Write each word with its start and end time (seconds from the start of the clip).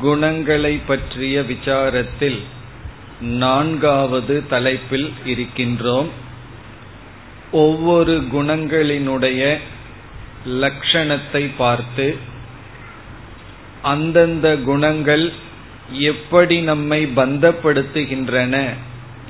குணங்களை 0.00 0.74
பற்றிய 0.86 1.36
விசாரத்தில் 1.42 2.40
நான்காவது 3.38 4.34
தலைப்பில் 4.48 5.08
இருக்கின்றோம் 5.24 6.10
ஒவ்வொரு 7.62 8.14
குணங்களினுடைய 8.32 9.42
லட்சணத்தை 10.60 11.42
பார்த்து 11.56 12.06
அந்தந்த 13.87 14.47
குணங்கள் 14.65 15.25
எப்படி 16.07 16.55
நம்மை 16.61 17.01
பந்தப்படுத்துகின்றன 17.15 18.55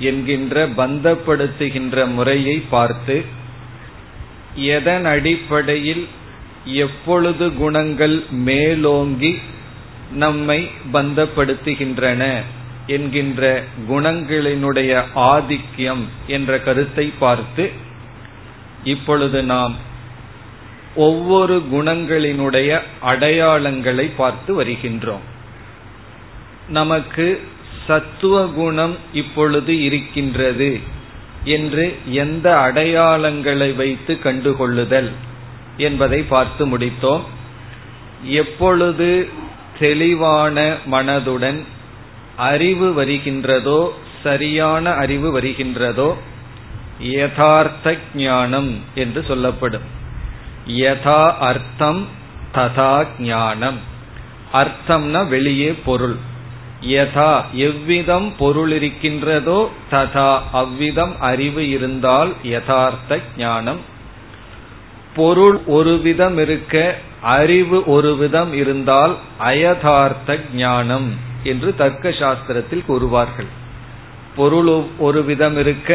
என்கின்ற 0.01 0.65
பந்தப்படுத்துகின்ற 0.77 2.05
முறையை 2.13 2.57
பார்த்து 2.69 3.17
எதன் 4.73 5.05
அடிப்படையில் 5.05 6.05
எப்பொழுது 6.81 7.45
குணங்கள் 7.53 8.15
மேலோங்கி 8.45 9.33
நம்மை 10.15 10.59
பந்தப்படுத்துகின்றன 10.93 12.23
என்கின்ற 12.87 13.41
குணங்களினுடைய 13.89 14.91
ஆதிக்கியம் 15.31 16.03
என்ற 16.27 16.59
கருத்தை 16.59 17.05
பார்த்து 17.19 17.65
இப்பொழுது 18.83 19.39
நாம் 19.45 19.73
ஒவ்வொரு 20.97 21.55
குணங்களினுடைய 21.73 22.69
அடையாளங்களை 23.01 24.05
பார்த்து 24.17 24.51
வருகின்றோம். 24.61 25.25
நமக்கு 26.69 27.27
சத்துவ 27.87 28.35
குணம் 28.55 28.95
இப்பொழுது 29.13 29.73
இருக்கின்றது 29.83 30.71
என்று 31.55 31.85
எந்த 32.15 32.47
அடையாளங்களை 32.67 33.69
வைத்து 33.75 34.13
கண்டுகொள்ளுதல் 34.23 35.09
என்பதை 35.77 36.21
பார்த்து 36.33 36.63
முடித்தோம். 36.67 37.25
எப்பொழுது 38.41 39.09
தெளிவான 39.79 40.57
மனதுடன் 40.91 41.59
அறிவு 42.51 42.87
வருகின்றதோ 43.01 43.81
சரியான 44.23 44.93
அறிவு 45.03 45.29
வருகின்றதோ 45.39 46.09
யதார்த்த 46.99 47.95
ஞானம் 48.15 48.71
என்று 48.95 49.21
சொல்லப்படும். 49.27 49.87
யதா 50.67 51.37
அர்த்தம் 51.39 52.07
ததா 52.53 53.05
ஞானம். 53.19 53.79
அர்த்தம்னா 54.53 55.27
வெளியே 55.27 55.71
பொருள். 55.71 56.15
யதா 56.81 57.41
எவ்விதம் 57.53 58.33
பொருள் 58.37 58.71
இருக்கின்றதோ 58.71 59.69
ததா 59.91 60.39
அவ்விதம் 60.51 61.19
அறிவு 61.19 61.69
இருந்தால் 61.69 62.33
யதார்த்த 62.43 63.19
ஞானம். 63.37 63.79
பொருள் 65.15 65.61
ஒரு 65.65 65.97
விதம் 65.97 66.37
இருக்க 66.37 66.95
அறிவு 67.21 67.83
ஒரு 67.85 68.15
விதம் 68.15 68.53
இருந்தால் 68.53 69.17
அயதார்த்த 69.39 70.39
ஞானம் 70.53 71.15
என்று 71.43 71.75
தர்க்க 71.75 72.09
சாஸ்திரத்தில் 72.09 72.85
கூறுவார்கள். 72.87 73.65
பொருள் 74.37 74.71
ஒரு 74.97 75.19
விதம் 75.23 75.57
இருக்க 75.59 75.91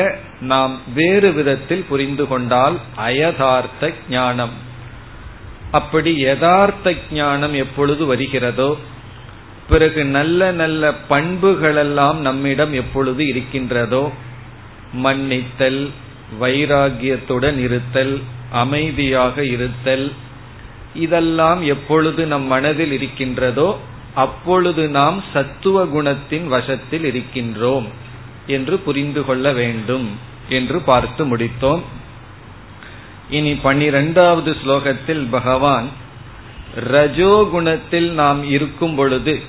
நாம் 0.53 0.73
வேறு 0.95 1.29
விதத்தில் 1.33 1.85
புரிந்து 1.89 2.25
கொண்டால் 2.27 2.77
அயதார்த்த 2.97 3.93
ஞானம். 4.11 4.55
அப்படி 5.71 6.11
யதார்த்த 6.17 6.95
ஞானம் 7.13 7.55
எப்பொழுது 7.55 8.03
வருகிறதோ 8.07 8.71
பிறகு 9.69 10.05
நல்ல 10.17 10.51
நல்ல 10.53 10.93
பண்புகளெல்லாம் 11.11 12.19
நம்மிடம் 12.19 12.73
எப்பொழுது 12.73 13.23
இருக்கின்றதோ 13.27 14.05
மன்னித்தல் 15.05 15.83
வைராகியத்துடன் 16.41 17.59
இருத்தல் 17.59 18.15
அமைதியாக 18.53 19.45
இருத்தல் 19.45 20.07
இதெல்லாம் 20.95 21.61
எப்பொழுது 21.63 22.23
நம் 22.27 22.47
மனதில் 22.47 22.93
இருக்கின்றதோ 22.93 23.69
அப்பொழுது 24.15 24.83
நாம் 24.89 25.19
சத்துவ 25.33 25.85
குணத்தின் 25.85 26.47
வசத்தில் 26.47 27.05
இருக்கின்றோம். 27.05 27.87
என்று 28.47 28.79
புரிந்து 28.79 29.25
கொள்ள 29.25 29.53
வேண்டும் 29.53 30.19
என்று 30.49 30.81
பார்த்து 30.81 31.37
முடித்தோம். 31.37 31.83
இனி 33.31 33.55
பனிரெண்டாவது 33.55 34.57
ஸ்லோகத்தில் 34.67 35.27
பகவான் 35.31 35.89
ரஜோகுணத்தில் 36.91 38.11
நாம் 38.11 38.51
இருக்கும் 38.51 38.95
பொழுது 38.95 39.41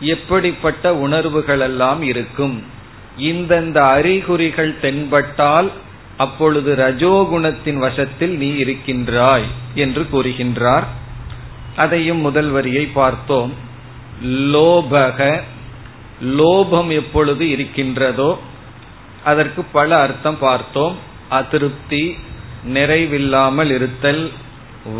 எப்படிப்பட்ட 0.00 1.08
உணர்வுகளெல்லாம் 1.08 2.00
இருக்கும்? 2.00 2.62
இந்தந்த 3.18 3.78
அறிகுறிகள் 3.78 4.80
தென்பட்டால் 4.80 5.72
அப்பொழுது 6.16 6.74
ரஜோகுணத்தின் 6.76 7.76
வசத்தில் 7.76 8.36
நீ 8.36 8.54
இருக்கின்றாய் 8.56 9.44
என்று 9.74 10.06
கூறுகின்றார். 10.12 10.84
அதையும் 11.76 12.18
முதல் 12.18 12.48
வரியை 12.48 12.86
பார்த்தோம். 12.86 13.52
லோபக 14.24 15.42
லோபம் 16.22 16.92
எப்பொழுது 16.92 17.50
இருக்கின்றதோ 17.50 18.38
அதற்கு 19.24 19.64
பல 19.64 19.98
அர்த்தம் 19.98 20.38
பார்த்தோம். 20.38 20.96
அதிருப்தி 21.28 22.16
நிறைவில்லாமல் 22.74 23.70
இருத்தல் 23.70 24.30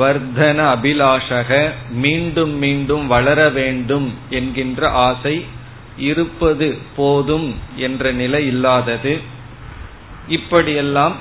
வர்தன 0.00 0.58
அபிலாஷக 0.74 1.70
மீண்டும் 1.90 2.54
மீண்டும் 2.58 3.06
வளர 3.06 3.48
வேண்டும் 3.48 4.14
என்கின்ற 4.30 4.90
ஆசை 4.90 5.44
இருப்பது 5.96 6.78
போதும் 6.96 7.54
என்ற 7.76 8.12
நிலை 8.12 8.46
இல்லாதது. 8.46 9.20
இப்படியெல்லாம் 10.28 11.16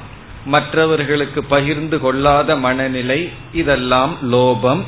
மற்றவர்களுக்கு 0.46 1.44
பகிர்ந்து 1.44 2.00
கொள்ளாத 2.00 2.56
மனநிலை 2.56 3.30
இதெல்லாம் 3.54 4.18
லோபம். 4.32 4.84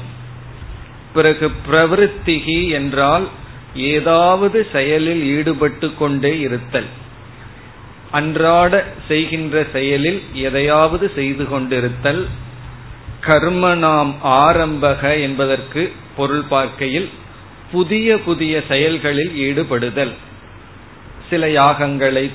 பிறகு 1.13 1.51
பிரவருத்திகி 1.71 2.69
என்றால் 2.69 3.27
ஏதாவது 3.75 4.67
செயலில் 4.71 5.23
ஈடுபட்டு 5.23 5.93
கொண்டே 5.93 6.39
இருத்தல். 6.39 6.85
அன்றாட 8.11 8.85
செய்கின்ற 9.07 9.65
செயலில் 9.71 10.21
எதையாவது 10.33 11.11
செய்து 11.15 11.43
கொண்டிருத்தல். 11.43 12.25
கர்ம 13.21 13.75
நாம் 13.75 14.15
ஆரம்பக 14.23 15.21
என்பதற்கு 15.21 15.91
பொருள் 16.15 16.41
பார்க்கையில் 16.41 17.09
புதிய 17.71 18.19
புதிய 18.19 18.61
செயல்களில் 18.67 19.35
ஈடுபடுதல். 19.35 20.13
சில 21.29 21.47
யாகங்களை 21.47 22.31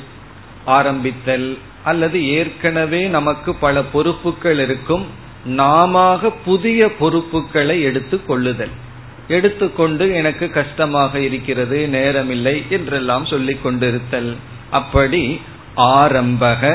ஆரம்பித்தல் 0.64 1.58
அல்லது 1.84 2.28
ஏற்கனவே 2.28 3.06
நமக்கு 3.06 3.54
பல 3.54 3.82
பொறுப்புகள் 3.82 4.58
இருக்கும் 4.58 5.06
நாம 5.44 6.18
புதிய 6.44 6.92
பொறுப்புகளை 6.92 7.82
எடுத்துக் 7.82 8.26
கொள்ளுதல். 8.26 8.90
எடுத்துக்கொண்டு 9.36 10.04
எனக்கு 10.14 10.46
கஷ்டமாக 10.50 11.20
இருக்கிறது 11.28 11.78
நேரமில்லை 11.92 12.56
என்றெல்லாம் 12.68 13.26
சொல்லிக் 13.26 13.62
கொண்டிருத்தல். 13.64 14.32
அப்படி 14.70 15.22
ஆரம்பக 16.00 16.72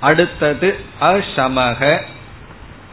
அடுத்தது 0.00 0.68
அசமக. 1.00 1.82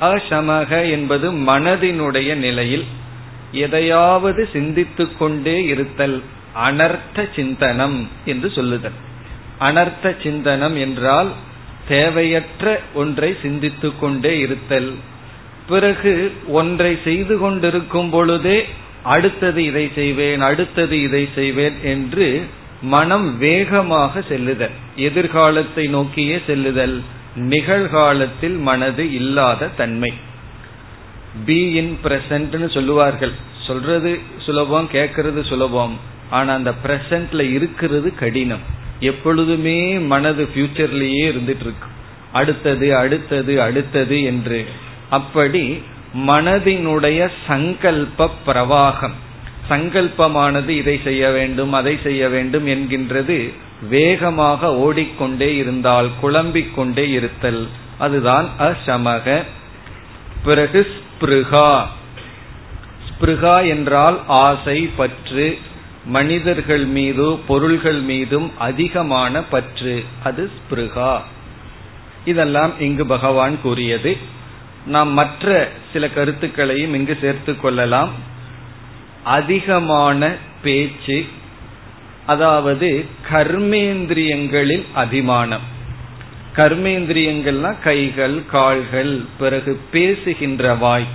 அசமக 0.02 0.72
என்பது 0.92 1.28
மனதினுடைய 1.50 2.30
நிலையில் 2.36 2.86
எதையாவது 3.52 4.42
சிந்தித்து 4.54 5.06
கொண்டே 5.18 5.58
இருத்தல் 5.66 6.18
அனர்த்த 6.66 7.26
சிந்தனம் 7.36 7.98
என்று 8.26 8.50
சொல்லுதல். 8.52 8.98
அனர்த்த 9.60 10.16
சிந்தனம் 10.24 10.78
என்றால் 10.78 11.32
தேவையற்ற 11.88 12.66
ஒன்றை 12.94 13.30
சிந்தித்து 13.42 13.90
கொண்டே 14.00 14.34
இருத்தல். 14.40 14.92
பிறகு 15.68 16.32
ஒன்றை 16.48 16.98
செய்து 17.04 17.38
கொண்டிருக்கும் 17.38 18.10
பொழுதே 18.10 18.68
அடுத்தது 19.04 19.64
இதை 19.64 19.92
செய்வேன் 19.96 20.42
அடுத்தது 20.42 21.02
இதை 21.02 21.30
செய்வேன் 21.36 21.74
என்று 21.84 22.42
மனம் 22.82 23.38
வேகமாக 23.38 24.22
செல்லுதல். 24.22 24.70
எதிர்காலத்தை 24.96 25.88
நோக்கியே 25.88 26.42
செல்லுதல். 26.48 27.02
நிகழ்காலத்தில் 27.36 28.58
மனது 28.58 29.14
இல்லாத 29.14 29.68
தன்மை. 29.68 30.14
பி 31.46 31.72
இன் 31.72 31.98
பிரசன்ட்னு 32.04 32.74
சொல்லுவார்கள். 32.74 33.32
சொல்றது 33.68 34.20
சுலபம் 34.38 34.90
கேட்கறது 34.94 35.46
சுலபம். 35.46 36.00
ஆனா 36.30 36.54
அந்த 36.54 36.74
பிரசன்ட்ல 36.88 37.52
இருக்கிறது 37.52 38.16
கடினம். 38.16 38.60
எப்பொழுதுமே 39.00 39.94
மனது 39.94 40.50
ஃபியூச்சர்லயே 40.56 41.26
இருந்துட்டு 41.30 41.64
இருக்கு. 41.66 41.88
அடுத்தது 42.32 42.96
அடுத்தது 42.96 43.62
அடுத்தது 43.62 44.24
என்று 44.24 44.66
அப்படி 45.14 45.82
மனதினுடைய 46.28 47.30
சங்கல்ப 47.48 48.30
பிரவாகம். 48.48 49.14
சங்கல்பமானது 49.70 50.70
இதை 50.70 51.00
செய்ய 51.04 51.30
வேண்டும் 51.30 51.74
அதை 51.74 52.00
செய்ய 52.04 52.30
வேண்டும் 52.30 52.68
என்கின்றது 52.68 53.54
வேகமாக 53.90 54.76
ஓடிக்கொண்டே 54.76 55.56
இருந்தால் 55.56 56.10
குழம்பிக் 56.22 56.76
கொண்டே 56.76 57.10
இருத்தல். 57.10 57.68
அதுதான் 57.98 58.50
அசமக. 58.60 59.44
பிறகு 60.44 60.88
ஸ்பிருகா. 60.96 61.86
ஸ்பிருகா 63.08 63.68
என்றால் 63.68 64.20
ஆசை 64.28 64.90
பற்று. 64.96 65.58
மனிதர்கள் 66.06 66.86
மீது 66.86 67.40
பொருள்கள் 67.48 68.02
மீதும் 68.02 68.52
அதிகமான 68.58 69.44
பற்று. 69.44 70.04
அது 70.24 70.52
ஸ்பிருகா. 70.58 71.22
இதெல்லாம் 72.26 72.80
இங்கு 72.80 73.06
பகவான் 73.06 73.62
கூறியது. 73.62 74.33
நாம் 74.86 75.10
மற்ற 75.10 75.70
சில 75.94 76.10
கருத்துக்களையும் 76.10 76.94
இங்கு 76.94 77.18
சேர்த்து 77.22 77.60
கொள்ளலாம். 77.60 78.10
அதிகமான 79.24 80.36
பேச்சு 80.64 81.26
அதாவது 82.26 83.06
கர்மேந்திரியங்களில் 83.32 84.86
அபிமானம். 84.94 85.62
கர்மேந்திரியங்கள்னா 86.56 87.76
கைகள் 87.80 88.42
கால்கள் 88.52 89.22
பிறகு 89.40 89.80
பேசுகின்ற 89.92 90.74
வாய். 90.74 91.08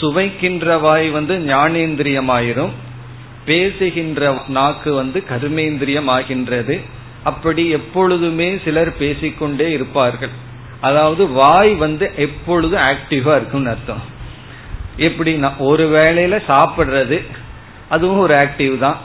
சுவைக்கின்ற 0.00 0.78
வாய் 0.78 1.10
வந்து 1.10 1.38
ஞானேந்திரியமாயிரும். 1.38 2.70
பேசுகின்ற 3.44 4.42
நாக்கு 4.48 4.94
வந்து 4.94 5.24
கர்மேந்திரியம் 5.28 6.06
ஆகின்றது 6.06 6.80
அப்படி 7.24 7.68
எப்பொழுதுமே 7.68 8.58
சிலர் 8.64 8.96
பேசிக்கொண்டே 8.96 9.70
இருப்பார்கள். 9.70 10.46
அதாவது 10.80 11.28
வாய் 11.28 11.74
வந்து 11.74 12.10
எப்பொழுதும் 12.16 12.80
ஆக்டிவா 12.80 13.36
இருக்கும்னு 13.36 13.68
அர்த்தம். 13.68 14.02
எப்படி 14.96 15.40
ஒரு 15.58 15.84
வேளையில 15.88 16.40
சாப்பிடுறது 16.48 17.24
அதுவும் 17.88 18.18
ஒரு 18.18 18.34
ஆக்டிவ் 18.34 18.78
தான். 18.78 18.96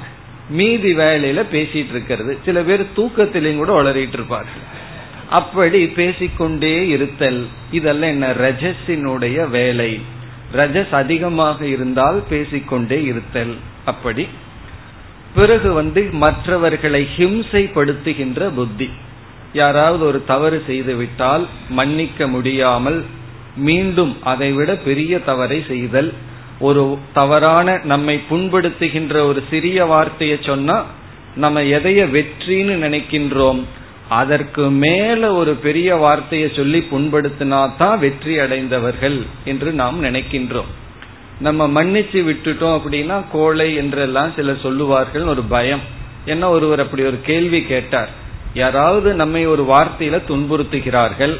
மீதி 0.50 0.96
வேலையில 0.96 1.44
பேசிட்டு 1.52 1.90
இருக்கிறது. 1.90 2.38
சில 2.46 2.62
பேர் 2.62 2.88
தூக்கத்திலையும் 2.96 3.56
கூட 3.56 3.82
வளரிட்டு 3.82 4.14
இருப்பார்கள் 4.14 4.82
அப்படி 5.30 5.88
பேசிக்கொண்டே 5.88 6.88
இருத்தல் 6.88 7.48
இதெல்லாம் 7.72 8.10
என்ன? 8.10 8.34
ரஜஸினுடைய 8.34 9.50
வேலை. 9.50 10.02
ரஜஸ் 10.54 10.92
அதிகமாக 10.92 11.66
இருந்தால் 11.66 12.24
பேசிக்கொண்டே 12.30 13.04
இருத்தல். 13.04 13.56
அப்படி 13.86 14.28
பிறகு 15.36 15.74
வந்து 15.74 16.10
மற்றவர்களை 16.12 17.08
ஹிம்சைப்படுத்துகின்ற 17.18 18.50
புத்தி. 18.56 18.90
யாராவது 19.54 20.06
ஒரு 20.06 20.20
தவறு 20.26 20.64
செய்து 20.68 20.96
விட்டால் 20.96 21.48
மன்னிக்க 21.70 22.28
முடியாமல் 22.28 23.00
மீண்டும் 23.56 24.14
அதைவிட 24.24 24.76
பெரிய 24.76 25.20
தவறை 25.20 25.64
செய்தல். 25.68 26.14
ஒரு 26.60 26.98
தவறான 27.14 27.68
நம்மை 27.84 28.16
புண்படுத்துகின்ற 28.30 29.16
ஒரு 29.28 29.44
சிறிய 29.50 29.86
வார்த்தையை 29.86 30.38
சொன்னா 30.42 30.78
நம்ம 31.36 31.62
எதைய 31.78 32.02
வெற்றின்னு 32.16 32.76
நினைக்கின்றோம். 32.86 33.62
அதற்கு 34.10 34.64
மேல 34.84 35.34
ஒரு 35.34 35.54
பெரிய 35.56 35.96
வார்த்தையை 35.96 36.50
சொல்லி 36.56 36.80
புண்படுத்தினா 36.92 37.60
தான் 37.78 38.00
வெற்றி 38.00 38.40
அடைந்தவர்கள் 38.40 39.20
என்று 39.46 39.72
நாம் 39.72 40.04
நினைக்கின்றோம். 40.04 40.72
நம்ம 41.40 41.68
மன்னிச்சு 41.68 42.20
விட்டுட்டோம் 42.30 42.76
அப்படின்னா 42.78 43.18
கோழை 43.32 43.76
என்றெல்லாம் 43.76 44.34
சிலர் 44.36 44.62
சொல்லுவார்கள் 44.62 45.24
ஒரு 45.24 45.42
பயம். 45.42 45.86
என்ன 46.26 46.50
ஒருவர் 46.50 46.80
அப்படி 46.80 47.04
ஒரு 47.04 47.20
கேள்வி 47.22 47.62
கேட்டார். 47.62 48.12
யாராவது 48.54 49.14
நம்மை 49.14 49.46
ஒரு 49.46 49.64
வார்த்தையில 49.64 50.18
துன்புறுத்துகிறார்கள் 50.28 51.36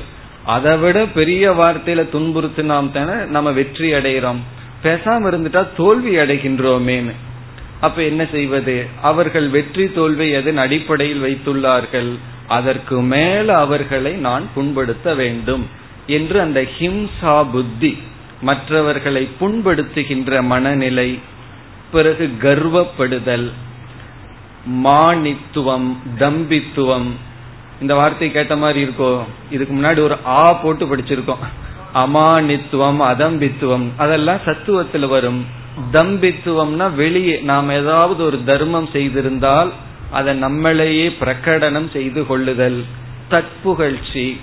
அதை 0.46 0.78
விட 0.78 1.06
பெரிய 1.06 1.52
வார்த்தையில 1.52 2.02
துன்புறுத்தினாம் 2.16 2.92
தானே 2.92 3.26
நம்ம 3.26 3.52
வெற்றி 3.52 3.94
அடைகிறோம் 3.94 4.42
பேசாம 4.84 5.28
இருந்துட்டா 5.30 5.68
தோல்வி 5.78 6.16
அடைகின்றோமேன்னு. 6.16 7.14
அப்ப 7.82 8.04
என்ன 8.04 8.26
செய்வது? 8.32 8.86
அவர்கள் 9.02 9.50
வெற்றி 9.50 9.86
தோல்வி 9.92 10.30
எதன் 10.30 10.58
அடிப்படையில் 10.58 11.24
வைத்துள்ளார்கள்? 11.24 12.12
அதற்கு 12.48 13.02
மேல 13.02 13.58
அவர்களை 13.58 14.14
நான் 14.14 14.46
புண்படுத்த 14.56 15.16
வேண்டும் 15.16 15.68
என்று 16.08 16.40
அந்த 16.40 16.62
ஹிம்சா 16.80 17.36
புத்தி 17.52 17.98
மற்றவர்களை 18.42 19.30
புண்படுத்துகின்ற 19.42 20.42
மனநிலை 20.42 21.20
பிறகு 21.92 22.30
கர்வப்படுதல் 22.42 23.52
மானித்துவம் 24.66 25.98
தம்பித்துவம். 26.18 27.12
இந்த 27.82 27.96
வார்த்தை 27.96 28.32
கேட்ட 28.32 28.56
மாதிரி 28.56 28.84
இருக்கோ? 28.84 29.24
இதுக்கு 29.52 29.76
முன்னாடி 29.76 30.00
ஒரு 30.00 30.18
ஆ 30.26 30.54
போட்டு 30.54 30.96
படிச்சிருக்கோம். 30.96 31.44
அமானித்துவம் 31.94 33.02
அதம்பித்துவம். 33.02 33.88
அதெல்லாம் 33.98 34.40
சத்துவத்தில் 34.46 35.08
வரும். 35.08 35.46
தம்பித்துவம்னா 35.92 36.94
வெளியே 36.94 37.40
நாம் 37.40 37.70
ஏதாவது 37.70 38.24
ஒரு 38.24 38.44
தர்மம் 38.44 38.90
செய்திருந்தால் 38.94 39.72
அதை 40.12 40.42
நம்மளையே 40.42 41.12
பிரகடனம் 41.20 41.92
செய்து 41.92 42.28
கொள்ளுதல். 42.28 42.84
தற்புகழ்ச்சி. 43.30 44.40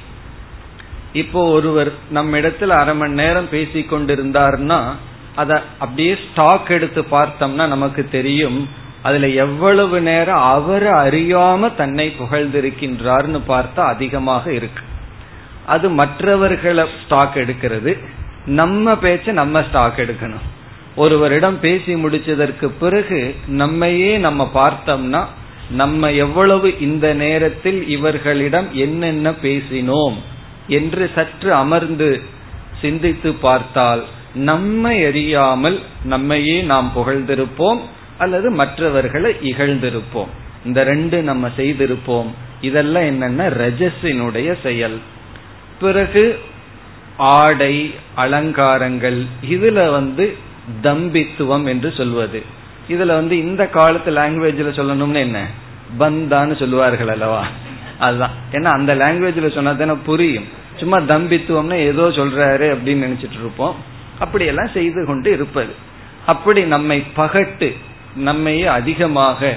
இப்போ 1.13 1.51
ஒருவர் 1.51 1.93
நம்ம 2.11 2.39
இடத்துல 2.39 2.67
அரை 2.67 2.97
மணி 2.97 3.13
நேரம் 3.13 3.49
பேசி 3.49 3.87
கொண்டிருந்தார்னா 3.91 4.93
அதை 5.35 5.61
அப்படியே 5.79 6.17
ஸ்டாக் 6.31 6.71
எடுத்து 6.71 7.03
பார்த்தோம்னா 7.03 7.67
நமக்கு 7.67 8.09
தெரியும். 8.11 8.69
அதுல 9.03 9.29
எவ்வளவு 9.29 10.01
நேரம் 10.01 10.43
அவர் 10.43 10.87
அறியாம 10.87 11.75
தன்னை 11.75 12.17
புகழ்ந்திருக்கின்றார்னு 12.19 13.41
பார்த்தா 13.49 13.81
அதிகமாக 13.81 14.53
இருக்கு. 14.53 14.83
அது 15.67 15.91
மற்றவர்களை 15.91 16.85
ஸ்டாக் 17.05 17.37
எடுக்கிறது. 17.37 17.99
நம்ம 18.47 18.93
பேச்ச 18.93 19.33
நம்ம 19.33 19.63
ஸ்டாக் 19.63 19.99
எடுக்கணும். 19.99 20.47
ஒருவரிடம் 20.97 21.61
பேசி 21.61 21.95
முடிச்சதற்கு 21.95 22.71
பிறகு 22.81 23.35
நம்மையே 23.47 24.19
நம்ம 24.19 24.51
பார்த்தோம்னா 24.55 25.25
நம்ம 25.71 26.13
எவ்வளவு 26.13 26.79
இந்த 26.81 27.15
நேரத்தில் 27.15 27.89
இவர்களிடம் 27.89 28.69
என்னென்ன 28.73 29.31
பேசினோம் 29.31 30.15
என்று 30.69 31.11
சற்று 31.15 31.55
அமர்ந்து 31.55 32.23
சிந்தித்து 32.81 33.33
பார்த்தால் 33.33 34.05
நம்மை 34.35 35.05
அறியாமல் 35.05 35.83
நம்மையே 36.05 36.63
நாம் 36.63 36.93
புகழ்ந்திருப்போம். 36.97 37.81
அல்லது 38.21 38.51
மற்றவர்களை 38.51 39.37
இகழ்ந்திருப்போம். 39.43 40.31
இந்த 40.65 40.85
ரெண்டு 40.85 41.23
நம்ம 41.23 41.51
செய்திருப்போம். 41.57 42.27
இதெல்லாம் 42.61 43.03
என்னன்னா 43.03 43.49
ரஜஸினுடைய 43.51 44.55
செயல். 44.63 44.99
பிறகு 45.81 46.39
ஆடை 47.17 47.95
அலங்காரங்கள் 48.15 49.25
இதுல 49.51 49.91
வந்து 49.91 50.37
தம்பித்துவம் 50.83 51.67
என்று 51.67 51.93
சொல்வது. 51.97 52.43
இதுல 52.89 53.07
வந்து 53.07 53.39
இந்த 53.39 53.67
காலத்து 53.67 54.13
லாங்குவேஜ்ல 54.13 54.79
சொல்லணும்னு 54.79 55.15
என்ன? 55.15 55.47
பந்தான்னு 55.99 56.59
சொல்லுவார்கள் 56.59 57.09
அல்லவா? 57.09 57.47
அதுதான். 57.99 58.31
ஏன்னா 58.53 58.69
அந்த 58.69 58.95
லாங்குவேஜ்ல 58.95 59.55
சொன்னா 59.55 59.73
தானே 59.73 59.93
புரியும். 59.93 60.45
சும்மா 60.77 60.99
தம்பித்துவம்னா 60.99 61.75
ஏதோ 61.75 62.03
சொல்றாரு 62.03 62.67
அப்படின்னு 62.75 63.07
நினைச்சிட்டு 63.07 63.39
இருப்போம். 63.39 63.77
அப்படியெல்லாம் 64.19 64.71
செய்து 64.75 65.07
கொண்டு 65.07 65.33
இருப்பது. 65.33 65.75
அப்படி 66.27 66.63
நம்மை 66.63 67.05
பகட்டு 67.17 67.77
நம்மையே 68.17 68.67
அதிகமாக 68.67 69.57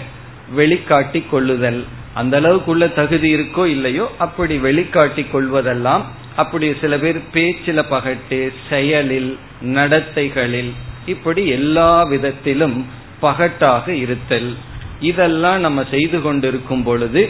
வெளிக்காட்டி 0.58 1.30
கொள்ளுதல். 1.30 1.86
அந்த 2.14 2.42
அளவுக்குள்ள 2.42 2.94
தகுதி 2.94 3.36
இருக்கோ 3.36 3.66
இல்லையோ 3.66 4.12
அப்படி 4.18 4.58
வெளிக்காட்டி 4.58 5.26
கொள்வதெல்லாம் 5.34 6.02
அப்படி 6.36 6.74
சில 6.82 6.98
பேர் 6.98 7.20
பேச்சில 7.34 7.80
பகட்டு 7.90 8.52
செயலில் 8.70 9.38
நடத்தைகளில் 9.62 10.72
இப்படி 11.06 11.48
எல்லா 11.48 12.04
விதத்திலும் 12.04 12.86
பகட்டாக 13.22 13.88
இருத்தல். 13.88 14.56
இதெல்லாம் 15.00 15.60
நம்ம 15.60 15.84
செய்து 15.90 16.22
கொண்டிருக்கும் 16.22 16.84
பொழுது 16.84 17.30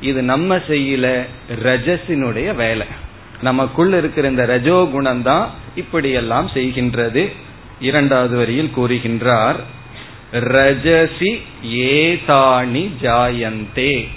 இது 0.00 0.22
நம்ம 0.22 0.56
செய்யல 0.56 1.26
ரஜசினுடைய 1.62 2.54
வேலை. 2.54 2.86
நமக்குள்ள 3.42 3.96
இருக்கிற 3.96 4.28
இந்த 4.28 4.46
ரஜோ 4.46 4.88
குணம் 4.92 5.22
தான் 5.22 5.50
இப்படியெல்லாம் 5.74 6.50
செய்கின்றது. 6.54 7.28
இரண்டாவது 7.80 8.36
வரியில் 8.36 8.74
கூறுகின்றார் 8.76 9.56
ரஜசி 10.32 11.40
ஏதானி 11.64 12.90
ஜாயந்தே. 13.02 14.08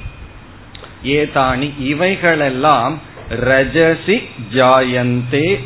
ஏதானி 1.06 1.72
இவைகளெல்லாம் 1.80 3.02
ரஜசி 3.30 4.24
ஜாயந்தே. 4.54 5.60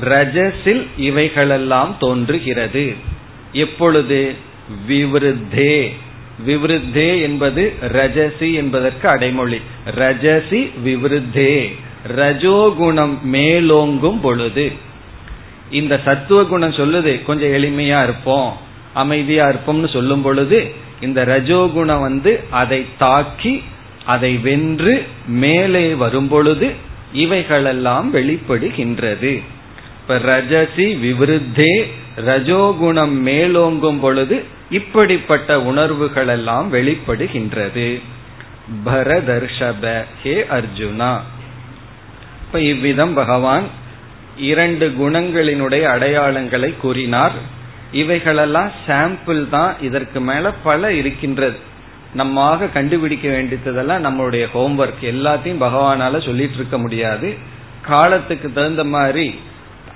ரஜசில் 0.00 0.86
இவைகளெல்லாம் 0.96 1.96
தோன்றுகிறது. 2.00 2.94
எப்பொழுது? 3.52 4.34
விவருத்தே. 4.88 5.94
விவருத்தே 6.46 7.22
என்பது 7.22 7.72
ரஜசி 7.82 8.54
என்பதற்கு 8.54 9.08
அடைமொழி. 9.08 9.60
ரஜசி 9.96 10.70
விவருத்தே. 10.84 11.74
ரஜோகுணம் 12.16 13.18
மேலோங்கும் 13.32 14.20
பொழுது. 14.20 14.72
இந்த 15.70 16.00
சத்துவ 16.04 16.44
குணம் 16.44 16.72
சொல்லுது 16.72 17.22
கொஞ்சம் 17.22 17.52
எளிமையா 17.52 18.02
இருப்போம். 18.02 18.63
அமைதியா 18.94 19.48
இருப்போம்னு 19.48 19.92
சொல்லும் 19.92 20.22
பொழுது 20.22 20.72
இந்த 21.00 21.24
ரஜோகுணம் 21.24 22.00
வந்து 22.00 22.44
அதை 22.50 22.86
தாக்கி 22.98 23.62
அதை 24.04 24.36
வென்று 24.36 25.04
மேலே 25.26 25.94
வரும் 25.94 26.28
பொழுது 26.28 26.72
இவைகளெல்லாம் 27.12 28.14
வெளிப்படுகின்றது. 28.14 29.42
இப்ப 30.00 30.18
ரஜசி 30.18 30.86
விவருத்தே 31.04 31.84
ரஜோகுணம் 32.16 33.14
மேலோங்கும் 33.24 34.00
பொழுது 34.00 34.44
இப்படிப்பட்ட 34.70 35.60
உணர்வுகள் 35.62 36.28
எல்லாம் 36.28 36.72
வெளிப்படுகின்றது. 36.72 38.00
பரதர்ஷப 38.86 40.04
ஹே 40.22 40.46
அர்ஜுனா. 40.50 41.12
இப்ப 42.46 42.60
இவ்விதம் 42.60 43.14
பகவான் 43.14 43.64
இரண்டு 44.36 44.94
குணங்களினுடைய 45.00 45.82
அடையாளங்களை 45.94 46.76
கூறினார். 46.76 47.32
இவைகளெல்லாம் 48.00 48.70
சாம்பிள் 48.86 49.42
தான் 49.48 49.72
இதற்கு 49.80 50.20
மேல 50.20 50.52
பல 50.66 50.92
இருக்கின்றது. 50.92 51.58
நம்மாக 52.16 52.68
கண்டுபிடிக்க 52.72 53.26
வேண்டியதெல்லாம் 53.28 54.04
நம்மளுடைய 54.06 54.44
ஹோம்ஒர்க் 54.54 55.04
எல்லாத்தையும் 55.12 55.62
பகவானால 55.66 56.20
சொல்லிட்டு 56.26 56.54
இருக்க 56.54 56.78
முடியாது. 56.78 57.28
காலத்துக்கு 57.82 58.48
தகுந்த 58.52 58.84
மாதிரி 58.96 59.26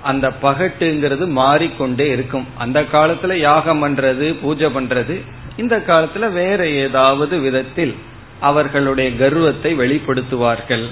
அந்த 0.01 0.25
பகட்டுங்கிறது 0.41 1.25
மாறிக்கொண்டே 1.39 2.07
இருக்கும். 2.09 2.45
அந்த 2.57 2.79
காலத்துல 2.91 3.33
யாகம் 3.47 3.81
பண்றது 3.83 4.27
பூஜை 4.41 4.67
பண்றது 4.75 5.15
இந்த 5.57 5.75
காலத்துல 5.87 6.25
வேற 6.31 6.59
ஏதாவது 6.83 7.37
விதத்தில் 7.39 7.93
அவர்களுடைய 8.39 9.09
கர்வத்தை 9.21 9.71
வெளிப்படுத்துவார்கள். 9.79 10.85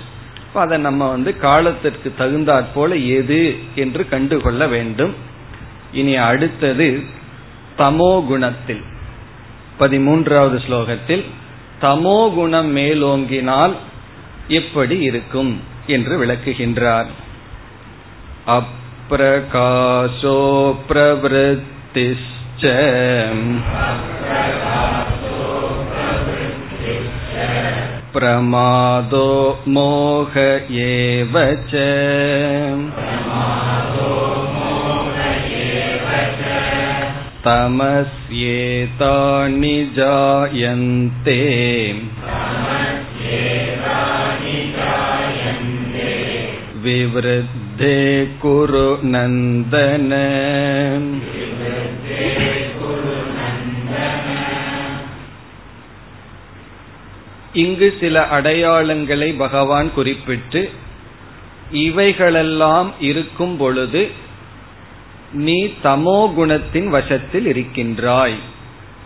அதை 0.53 0.77
நம்ம 0.77 1.09
வந்து 1.09 1.31
காலத்திற்கு 1.37 2.09
தகுந்தாற் 2.19 2.73
போல 2.73 2.95
எது 3.19 3.41
என்று 3.75 4.03
கண்டுகொள்ள 4.09 4.67
வேண்டும். 4.67 5.13
இனி 5.91 6.15
அடுத்தது 6.15 7.03
தமோ 7.77 8.25
குணத்தில். 8.25 8.81
பதிமூன்றாவது 9.79 10.59
ஸ்லோகத்தில் 10.67 11.25
தமோ 11.81 12.33
குணம் 12.33 12.77
மேலோங்கினால் 12.77 13.75
எப்படி 14.47 14.99
இருக்கும் 14.99 15.61
என்று 15.87 16.25
விளக்குகின்றார். 16.25 17.05
அப்பிரகாசோ 18.47 20.39
பிரவருத்திஷ்ட 20.89 22.25
பிரமாதோ 28.13 29.55
மோக 29.65 30.61
ஏவச்ச. 30.69 31.73
तमस्येतानि 37.44 38.96
जायन्ते 39.96 41.40
विवृद्धे 46.84 47.98
कुरु 48.42 48.88
नन्दन 49.14 50.12
இங்கு 57.54 57.88
சில 58.00 58.16
அடையாளங்களை 58.36 59.28
பகவான் 59.36 59.88
குறிப்பிட்டு 59.92 60.60
இவைகளெல்லாம் 61.86 62.90
இருக்கும் 63.00 63.56
பொழுது 63.56 64.02
நீ 65.31 65.65
தமோ 65.83 66.33
குணத்தின் 66.37 66.87
வசத்தில் 66.87 67.45
இருக்கின்றாய். 67.45 68.35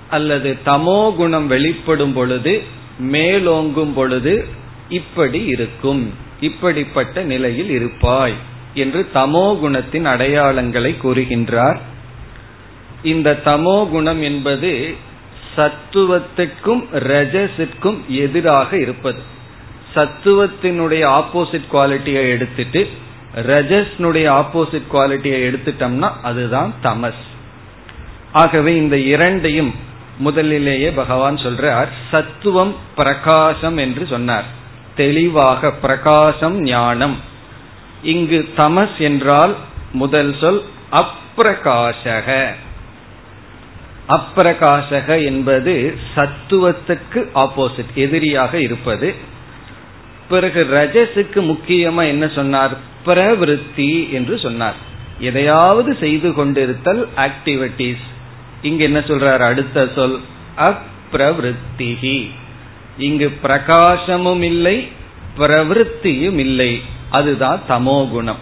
அல்லது 0.09 0.57
தமோ 0.65 1.15
குணம் 1.15 1.47
வெளிப்படும் 1.47 2.13
பொழுது 2.13 2.63
மேலோங்கும் 3.01 3.93
பொழுது 3.93 4.47
இப்படி 4.89 5.45
இருக்கும். 5.45 6.13
இப்படிப்பட்ட 6.41 7.23
நிலையில் 7.23 7.69
இருப்பாய் 7.69 8.33
என்று 8.73 9.09
தமோ 9.13 9.59
குணத்தின் 9.59 10.05
அடையாளங்களை 10.05 10.95
கூறுகின்றார். 11.03 11.77
இந்த 13.03 13.39
தமோ 13.45 13.89
குணம் 13.89 14.21
என்பது 14.21 14.95
சத்துவத்துக்கும் 15.55 16.83
ரஜசிற்கும் 16.91 18.05
எதிராக 18.07 18.77
இருப்பது. 18.77 19.19
சத்துவத்தினுடைய 19.95 21.03
ஆப்போசிட் 21.19 21.67
குவாலிட்டியை 21.71 22.29
எடுத்துட்டு 22.29 22.89
ரஜஸ்னுடைய 23.35 24.27
ஆப்போசிட் 24.41 24.89
குவாலிட்டியை 24.93 25.39
எடுத்துட்டோம்னா 25.49 26.11
அதுதான் 26.21 26.73
தமஸ். 26.83 27.23
ஆகவே 28.31 28.75
இந்த 28.75 28.97
இரண்டையும் 28.97 29.75
முதலிலேயே 30.17 30.91
பகவான் 30.91 31.35
சொல்றார் 31.35 31.87
சத்துவம் 32.11 32.75
பிரகாசம் 32.95 33.77
என்று 33.77 34.07
சொன்னார். 34.07 34.45
தெளிவாக 34.95 35.71
பிரகாசம் 35.71 36.61
ஞானம். 36.61 37.19
இங்கு 38.03 38.49
தமஸ் 38.55 38.97
என்றால் 38.97 39.55
முதல் 39.91 40.35
சொல் 40.39 40.63
அப்பிரகாசக. 40.91 42.45
அப்பிரகாசக 44.09 45.23
என்பது 45.23 45.97
சத்துவத்துக்கு 46.15 47.27
ஆப்போசிட் 47.35 47.93
எதிரியாக 47.93 48.59
இருப்பது. 48.59 49.15
பிறகு 50.31 50.61
ரஜஸுக்கு 50.71 51.39
முக்கியமா 51.41 52.03
என்ன 52.07 52.25
சொன்னார்? 52.35 52.73
பிரவிருத்தி 53.05 53.91
என்று 54.11 54.35
சொன்னார். 54.39 54.77
எதையாவது 55.19 55.91
செய்து 55.99 56.29
கொண்டிருத்தல் 56.29 57.01
ஆக்டிவிட்டிஸ் 57.15 58.05
இங்க 58.61 58.81
என்ன 58.83 58.99
சொல்றார்? 58.99 59.43
அடுத்த 59.49 59.87
சொல் 59.95 60.17
அப்பிரவருத்திகி 60.59 62.17
இங்கு 62.97 63.27
பிரகாசமும் 63.43 64.41
இல்லை 64.41 64.77
பிரவருத்தியும் 65.37 66.39
இல்லை. 66.45 66.71
அதுதான் 67.11 67.59
தமோகுணம் 67.69 68.41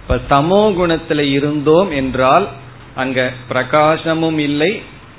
இப்ப 0.00 0.18
தமோகுணத்துல 0.30 1.20
இருந்தோம் 1.38 1.90
என்றால் 1.90 2.46
அங்க 2.94 3.20
பிரகாசமும் 3.50 4.38
இல்லை 4.38 4.70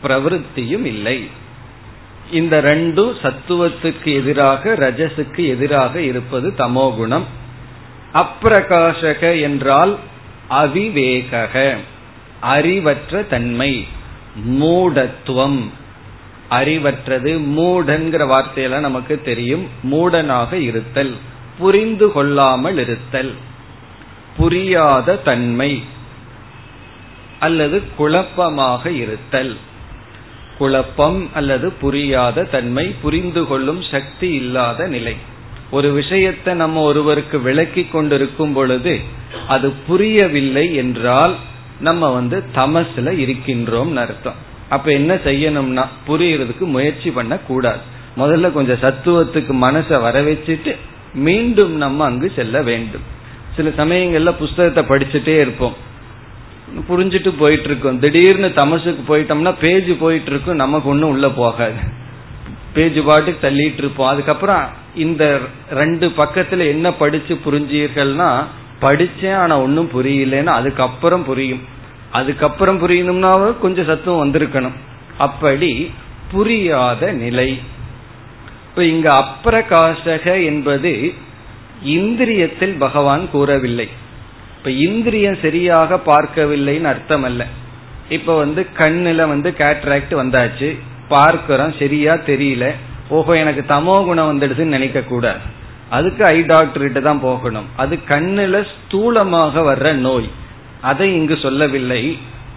பிரவருத்தியும் 0.03 0.85
இல்லை. 0.93 1.17
இந்த 2.31 2.61
ரெண்டும் 2.61 3.11
சத்துவத்துக்கு 3.23 4.13
எதிராக 4.13 4.73
ரஜசுக்கு 4.73 5.47
எதிராக 5.47 6.01
இருப்பது 6.01 6.53
தமோ 6.57 6.95
குணம். 6.95 7.25
அப்பிரகாசக 8.13 9.41
என்றால் 9.41 9.97
அவிவேக 10.49 11.77
அறிவற்ற 12.41 13.23
தன்மை 13.23 13.87
மூடத்துவம். 14.35 15.69
அறிவற்றது 16.49 17.31
மூடன்கிற 17.57 18.27
வார்த்தையெல்லாம் 18.27 18.79
நமக்கு 18.79 19.21
தெரியும். 19.21 19.67
மூடனாக 19.91 20.53
இருத்தல் 20.53 21.15
புரிந்து 21.57 22.11
கொள்ளாமல் 22.11 22.77
இருத்தல் 22.77 23.33
புரியாத 24.37 25.15
தன்மை 25.15 25.83
அல்லது 27.39 27.83
குழப்பமாக 27.95 28.91
இருத்தல். 28.91 29.57
குழப்பம் 30.57 31.29
அல்லது 31.33 31.67
புரியாத 31.81 32.43
தன்மை 32.43 32.85
புரிந்து 33.01 33.47
கொள்ளும் 33.47 33.81
சக்தி 33.91 34.29
இல்லாத 34.33 34.87
நிலை. 34.87 35.15
ஒரு 35.71 35.89
விஷயத்தை 35.91 36.53
நம்ம 36.53 36.81
ஒருவருக்கு 36.81 37.37
விளக்கி 37.41 37.83
கொண்டிருக்கும் 37.85 38.53
பொழுது 38.53 38.99
அது 39.47 39.67
புரியவில்லை 39.87 40.75
என்றால் 40.75 41.35
நம்ம 41.79 42.09
வந்து 42.09 42.37
தமசுல 42.55 43.11
இருக்கின்றோம் 43.17 43.95
அர்த்தம். 43.95 44.39
அப்ப 44.69 44.91
என்ன 44.91 45.13
செய்யணும்னா 45.15 45.83
புரியறதுக்கு 46.07 46.65
முயற்சி 46.75 47.09
பண்ண 47.11 47.33
கூடாது 47.37 47.83
முதல்ல 48.17 48.51
கொஞ்சம் 48.51 48.81
சத்துவத்துக்கு 48.81 49.53
மனசை 49.65 49.97
வர 50.01 50.21
வச்சுட்டு 50.21 50.73
மீண்டும் 51.13 51.75
நம்ம 51.75 52.05
அங்கு 52.05 52.31
செல்ல 52.35 52.61
வேண்டும். 52.61 53.05
சில 53.55 53.69
சமயங்கள்ல 53.77 54.31
புஸ்தகத்தை 54.31 54.83
படிச்சுட்டே 54.83 55.35
இருப்போம். 55.41 55.75
புரிஞ்சுட்டு 56.89 57.33
போயிட்டு 57.37 57.63
இருக்கும் 57.63 57.99
திடீர்னு 57.99 58.53
தமசுக்கு 58.53 59.17
போயிட்டோம்னா 59.17 59.55
பேஜ் 59.59 59.91
போயிட்டு 59.99 60.29
இருக்கும் 60.29 60.55
நமக்கு 60.55 60.89
ஒன்றும் 60.89 61.09
உள்ள 61.09 61.29
போகாது. 61.29 62.05
பேஜ் 62.73 62.99
பாட்டுக்கு 63.05 63.51
தள்ளிட்டு 63.51 63.77
இருப்போம் 63.77 64.07
அதுக்கப்புறம் 64.07 64.63
இந்த 64.95 65.39
ரெண்டு 65.69 66.07
பக்கத்துல 66.07 66.57
என்ன 66.57 66.93
படிச்சு 66.93 67.39
புரிஞ்சீர்கள்னா 67.45 68.43
படிச்சேன் 68.81 69.35
ஆனா 69.35 69.59
ஒன்றும் 69.59 69.89
புரியலன்னா 69.93 70.45
அதுக்கப்புறம் 70.45 71.25
புரியும். 71.25 71.61
அதுக்கப்புறம் 72.11 72.87
புரியணும்னா 72.87 73.59
கொஞ்சம் 73.59 73.85
சத்துவம் 73.85 74.21
வந்திருக்கணும். 74.23 74.75
அப்படி 75.17 75.91
புரியாத 76.31 77.11
நிலை. 77.11 77.59
இப்ப 78.69 78.83
இங்க 78.83 79.23
அப்பிரகாசக 79.23 80.43
என்பது 80.43 81.13
இந்திரியத்தில் 81.85 82.75
பகவான் 82.77 83.29
கூறவில்லை. 83.29 83.89
இப்ப 84.57 84.69
இந்திரியம் 84.87 85.39
சரியாக 85.41 85.99
பார்க்கவில்லைன்னு 86.05 86.89
அர்த்தம் 86.93 87.23
அல்ல 87.23 87.45
இப்ப 88.09 88.35
வந்து 88.37 88.61
கண்ணுல 88.77 89.27
வந்து 89.27 89.49
கேட்ராக்ட் 89.57 90.13
வந்தாச்சு 90.21 90.69
பார்க்கிறோம் 91.07 91.73
சரியா 91.79 92.13
தெரியல. 92.13 92.65
ஓஹோ 93.09 93.33
எனக்கு 93.35 93.61
தமோ 93.73 93.95
குணம் 94.05 94.29
வந்துடுதுன்னு 94.31 94.75
நினைக்க 94.77 94.99
கூடாது 95.01 95.43
அதுக்கு 95.89 96.23
ஐ 96.25 96.39
டாக்டர் 96.41 96.83
கிட்ட 96.85 96.99
தான் 96.99 97.19
போகணும். 97.19 97.67
அது 97.75 97.95
கண்ணுல 98.09 98.55
ஸ்தூலமாக 98.71 99.61
வர்ற 99.69 99.93
நோய். 99.93 100.29
அதை 100.81 101.07
இங்கு 101.15 101.35
சொல்லவில்லை. 101.37 102.01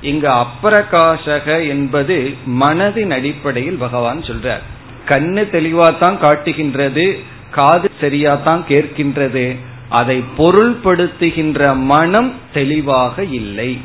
இங்கு 0.00 0.28
அப்பிரகாசக 0.42 1.68
என்பது 1.68 2.16
மனதின் 2.62 3.12
அடிப்படையில் 3.18 3.82
பகவான் 3.84 4.22
சொல்றார். 4.22 4.64
கண்ணு 5.08 5.42
தெளிவாத்தான் 5.56 6.18
காட்டுகின்றது 6.18 7.06
காது 7.50 7.90
சரியாத்தான் 8.00 8.62
கேட்கின்றது. 8.68 9.44
அதை 9.90 10.16
பொருள்படுத்துகின்ற 10.38 11.76
மனம் 11.92 12.34
தெளிவாக 12.52 13.24
இல்லை. 13.24 13.78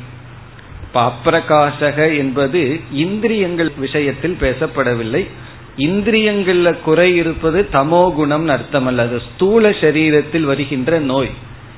இப்ப 0.84 1.12
அப்பிரகாசக 1.12 2.18
என்பது 2.18 2.80
இந்திரியங்கள் 2.92 3.72
விஷயத்தில் 3.78 4.38
பேசப்படவில்லை. 4.42 5.24
இந்திரியங்கள்ல 5.78 6.70
குறை 6.84 7.16
இருப்பது 7.16 7.68
தமோ 7.74 8.04
குணம் 8.14 8.48
அர்த்தம் 8.48 8.88
அல்லது 8.88 9.22
ஸ்தூல 9.22 9.70
சரீரத்தில் 9.70 10.48
வருகின்ற 10.52 11.00
நோய். 11.00 11.32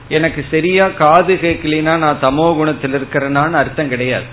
எனக்கு 0.09 0.45
சரியா 0.51 0.87
காது 0.87 1.33
கேட்கலினா 1.33 1.95
நான் 1.97 2.21
தமோ 2.21 2.55
குணத்தில் 2.55 2.93
இருக்கிறேனான்னு 2.93 3.53
அர்த்தம் 3.53 3.89
கிடையாது. 3.89 4.27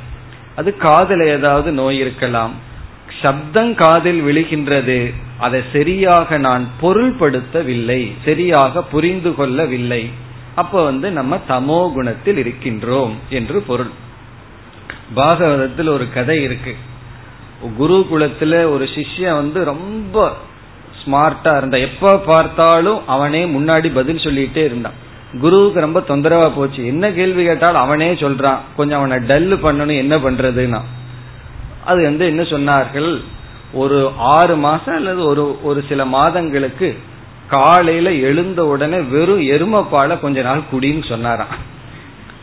அது 0.56 0.76
காதல 0.76 1.26
ஏதாவது 1.26 1.72
நோய் 1.72 1.98
இருக்கலாம். 1.98 2.52
சப்தம் 3.22 3.74
காதில் 3.74 4.20
விழுகின்றது. 4.22 4.98
அதை 5.44 5.60
சரியாக 5.72 6.38
நான் 6.38 6.64
பொருள்படுத்தவில்லை 6.82 8.00
சரியாக 8.24 8.82
புரிந்து 8.82 9.30
கொள்ளவில்லை. 9.34 10.02
அப்ப 10.54 10.82
வந்து 10.84 11.08
நம்ம 11.10 11.38
தமோ 11.48 11.78
குணத்தில் 11.92 12.40
இருக்கின்றோம் 12.44 13.14
என்று 13.28 13.58
பொருள். 13.62 13.92
பாகவதத்தில் 15.16 15.90
ஒரு 15.96 16.06
கதை 16.12 16.36
இருக்கு. 16.42 16.74
குருகுலத்துல 17.80 18.54
ஒரு 18.72 18.84
சிஷ்யன் 18.94 19.38
வந்து 19.40 19.60
ரொம்ப 19.64 20.24
ஸ்மார்ட்டா 21.00 21.52
இருந்தான் 21.56 21.86
எப்ப 21.88 22.12
பார்த்தாலும் 22.26 23.00
அவனே 23.06 23.42
முன்னாடி 23.46 23.88
பதில் 23.94 24.24
சொல்லிட்டே 24.26 24.62
இருந்தான். 24.64 24.98
குருவுக்கு 25.40 25.80
ரொம்ப 25.80 26.00
தொந்தரவா 26.08 26.48
போச்சு. 26.54 26.80
என்ன 26.86 27.04
கேள்வி 27.12 27.44
கேட்டாலும் 27.44 27.84
அவனே 27.86 28.08
சொல்றான். 28.14 28.60
கொஞ்சம் 28.76 29.00
அவனை 29.00 29.16
டல்லு 29.28 29.56
பண்ணணும் 29.56 30.02
என்ன 30.04 30.16
பண்றதுன்னா. 30.18 30.80
அது 31.84 32.02
வந்து 32.02 32.24
என்ன 32.26 32.42
சொன்னார்கள்? 32.42 33.12
ஒரு 33.74 34.10
ஆறு 34.16 34.56
மாசம் 34.56 34.94
அல்லது 34.94 35.24
ஒரு 35.24 35.64
ஒரு 35.64 35.84
சில 35.88 36.04
மாதங்களுக்கு 36.04 36.98
காலையில 37.48 38.12
எழுந்த 38.12 38.66
உடனே 38.66 38.98
வெறும் 38.98 39.40
எருமப்பால 39.40 40.20
கொஞ்ச 40.20 40.42
நாள் 40.42 40.62
குடின்னு 40.72 41.08
சொன்னாராம். 41.08 41.72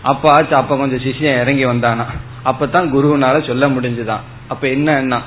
அப்ப 0.02 0.32
ஆச்சு 0.32 0.56
அப்ப 0.56 0.78
கொஞ்சம் 0.78 1.00
சிஷியம் 1.00 1.42
இறங்கி 1.42 1.66
வந்தானா? 1.66 2.06
அப்பதான் 2.46 2.94
குருவுனால 2.96 3.48
சொல்ல 3.48 3.68
முடிஞ்சுதான். 3.70 4.20
அப்ப 4.48 4.68
என்னன்னா 4.68 5.20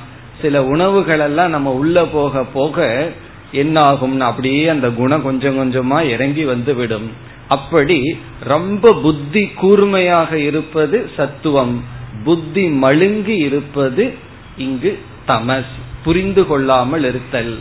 சில 0.43 0.65
உணவுகள் 0.65 1.19
எல்லாம் 1.19 1.51
நம்ம 1.51 1.71
உள்ள 1.71 2.05
போக 2.05 2.45
போக 2.45 3.09
என்ன 3.53 3.83
ஆகும்னு 3.83 4.21
அப்படியே 4.21 4.69
அந்த 4.69 4.91
குணம் 4.91 5.23
கொஞ்சம் 5.23 5.59
கொஞ்சமா 5.59 6.03
இறங்கி 6.03 6.45
வந்து 6.45 6.75
விடும் 6.75 7.11
அப்படி 7.49 8.19
ரொம்ப 8.41 8.93
புத்தி 8.93 9.47
கூர்மையாக 9.47 10.39
இருப்பது 10.39 11.11
சத்துவம். 11.17 11.85
புத்தி 12.25 12.69
மழுங்கி 12.69 13.37
இருப்பது 13.37 14.15
இங்கு 14.57 14.99
தமஸ். 15.29 15.75
புரிந்து 16.05 16.43
கொள்ளாமல் 16.47 17.05
இருத்தல் 17.11 17.55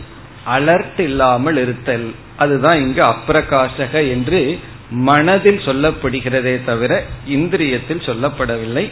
அலர்ட் 0.56 1.00
இல்லாமல் 1.00 1.58
இருத்தல் 1.64 2.06
அதுதான் 2.36 2.78
இங்கு 2.78 3.02
அப்பிரகாசக 3.02 3.92
என்று 4.14 4.40
மனதில் 5.08 5.60
சொல்லப்படுகிறதே 5.66 6.54
தவிர 6.64 6.92
இந்திரியத்தில் 7.36 8.06
சொல்லப்படவில்லை. 8.08 8.84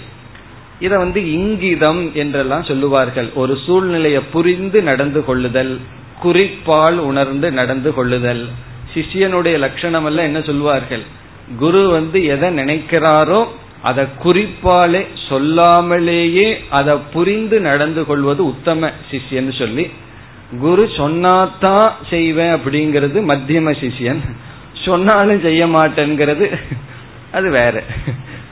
இத 0.80 0.92
வந்து 0.98 1.20
இங்கிதம் 1.38 2.00
என்றெல்லாம் 2.12 2.68
சொல்லுவார்கள். 2.70 3.28
ஒரு 3.34 3.54
சூழ்நிலையை 3.64 4.22
புரிந்து 4.34 4.78
நடந்து 4.82 5.20
கொள்ளுதல் 5.24 5.74
குறிப்பால் 6.20 6.98
உணர்ந்து 7.10 7.48
நடந்து 7.52 7.90
கொள்ளுதல். 7.94 8.42
சிஷியனுடைய 8.94 9.56
லட்சணம் 9.58 10.04
எல்லாம் 10.04 10.28
என்ன 10.30 10.40
சொல்லுவார்கள்? 10.40 11.04
குரு 11.58 11.82
வந்து 11.88 12.18
எதை 12.34 12.48
நினைக்கிறாரோ 12.58 13.40
அதை 13.82 14.04
குறிப்பாலே 14.24 15.06
சொல்லாமலேயே 15.28 16.56
அதை 16.70 16.94
புரிந்து 17.12 17.60
நடந்து 17.60 18.06
கொள்வது 18.06 18.44
உத்தம 18.44 18.90
சிஷ்யன்னு 19.10 19.58
சொல்லி 19.58 19.90
குரு 20.60 20.84
சொன்னாதான் 20.96 21.90
செய்வேன் 22.10 22.54
அப்படிங்கிறது 22.54 23.18
மத்தியம 23.32 23.70
சிஷியன். 23.82 24.22
சொன்னாலும் 24.84 25.40
செய்ய 25.40 25.66
மாட்டேங்கிறது 25.66 26.46
அது 27.32 27.50
வேற. 27.50 27.82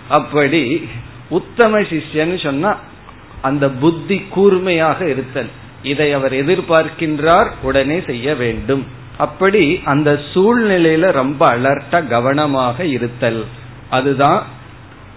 அப்படி 0.08 0.88
உத்தம 1.28 1.80
சிஷ்யன்னு 1.80 2.42
சொன்னா 2.42 2.76
அந்த 3.42 3.70
புத்தி 3.70 4.16
கூர்மையாக 4.28 5.08
இருத்தல். 5.08 5.50
இதை 5.82 6.12
அவர் 6.12 6.32
எதிர்பார்க்கின்றார் 6.32 7.48
உடனே 7.62 8.02
செய்ய 8.06 8.34
வேண்டும். 8.34 8.86
அப்படி 9.18 9.80
அந்த 9.84 10.20
சூழ்நிலையில 10.34 11.10
ரொம்ப 11.12 11.46
அலர்ட்டா 11.48 12.08
கவனமாக 12.08 12.84
இருத்தல். 12.84 13.44
அதுதான் 13.90 14.58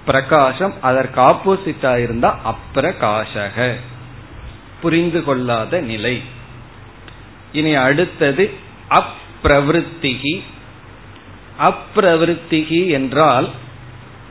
பிரகாசம் 0.05 0.73
அதற்கு 0.81 1.21
ஆப்போசிட்டா 1.21 1.97
இருந்தா 1.97 2.39
அப்பிரகாசக. 2.51 3.73
புரிந்து 4.81 5.23
கொள்ளாத 5.23 5.81
நிலை. 5.81 6.21
இனி 7.51 7.73
அடுத்தது 7.73 8.51
அப்பிரவருத்திகி. 8.89 10.41
அப்பிரவருத்திகி 11.59 12.89
என்றால் 12.89 13.49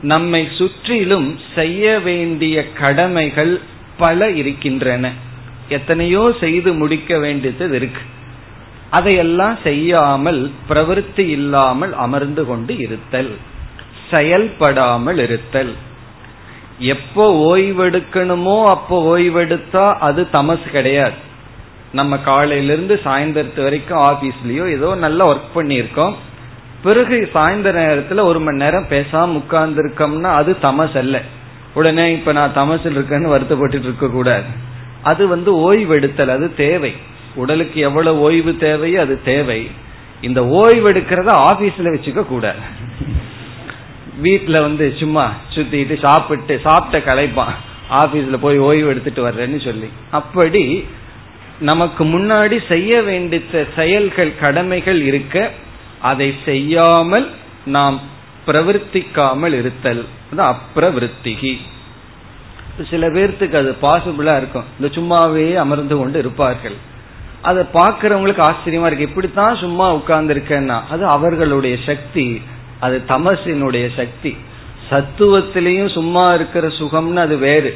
நம்மை 0.01 0.47
சுற்றிலும் 0.57 1.39
செய்ய 1.55 1.99
வேண்டிய 1.99 2.73
கடமைகள் 2.73 3.61
பல 3.97 4.29
இருக்கின்றன. 4.29 5.11
எத்தனையோ 5.69 6.35
செய்து 6.39 6.73
முடிக்க 6.73 7.19
வேண்டியது 7.19 7.75
இருக்கு. 7.75 8.01
அதையெல்லாம் 8.89 9.57
செய்யாமல் 9.63 10.51
பிரவருத்தி 10.69 11.19
இல்லாமல் 11.19 11.93
அமர்ந்து 11.93 12.45
கொண்டு 12.45 12.77
இருத்தல். 12.77 13.37
செயல்படாமல் 14.11 15.17
இருத்தல். 15.17 15.73
எப்போ 16.93 17.25
ஓய்வெடுக்கணுமோ 17.49 18.63
அப்போ 18.63 19.17
ஓய்வெடுத்தா 19.17 19.93
அது 19.99 20.27
தமசு 20.31 20.67
கிடையாது. 20.71 21.17
நம்ம 21.91 22.17
காலையிலிருந்து 22.17 22.99
சாயந்தரத்து 23.03 23.61
வரைக்கும் 23.63 24.01
ஆபீஸ்லயோ 24.01 24.65
ஏதோ 24.69 24.95
நல்லா 24.95 25.25
ஒர்க் 25.31 25.55
பண்ணியிருக்கோம். 25.55 26.13
பிறகு 26.83 27.29
சாயந்தர 27.33 27.75
நேரத்துல 27.81 28.23
ஒரு 28.23 28.39
மணி 28.39 28.57
நேரம் 28.57 28.87
பேசாம 28.89 29.35
உட்கார்ந்து 29.41 29.81
இருக்கோம்னா 29.83 30.31
அது 30.33 30.57
தமஸ் 30.61 30.97
அல்ல. 30.97 31.21
உடனே 31.73 32.11
இப்ப 32.11 32.31
நான் 32.31 32.55
தமசில் 32.55 32.97
இருக்கேன்னு 32.97 33.33
வருத்தப்பட்டு 33.35 33.79
இருக்க 33.79 34.07
கூடாது. 34.07 34.49
அது 35.03 35.27
வந்து 35.27 35.73
ஓய்வெடுத்தல் 35.73 36.27
அது 36.27 36.55
தேவை. 36.55 36.93
உடலுக்கு 37.35 37.79
எவ்வளவு 37.79 38.19
ஓய்வு 38.19 38.57
தேவையோ 38.57 39.01
அது 39.01 39.15
தேவை. 39.23 39.71
இந்த 40.21 40.41
ஓய்வெடுக்கிறத 40.41 41.31
ஆபீஸ்ல 41.51 41.93
வச்சுக்க 41.95 42.25
கூடாது. 42.25 42.59
வீட்டுல 44.21 44.61
வந்து 44.61 44.95
சும்மா 44.99 45.31
சுத்திட்டு 45.55 46.05
சாப்பிட்டு 46.05 46.59
சாப்பிட்ட 46.63 47.13
களைப்பான் 47.13 47.53
ஆபீஸ்ல 47.89 48.37
போய் 48.37 48.57
ஓய்வு 48.57 48.87
எடுத்துட்டு 48.87 49.27
வர்றேன்னு 49.27 49.63
சொல்லி. 49.63 49.89
அப்படி 50.11 50.87
நமக்கு 51.59 52.05
முன்னாடி 52.05 52.67
செய்ய 52.67 53.01
வேண்டிய 53.01 53.65
செயல்கள் 53.75 54.35
கடமைகள் 54.35 55.01
இருக்க 55.01 55.51
அதை 56.01 56.33
செய்யாமல் 56.45 57.31
நாம் 57.65 58.01
பிரவர்த்திக்காமல் 58.47 59.53
இருத்தல். 59.53 60.05
அது 60.37 60.49
அப்பிரவருத்திகி. 60.49 61.57
சில 62.89 63.09
பேர்த்துக்கு 63.09 63.55
அது 63.55 63.75
பாசிபிளா 63.81 64.37
இருக்கும். 64.37 64.63
இந்த 64.79 65.01
சும்மாவே 65.01 65.55
அமர்ந்து 65.55 65.97
கொண்டு 65.97 66.19
இருப்பார்கள். 66.19 66.75
அதை 67.41 67.63
பார்க்கறவங்களுக்கு 67.73 68.49
ஆச்சரியமா 68.49 68.85
இருக்கு. 68.85 69.01
இப்படித்தான் 69.01 69.55
சும்மா 69.55 69.93
உட்கார்ந்து 69.93 70.33
இருக்கேன்னா 70.33 70.81
அது 70.89 71.05
அவர்களுடைய 71.05 71.77
சக்தி. 71.85 72.41
அது 72.83 72.97
தமசினுடைய 73.07 73.85
சக்தி. 73.95 74.31
சத்துவத்திலையும் 74.89 75.93
சும்மா 75.93 76.25
இருக்கிற 76.33 76.67
சுகம்னு 76.67 77.21
அது 77.25 77.37
வேறு. 77.37 77.71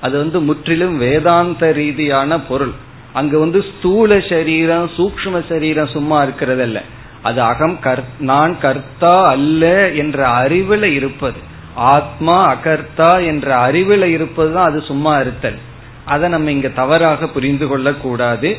அது 0.00 0.18
வந்து 0.18 0.40
முற்றிலும் 0.40 0.96
வேதாந்த 0.98 1.72
ரீதியான 1.72 2.40
பொருள். 2.40 2.74
அங்க 3.12 3.38
வந்து 3.38 3.64
ஸ்தூல 3.70 4.20
சரீரம் 4.28 4.90
சூக்ம 4.96 5.42
சரீரம் 5.48 5.92
சும்மா 5.92 6.18
இருக்கிறதல்ல. 6.22 6.80
அது 7.22 7.40
அகம் 7.42 7.78
கர் 7.82 8.04
நான் 8.18 8.54
கர்த்தா 8.60 9.16
அல்ல 9.26 9.90
என்ற 9.90 10.18
அறிவுல 10.42 10.82
இருப்பது. 10.82 11.40
ஆத்மா 11.74 12.38
அகர்த்தா 12.54 13.10
என்ற 13.26 13.60
அறிவுல 13.62 14.04
இருப்பதுதான் 14.16 14.68
அது 14.70 14.80
சும்மா 14.82 15.14
இருத்தல். 15.18 15.58
அதை 16.04 16.28
நம்ம 16.28 16.50
இங்க 16.50 16.68
தவறாக 16.68 17.28
புரிந்து 17.28 17.66
கொள்ளக்கூடாது. 17.66 18.56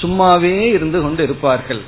சும்மாவே 0.00 0.58
இருந்து 0.76 1.02
கொண்டு 1.02 1.22
இருப்பார்கள். 1.22 1.82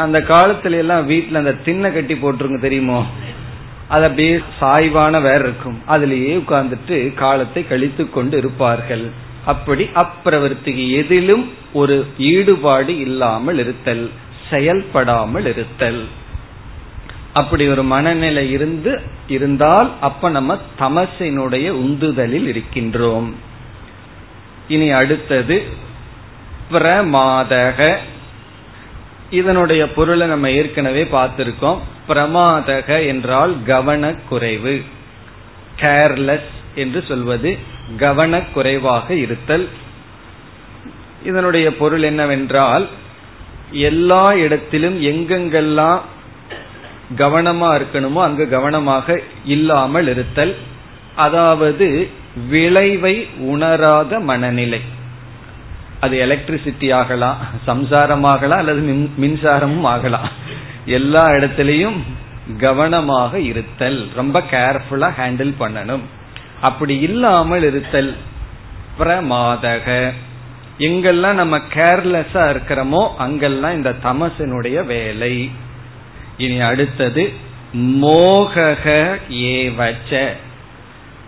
அந்த 0.00 0.18
காலத்துல 0.18 0.76
எல்லாம் 0.76 1.10
வீட்டுல 1.10 1.34
அந்த 1.34 1.52
திண்ணை 1.52 1.92
கட்டி 1.92 2.14
போட்டிருங்க 2.14 2.60
தெரியுமோ? 2.60 3.06
அது 3.88 4.02
அப்படியே 4.02 4.40
சாய்வான 4.60 5.20
வேற 5.20 5.38
இருக்கும். 5.38 5.82
அதுலேயே 5.88 6.42
உட்கார்ந்துட்டு 6.42 7.14
காலத்தை 7.14 7.66
கழித்து 7.66 8.10
கொண்டு 8.10 8.38
இருப்பார்கள். 8.38 9.10
அப்படி 9.44 9.90
அப்பிரவர்த்திக்கு 9.94 10.90
எதிலும் 10.90 11.52
ஒரு 11.72 12.06
ஈடுபாடு 12.18 12.98
இல்லாமல் 12.98 13.58
இருத்தல் 13.58 14.10
செயல்படாமல் 14.50 15.46
இருத்தல். 15.46 16.04
அப்படி 17.32 17.68
ஒரு 17.68 17.82
மனநிலை 17.82 18.50
இருந்து 18.50 19.02
இருந்தால் 19.28 19.92
அப்ப 20.00 20.28
நம்ம 20.28 20.58
தமசினுடைய 20.78 21.70
உந்துதலில் 21.70 22.46
இருக்கின்றோம். 22.46 23.32
இனி 24.68 24.90
அடுத்தது 24.90 25.62
பிரமாதக. 26.72 27.96
இதனுடைய 29.30 29.92
பொருளை 29.92 30.26
நம்ம 30.26 30.50
ஏற்கனவே 30.50 31.02
பார்த்திருக்கோம். 31.02 31.78
பிரமாதக 32.08 33.06
என்றால் 33.06 33.56
கவனக்குறைவு. 33.66 34.82
கேர்லெஸ் 35.80 36.50
என்று 36.74 37.04
சொல்வது 37.08 37.58
கவனக்குறைவாக 37.98 39.10
இருத்தல். 39.10 39.68
இதனுடைய 41.24 41.76
பொருள் 41.76 42.02
என்னவென்றால் 42.02 42.86
எல்லா 43.70 44.34
இடத்திலும் 44.34 45.02
எங்கெங்கெல்லாம் 45.02 46.00
கவனமா 47.16 47.82
இருக்கணுமோ 47.82 48.20
அங்கு 48.22 48.48
கவனமாக 48.48 49.20
இல்லாமல் 49.44 50.08
இருத்தல். 50.08 50.54
அதாவது 51.14 52.08
விளைவை 52.48 53.28
உணராத 53.38 54.20
மனநிலை. 54.20 54.80
அது 56.00 56.16
எலக்ட்ரிசிட்டி 56.26 56.94
ஆகலாம் 56.94 57.36
சம்சாரம் 57.64 58.24
ஆகலாம் 58.24 58.58
அல்லது 58.58 58.80
மின்சாரமும் 59.20 59.86
ஆகலாம். 59.94 60.28
எல்லா 60.84 61.24
இடத்திலையும் 61.24 61.98
கவனமாக 62.58 63.40
இருத்தல் 63.40 64.08
ரொம்ப 64.14 64.42
கேர்ஃபுல்லா 64.50 65.08
ஹேண்டில் 65.20 65.54
பண்ணணும். 65.60 66.04
அப்படி 66.60 66.98
இல்லாமல் 66.98 67.62
இருத்தல் 67.62 68.16
பிரமாதக. 68.98 70.12
எங்கெல்லாம் 70.78 71.32
நம்ம 71.32 71.58
கேர்லெஸ்ஸா 71.74 72.44
இருக்கிறோமோ 72.52 73.02
அங்கெல்லாம் 73.18 73.74
இந்த 73.74 73.94
தமசனுடைய 74.04 74.86
வேலை. 74.86 75.50
இனி 76.36 76.60
அடுத்தது 76.60 77.32
மோகக 77.74 78.86
ஏவச்ச. 79.28 80.30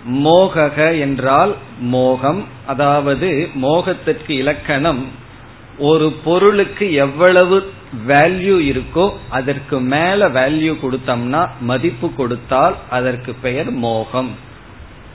மோகக 0.09 0.99
என்றால் 1.01 1.55
மோகம் 1.81 2.45
அதாவது 2.67 3.49
மோகத்திற்கு 3.55 4.31
இலக்கணம். 4.31 5.07
ஒரு 5.79 6.13
பொருளுக்கு 6.25 6.93
எவ்வளவு 6.93 7.73
வேல்யூ 8.07 8.57
இருக்கோ 8.71 9.13
அதற்கு 9.29 9.81
மேல 9.81 10.29
வேல்யூ 10.29 10.77
கொடுத்தோம்னா 10.83 11.49
மதிப்பு 11.61 12.15
கொடுத்தால் 12.15 12.77
அதற்கு 12.91 13.35
பெயர் 13.35 13.71
மோகம். 13.71 14.31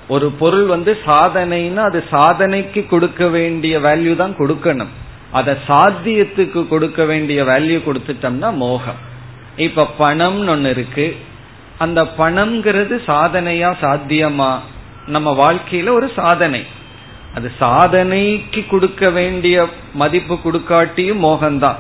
ஒரு 0.08 0.32
பொருள் 0.32 0.65
வந்து 0.65 0.97
சாதனைன்னா 1.06 1.75
அது 1.75 2.03
சாதனைக்கு 2.12 2.88
கொடுக்க 2.88 3.27
வேண்டிய 3.27 3.79
வேல்யூ 3.79 4.15
தான் 4.15 4.36
கொடுக்கணும். 4.38 4.93
அதை 5.32 5.53
சாத்தியத்துக்கு 5.67 6.67
கொடுக்க 6.67 7.06
வேண்டிய 7.06 7.43
வேல்யூ 7.43 7.77
கொடுத்துட்டோம்னா 7.86 8.53
மோகம். 8.53 8.99
இப்ப 9.58 9.88
பணம்னு 9.99 10.49
ஒன்னு 10.49 10.69
இருக்கு. 10.69 11.15
அந்த 11.77 12.01
பணம்ங்கிறது 12.03 12.95
சாதனையா 13.08 13.73
சாத்தியமா? 13.82 14.60
நம்ம 15.07 15.53
வாழ்க்கையில 15.53 15.89
ஒரு 15.89 16.11
சாதனை. 16.15 16.65
அது 17.35 17.51
சாதனைக்கு 17.59 18.67
கொடுக்க 18.67 19.09
வேண்டிய 19.09 19.69
மதிப்பு 19.93 20.33
கொடுக்காட்டியும் 20.33 21.23
மோகம்தான். 21.23 21.75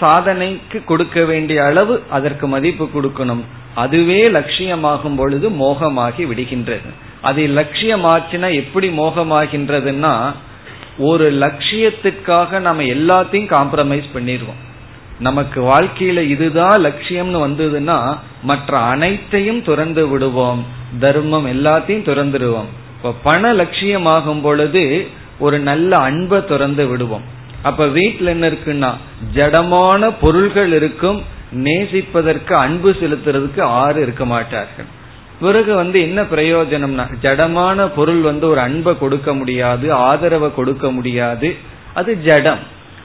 சாதனைக்கு 0.00 0.84
கொடுக்க 0.84 1.24
வேண்டிய 1.24 1.64
அளவு 1.64 2.02
அதற்கு 2.10 2.46
மதிப்பு 2.46 2.90
கொடுக்கணும். 2.94 3.42
அதுவே 3.74 4.22
லட்சியமாகும் 4.22 5.16
பொழுது 5.16 5.50
மோகமாகி 5.50 6.24
விடுகின்றது. 6.26 6.92
அது 7.22 7.46
லட்சியமாச்சுன்னா 7.46 8.52
எப்படி 8.52 8.88
மோகமாகின்றதுன்னா 8.88 10.32
ஒரு 10.98 11.32
லட்சியத்துக்காக 11.32 12.58
நம்ம 12.58 12.82
எல்லாத்தையும் 12.82 13.50
காம்ப்ரமைஸ் 13.50 14.04
பண்ணிடுவோம். 14.14 14.60
நமக்கு 15.18 15.62
வாழ்க்கையில 15.62 16.20
இதுதான் 16.20 16.84
லட்சியம்னு 16.84 17.40
வந்ததுன்னா 17.46 18.18
மற்ற 18.42 18.76
அனைத்தையும் 18.76 19.62
துறந்து 19.62 20.08
விடுவோம். 20.08 20.64
தர்மம் 20.98 21.46
எல்லாத்தையும் 21.46 22.06
துறந்துடுவோம். 22.08 22.68
இப்ப 22.96 23.14
பண 23.22 23.54
லட்சியமாகும் 23.54 24.42
பொழுது 24.42 25.06
ஒரு 25.38 25.58
நல்ல 25.58 25.96
அன்பை 25.96 26.44
துறந்து 26.44 26.86
விடுவோம். 26.86 27.22
அப்ப 27.62 27.86
வீட்டுல 27.86 28.24
என்ன 28.24 28.48
இருக்குன்னா 28.48 28.94
ஜடமான 29.34 30.12
பொருள்கள் 30.20 30.72
இருக்கும் 30.72 31.22
நேசிப்பதற்கு 31.54 32.52
அன்பு 32.52 32.90
செலுத்துறதுக்கு 32.90 33.60
ஆறு 33.60 34.02
இருக்க 34.02 34.24
மாட்டார்கள். 34.24 34.84
பிறகு 35.40 35.74
வந்து 35.74 36.00
என்ன 36.00 36.22
பிரயோஜனம்னா 36.22 37.14
ஜடமான 37.22 37.90
பொருள் 37.96 38.20
வந்து 38.20 38.48
ஒரு 38.48 38.60
அன்பை 38.60 38.98
கொடுக்க 38.98 39.34
முடியாது 39.34 39.92
ஆதரவை 39.92 40.54
கொடுக்க 40.54 40.92
முடியாது. 40.92 41.56
அது 41.94 42.20
ஜடம். 42.20 42.58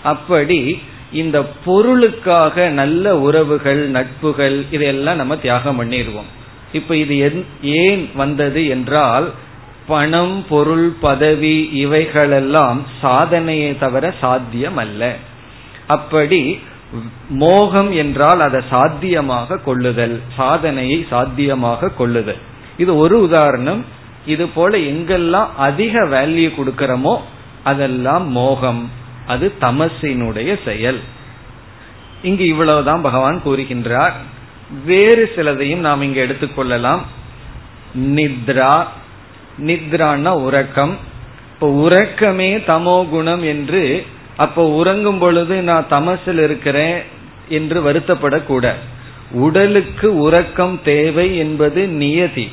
அப்படி 0.04 0.82
இந்த 1.12 1.38
பொருளுக்காக 1.66 2.70
நல்ல 2.70 3.20
உறவுகள் 3.20 3.90
நட்புகள் 3.90 4.66
இதையெல்லாம் 4.72 5.16
நம்ம 5.16 5.38
தியாகம் 5.38 5.80
பண்ணிடுவோம். 5.82 6.30
இப்ப 6.74 6.96
இது 6.96 7.16
ஏன் 7.62 8.10
வந்தது 8.16 8.68
என்றால் 8.68 9.32
பணம் 9.88 10.46
பொருள் 10.50 10.90
பதவி 11.00 11.70
இவைகளெல்லாம் 11.74 12.86
சாதனையை 13.02 13.78
தவிர 13.78 14.14
சாத்தியம் 14.22 14.78
அல்ல 14.78 15.16
அப்படி 15.88 16.60
மோகம் 17.30 17.92
என்றால் 17.92 18.40
அதை 18.40 18.62
சாத்தியமாக 18.70 19.58
கொள்ளுதல் 19.58 20.22
சாதனையை 20.38 21.06
சாத்தியமாக 21.10 21.92
கொள்ளுதல். 21.98 22.42
இது 22.78 22.98
ஒரு 22.98 23.22
உதாரணம். 23.22 23.86
இது 24.26 24.48
போல 24.48 24.78
எங்கெல்லாம் 24.78 25.50
அதிக 25.58 26.04
வேல்யூ 26.06 26.50
கொடுக்கிறோமோ 26.58 27.18
அதெல்லாம் 27.64 28.28
மோகம். 28.28 28.90
அது 29.32 29.46
தமசினுடைய 29.60 30.50
செயல். 30.66 31.00
இங்கு 32.22 32.46
இவ்வளவுதான் 32.48 33.02
பகவான் 33.02 33.42
கூறுகின்றார். 33.46 34.16
வேறு 34.86 35.24
சிலதையும் 35.36 35.86
நாம் 35.88 36.02
இங்கு 36.02 36.22
எடுத்துக்கொள்ளலாம் 36.26 37.02
நித்ரா. 38.18 38.76
நித்ரான்னா 39.60 40.34
உறக்கம். 40.48 40.94
இப்போ 41.54 41.68
உறக்கமே 41.86 42.50
தமோ 42.68 42.98
குணம் 43.10 43.44
என்று 43.44 43.82
அப்போ 44.38 44.64
உறங்கும் 44.72 45.20
பொழுது 45.20 45.56
நான் 45.62 45.90
தமசில் 45.90 46.42
இருக்கிறேன் 46.44 47.00
என்று 47.50 47.78
வருத்தப்படக்கூட. 47.82 48.66
உடலுக்கு 49.46 50.08
உறக்கம் 50.18 50.76
தேவை 50.84 51.28
என்பது 51.38 51.82
நியதி. 52.02 52.48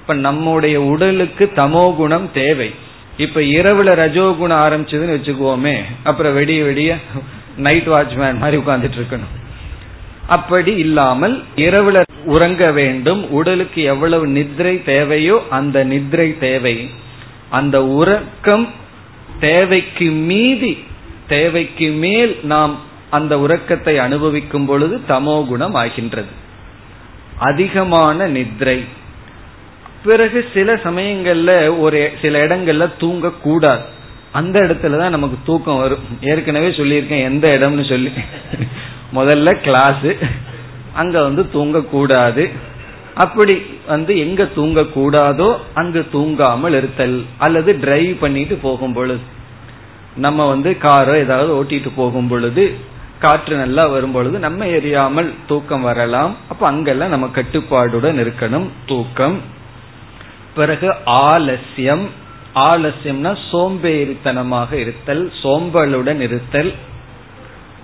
இப்ப 0.00 0.14
நம்முடைய 0.26 0.76
உடலுக்கு 0.92 1.44
தமோ 1.56 1.84
குணம் 1.96 2.28
தேவை. 2.32 2.68
இப்ப 3.16 3.40
இரவுல 3.40 3.90
ரஜோகுணம் 4.02 4.62
ஆரம்பிச்சதுன்னு 4.66 5.16
வச்சுக்குவோமே 5.16 5.82
அப்புறம் 6.02 6.34
வெடிய 6.34 6.64
வெடிய 6.64 6.96
நைட் 7.56 7.88
வாட்ச்மேன் 7.88 8.38
மாதிரி 8.38 8.56
உட்கார்ந்துட்டு 8.62 8.98
இருக்கணும். 9.00 9.34
அப்படி 10.26 10.74
இல்லாமல் 10.76 11.44
இரவுல 11.56 12.02
உறங்க 12.24 12.72
வேண்டும் 12.72 13.30
உடலுக்கு 13.30 13.82
எவ்வளவு 13.82 14.26
நித்ரை 14.26 14.82
தேவையோ 14.84 15.42
அந்த 15.50 15.84
நித்ரை 15.84 16.38
தேவை. 16.38 16.90
அந்த 17.50 17.84
உறக்கம் 17.84 18.68
தேவைக்கு 19.40 20.10
மீதி 20.10 20.84
தேவைக்கு 21.26 21.90
மேல் 21.90 22.38
நாம் 22.42 22.78
அந்த 23.10 23.38
உறக்கத்தை 23.38 23.98
அனுபவிக்கும் 23.98 24.66
பொழுது 24.66 25.00
தமோ 25.08 25.46
குணம் 25.46 25.74
ஆகின்றது. 25.74 26.28
அதிகமான 27.38 28.28
நித்ரை. 28.28 28.84
பிறகு 30.04 30.38
சில 30.54 30.74
சமயங்கள்ல 30.86 31.52
ஒரு 31.80 32.00
சில 32.22 32.38
இடங்கள்ல 32.38 32.86
தூங்க 32.98 33.30
கூடாது 33.42 33.84
அந்த 34.32 34.56
இடத்துலதான் 34.58 35.14
நமக்கு 35.16 35.36
தூக்கம் 35.44 35.80
வரும். 35.82 36.04
ஏற்கனவே 36.20 36.68
சொல்லியிருக்கேன் 36.68 37.26
எந்த 37.30 37.48
இடம்னு 37.48 37.84
சொல்லி. 37.88 38.10
முதல்ல 39.14 39.52
கிளாஸ் 39.66 40.08
அங்க 40.92 41.22
வந்து 41.22 41.42
தூங்கக்கூடாது. 41.52 42.44
அப்படி 43.14 43.54
வந்து 43.86 44.12
எங்க 44.18 44.44
தூங்க 44.44 44.80
கூடாதோ 44.80 45.48
அங்கு 45.74 46.00
தூங்காமல் 46.12 46.76
இருத்தல் 46.80 47.16
அல்லது 47.38 47.70
டிரைவ் 47.80 48.14
பண்ணிட்டு 48.20 48.54
போகும் 48.56 48.92
பொழுது. 48.92 49.22
நம்ம 50.16 50.48
வந்து 50.48 50.70
காரோ 50.78 51.14
ஏதாவது 51.18 51.50
ஓட்டிட்டு 51.58 51.90
போகும் 51.96 52.28
பொழுது 52.28 52.64
காற்று 53.18 53.56
நல்லா 53.56 53.86
வரும் 53.86 54.12
பொழுது 54.12 54.38
நம்ம 54.38 54.66
எரியாமல் 54.78 55.28
தூக்கம் 55.46 55.82
வரலாம். 55.82 56.32
அப்ப 56.48 56.66
அங்கெல்லாம் 56.66 57.14
நம்ம 57.16 57.28
கட்டுப்பாடுடன் 57.34 58.18
இருக்கணும். 58.24 58.66
தூக்கம் 58.86 59.36
பிறகு 60.54 60.92
ஆலசியம் 61.06 62.04
ஆலசியம்னா 62.54 63.38
சோம்பேறித்தனமாக 63.52 64.72
இருத்தல் 64.72 65.32
சோம்பலுடன் 65.42 66.20
இருத்தல். 66.20 66.72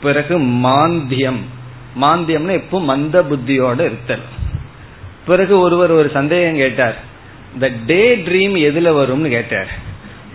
பிறகு 0.03 0.39
மாந்தியம். 0.39 1.41
மாந்தியம்னா 2.01 2.51
எப்போ 2.51 2.81
மந்த 2.81 3.23
புத்தியோட 3.23 3.81
இருத்தல். 3.81 4.23
பிறகு 5.27 5.59
ஒருவர் 5.59 5.91
ஒரு 5.91 6.11
சந்தேகம் 6.13 6.57
கேட்டார். 6.57 6.97
இந்த 7.55 7.71
டே 7.87 8.17
ட்ரீம் 8.17 8.57
எதுல 8.69 8.89
வரும்னு 9.01 9.29
கேட்டார். 9.29 9.69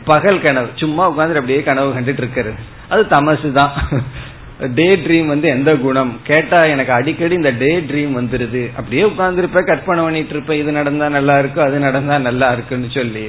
பகல் 0.06 0.42
கனவு. 0.42 0.70
சும்மா 0.76 1.10
உட்காந்து 1.10 1.28
அப்படியே 1.28 1.64
கனவு 1.64 1.94
கண்டுட்டு 1.94 2.22
இருக்கிறது 2.24 2.60
அது 2.90 3.04
தமசு 3.10 3.52
தான். 3.52 3.74
டே 4.60 4.88
ட்ரீம் 5.04 5.32
வந்து 5.32 5.48
எந்த 5.56 5.72
குணம்? 5.76 6.12
கேட்டா 6.28 6.60
எனக்கு 6.74 6.92
அடிக்கடி 6.98 7.34
இந்த 7.36 7.52
டே 7.64 7.72
ட்ரீம் 7.88 8.14
வந்துருது. 8.20 8.62
அப்படியே 8.78 9.04
உட்கார்ந்துருப்ப 9.04 9.62
கற்பனை 9.70 10.04
பண்ணிட்டு 10.04 10.34
இருப்ப 10.36 10.56
இது 10.56 10.72
நடந்தா 10.72 11.08
நல்லா 11.18 11.36
இருக்கும் 11.42 11.66
அது 11.66 11.80
நடந்தா 11.80 12.18
நல்லா 12.28 12.50
இருக்குன்னு 12.52 12.90
சொல்லி 13.00 13.26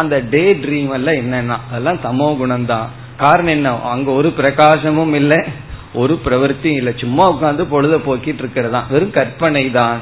அந்த 0.00 0.20
டே 0.34 0.42
ட்ரீம் 0.62 0.92
எல்லாம் 0.98 1.20
என்னன்னா 1.22 1.56
அதெல்லாம் 1.70 2.00
தமோ 2.06 2.28
குணம் 2.40 2.70
தான் 2.72 2.88
காரணம் 3.24 3.54
என்ன? 3.56 3.70
அங்க 3.94 4.10
ஒரு 4.20 4.28
பிரகாசமும் 4.40 5.14
இல்லை 5.20 5.40
ஒரு 6.02 6.14
பிரவருத்தியும் 6.24 6.80
இல்லை. 6.80 6.92
சும்மா 7.02 7.24
உட்காந்து 7.32 7.62
பொழுத 7.74 7.94
போக்கிட்டு 8.06 8.42
இருக்கிறதா 8.44 8.80
வெறும் 8.92 9.16
கற்பனை 9.18 9.64
தான். 9.70 10.00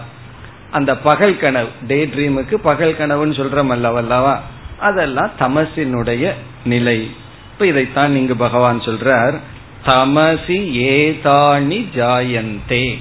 அந்த 0.71 0.91
பகல் 1.09 1.39
கனவு 1.43 1.71
டே 1.91 1.99
ட்ரீமுக்கு 2.15 2.57
பகல் 2.71 2.99
கனவுன்னு 2.99 3.39
சொல்றோம் 3.41 3.73
அல்லவல்லவா 3.77 4.35
அதெல்லாம் 4.89 5.31
தமசினுடைய 5.43 6.25
நிலை. 6.73 6.99
இப்ப 7.53 7.67
இதைத்தான் 7.67 8.13
இங்கு 8.17 8.37
பகவான் 8.37 8.87
சொல்றார். 8.89 9.37
தமசி 9.89 10.57
ஏதாணி 10.95 11.85
ஜாயந்தே. 11.95 12.99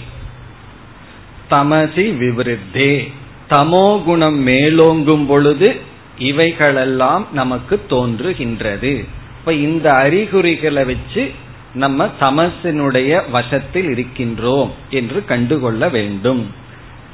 தமசி 1.50 2.17
விவருத்தே. 2.17 3.12
தமோ 3.50 4.04
குணம் 4.04 4.47
மேலோங்கும் 4.47 5.26
பொழுது 5.28 5.76
இவைகளெல்லாம் 6.17 7.28
நமக்கு 7.34 7.86
தோன்றுகின்றது. 7.89 9.06
இப்ப 9.39 9.54
இந்த 9.54 9.91
அறிகுறிகளை 9.91 10.84
வச்சு 10.84 11.32
நம்ம 11.73 12.10
தமசினுடைய 12.19 13.30
வசத்தில் 13.32 13.88
இருக்கின்றோம் 13.88 14.69
என்று 14.89 15.26
கண்டுகொள்ள 15.26 15.89
வேண்டும். 15.89 16.52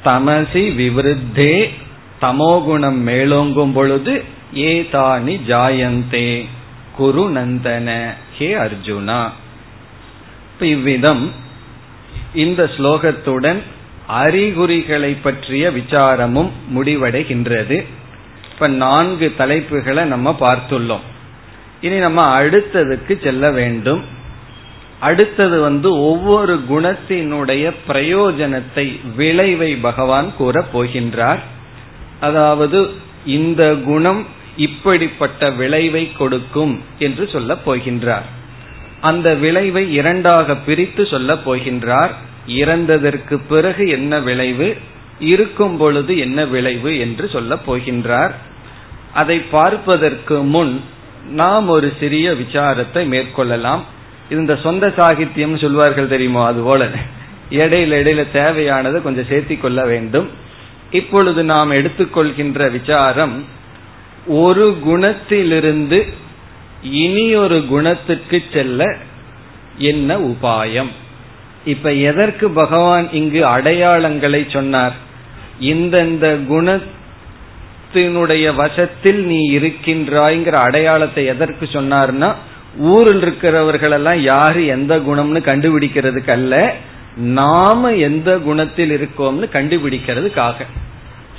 தமசி 0.04 0.74
விவருத்தே. 0.74 1.70
தமோகுணம் 2.22 2.98
மேலோங்கும் 3.06 3.72
பொழுது 3.72 4.24
ஏதானி 4.54 5.40
ஜாயந்தே. 5.48 6.46
குரு 6.96 7.30
நந்தன 7.30 8.08
ஹே 8.38 8.54
அர்ஜுனா. 8.54 9.30
இவ்விதம். 10.64 11.32
இந்த 12.34 12.70
ஸ்லோகத்துடன் 12.78 13.62
அறிகுறிகளை 14.06 15.12
பற்றிய 15.14 15.70
விசாரமும் 15.70 16.50
முடிவடைகின்றது. 16.74 17.84
இப்ப 18.52 18.68
நான்கு 18.68 19.32
தலைப்புகளை 19.38 20.02
நம்ம 20.04 20.36
பார்த்துள்ளோம். 20.40 21.04
இனி 21.80 21.96
நம்ம 21.96 22.38
அடுத்ததுக்கு 22.38 23.22
செல்ல 23.22 23.50
வேண்டும். 23.50 24.04
அடுத்தது 25.00 25.60
வந்து 25.60 25.98
ஒவ்வொரு 25.98 26.60
குணத்தினுடைய 26.70 27.72
பிரயோஜனத்தை 27.88 29.00
விளைவை 29.16 29.76
பகவான் 29.76 30.36
கூற 30.36 30.64
போகின்றார். 30.74 31.38
அதாவது 32.20 32.94
இந்த 33.26 33.74
குணம் 33.74 34.26
இப்படிப்பட்ட 34.56 35.50
விளைவை 35.50 36.12
கொடுக்கும் 36.12 36.82
என்று 36.98 37.28
சொல்ல 37.28 37.56
போகின்றார். 37.66 38.28
அந்த 39.10 39.34
விளைவை 39.34 39.92
இரண்டாக 39.92 40.56
பிரித்து 40.56 41.06
சொல்லப் 41.06 41.44
போகின்றார். 41.50 42.10
இறந்ததற்கு 42.48 43.40
பிறகு 43.48 43.88
என்ன 43.88 44.18
விளைவு? 44.18 44.76
இருக்கும் 45.18 45.76
பொழுது 45.76 46.18
என்ன 46.18 46.44
விளைவு 46.44 46.98
என்று 46.98 47.28
சொல்ல 47.28 47.58
போகின்றார். 47.66 48.30
அதை 49.12 49.38
பார்ப்பதற்கு 49.38 50.42
முன் 50.42 50.80
நாம் 51.30 51.68
ஒரு 51.68 51.92
சிறிய 52.00 52.32
விசாரத்தை 52.32 53.04
மேற்கொள்ளலாம். 53.06 53.82
இந்த 54.30 54.56
சொந்த 54.56 54.86
சாகித்யம் 54.86 55.60
சொல்வார்கள் 55.60 56.08
தெரியுமோ? 56.08 56.44
அது 56.44 56.62
போல. 56.62 56.88
இடையில 57.50 57.92
இடையில 58.00 58.26
தேவையானது 58.32 59.02
கொஞ்சம் 59.02 59.28
சேர்த்தி 59.30 59.60
கொள்ள 59.60 59.84
வேண்டும். 59.84 60.28
இப்பொழுது 60.90 61.44
நாம் 61.44 61.74
எடுத்துக்கொள்கின்ற 61.74 62.70
விசாரம் 62.70 63.44
ஒரு 64.26 64.78
குணத்திலிருந்து 64.86 66.12
இனி 66.84 67.34
ஒரு 67.34 67.66
குணத்துக்கு 67.66 68.42
செல்ல 68.52 68.96
என்ன 69.78 70.18
உபாயம்? 70.18 70.88
இப்ப 71.64 71.92
எதற்கு 71.92 72.50
பகவான் 72.50 73.12
இங்கு 73.12 73.40
அடையாளங்களை 73.40 74.50
சொன்னார்? 74.50 74.92
இந்தந்த 75.60 76.38
குணத்தினுடைய 76.50 78.54
வசத்தில் 78.54 79.24
நீ 79.24 79.58
இருக்கின்றாய்ங்கிற 79.58 80.50
அடையாளத்தை 80.50 81.26
எதற்கு 81.26 81.68
சொன்னார்னா 81.72 82.34
ஊரில் 82.78 83.22
இருக்கிறவர்கள் 83.22 83.90
எல்லாம் 83.90 84.20
யாரு 84.20 84.66
எந்த 84.66 84.96
குணம்னு 84.96 85.40
கண்டுபிடிக்கிறதுக்கு 85.40 86.30
அல்ல 86.30 86.74
நாம 87.16 87.92
எந்த 87.92 88.38
குணத்தில் 88.38 88.90
இருக்கோம்னு 88.90 89.46
கண்டுபிடிக்கிறதுக்காக. 89.52 90.54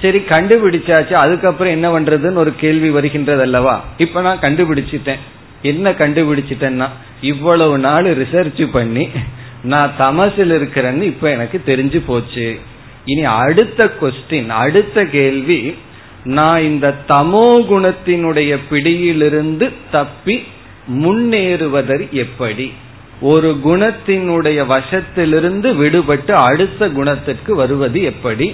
சரி 0.06 0.20
கண்டுபிடிச்சாச்சு 0.30 1.14
அதுக்கப்புறம் 1.14 1.74
என்ன 1.74 1.88
பண்றதுன்னு 1.94 2.42
ஒரு 2.44 2.52
கேள்வி 2.56 2.90
வருகின்றது 2.90 3.42
அல்லவா 3.42 3.76
இப்ப 3.98 4.22
நான் 4.22 4.44
கண்டுபிடிச்சிட்டேன். 4.44 5.22
என்ன 5.62 5.92
கண்டுபிடிச்சிட்டேன்னா 5.92 6.88
இவ்வளவு 7.22 7.76
நாள் 7.80 8.08
ரிசர்ச் 8.18 8.62
பண்ணி 8.72 9.06
நான் 9.64 9.94
தமசில் 10.00 10.54
இருக்கிறேன்னு 10.58 11.02
இப்ப 11.02 11.30
எனக்கு 11.30 11.58
தெரிஞ்சு 11.66 12.00
போச்சு. 12.06 12.48
இனி 13.06 13.24
அடுத்த 13.24 13.90
கொஸ்டின் 14.02 14.52
அடுத்த 14.64 15.06
கேள்வி 15.06 15.60
நான் 16.38 16.62
இந்த 16.62 16.88
தமோ 17.08 17.48
குணத்தினுடைய 17.72 18.52
பிடியிலிருந்து 18.70 19.66
தப்பி 19.92 20.36
முன்னேறுவதற்கு 21.04 22.16
எப்படி? 22.24 22.68
ஒரு 23.22 23.50
குணத்தினுடைய 23.66 24.60
வசத்திலிருந்து 24.72 25.70
விடுபட்டு 25.82 26.34
அடுத்த 26.50 26.90
குணத்திற்கு 26.90 27.52
வருவது 27.56 28.02
எப்படி? 28.04 28.48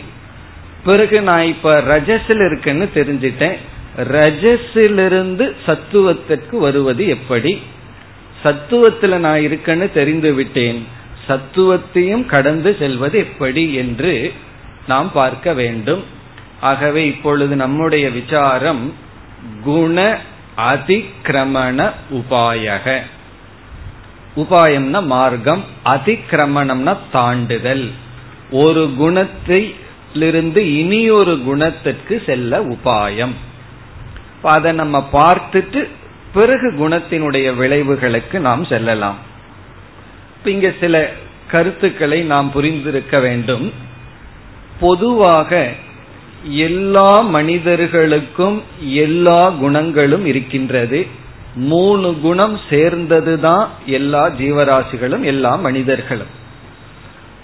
பிறகு 0.83 1.21
நான் 1.21 1.43
இப்ப 1.43 1.81
ரஜஸில் 1.81 2.43
இருக்கேன்னு 2.43 2.87
தெரிஞ்சிட்டேன். 2.95 3.57
ரஜஸிலிருந்து 3.97 5.55
சத்துவத்திற்கு 5.65 6.59
வருவது 6.59 7.07
எப்படி? 7.07 7.61
சத்துவத்தில் 8.43 9.15
நான் 9.15 9.39
இருக்கேன்னு 9.39 9.91
தெரிந்து 9.91 10.33
விட்டேன். 10.33 10.87
சத்துவத்தையும் 11.27 12.25
கடந்து 12.25 12.75
செல்வது 12.79 13.17
எப்படி 13.17 13.73
என்று 13.73 14.33
நாம் 14.87 15.11
பார்க்க 15.11 15.53
வேண்டும். 15.53 16.03
ஆகவே 16.61 17.07
இப்பொழுது 17.07 17.55
நம்முடைய 17.55 18.09
விசாரம் 18.09 18.93
குண 19.63 20.19
அதிக்கிரமண 20.57 21.91
உபாயக. 22.11 22.99
உபாயம்னா 24.35 25.05
மார்க்கம் 25.05 25.63
அதிக்கிரமணம்னா 25.85 26.97
தாண்டுதல். 27.13 27.91
ஒரு 28.51 28.93
குணத்தை 28.97 29.75
இனி 30.13 30.73
இனியொரு 30.73 31.41
குணத்திற்கு 31.41 32.23
செல்ல 32.25 32.59
உபாயம். 32.59 33.31
அதை 34.41 34.71
நம்ம 34.71 35.09
பார்த்துட்டு 35.13 35.87
பிறகு 36.33 36.71
குணத்தினுடைய 36.71 37.55
விளைவுகளுக்கு 37.55 38.39
நாம் 38.39 38.65
செல்லலாம். 38.65 39.17
இங்க 40.45 40.71
சில 40.79 41.09
கருத்துக்களை 41.51 42.21
நாம் 42.21 42.51
புரிந்திருக்க 42.55 43.21
வேண்டும். 43.21 43.73
பொதுவாக 44.79 45.71
எல்லா 46.43 47.19
மனிதர்களுக்கும் 47.19 48.63
எல்லா 48.79 49.49
குணங்களும் 49.49 50.25
இருக்கின்றது. 50.25 51.07
மூணு 51.55 52.19
குணம் 52.21 52.59
சேர்ந்ததுதான் 52.69 53.67
எல்லா 53.85 54.29
ஜீவராசிகளும் 54.29 55.23
எல்லா 55.23 55.55
மனிதர்களும். 55.55 56.39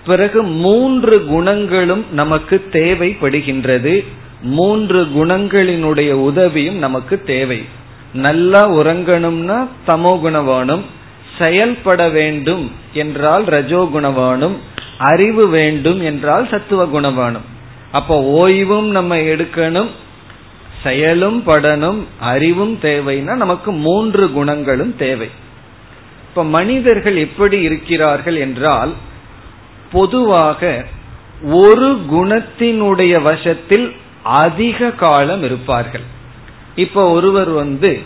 பிறகு 0.07 0.39
மூன்று 0.63 1.15
குணங்களும் 1.25 2.03
நமக்கு 2.11 2.55
தேவைப்படுகின்றது. 2.71 3.93
மூன்று 4.55 4.99
குணங்களினுடைய 5.17 6.11
உதவியும் 6.29 6.79
நமக்கு 6.85 7.15
தேவை. 7.23 7.59
நல்லா 8.13 8.61
உறங்கணும்னா 8.71 9.57
தமோ 9.87 10.11
குணவானும் 10.23 10.83
செயல்பட 11.37 12.01
வேண்டும் 12.09 12.65
என்றால் 12.93 13.43
ரஜோ 13.55 13.81
வேணும் 14.17 14.55
அறிவு 15.11 15.43
வேண்டும் 15.49 15.99
என்றால் 16.01 16.45
சத்துவ 16.51 16.85
குணவானும் 16.85 17.47
அப்போ 17.91 18.15
ஓய்வும் 18.39 18.89
நம்ம 18.97 19.15
எடுக்கணும் 19.31 19.89
செயலும் 20.83 21.37
படணும் 21.45 21.99
அறிவும் 22.31 22.73
தேவைன்னா 22.81 23.33
நமக்கு 23.43 23.69
மூன்று 23.85 24.23
குணங்களும் 24.31 24.93
தேவை. 24.97 25.29
இப்ப 26.29 26.43
மனிதர்கள் 26.57 27.17
எப்படி 27.17 27.57
இருக்கிறார்கள் 27.61 28.37
என்றால் 28.45 28.91
பொதுவாக 29.91 30.85
ஒரு 31.41 32.01
குணத்தினுடைய 32.11 33.21
வசத்தில் 33.21 33.95
அதிக 34.23 34.91
காலம் 34.91 35.43
இருப்பார்கள். 35.43 36.01
இப்ப 36.75 37.09
ஒருவர் 37.09 37.49
வந்து 37.49 38.01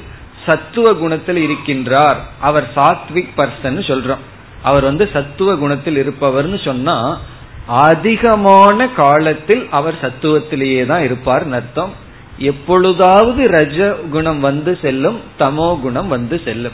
சத்துவ 0.45 0.93
குணத்தில் 0.93 1.49
இருக்கின்றார். 1.49 2.17
அவர் 2.39 2.67
சாத்விக் 2.75 3.29
பர்சன் 3.37 3.81
சொல்றோம். 3.89 4.23
அவர் 4.63 4.83
வந்து 4.83 5.09
சத்துவ 5.13 5.55
குணத்தில் 5.55 5.97
இருப்பவர்னு 5.97 6.63
சொன்னா 6.63 7.19
அதிகமான 7.67 8.87
காலத்தில் 8.87 9.67
அவர் 9.71 9.99
சத்துவத்திலேயே 10.01 10.85
தான் 10.85 11.03
இருப்பார் 11.03 11.51
அர்த்தம். 11.51 11.93
எப்பொழுதாவது 12.37 13.49
ரஜ 13.49 13.95
குணம் 14.09 14.39
வந்து 14.39 14.77
செல்லும் 14.81 15.19
தமோ 15.39 15.79
குணம் 15.79 16.07
வந்து 16.07 16.41
செல்லும். 16.45 16.71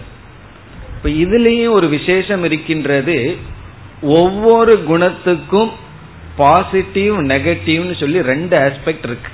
இப்ப 0.97 1.09
இதுலேயும் 1.09 1.69
ஒரு 1.69 1.87
விசேஷம் 1.87 2.43
இருக்கின்றது. 2.43 3.37
ஒவ்வொரு 4.01 4.83
குணத்துக்கும் 4.87 5.69
பாசிட்டிவ் 6.37 7.13
நெகட்டிவ்னு 7.13 7.99
சொல்லி 7.99 8.21
ரெண்டு 8.21 8.57
ஆஸ்பெக்ட் 8.57 9.03
இருக்கு. 9.03 9.31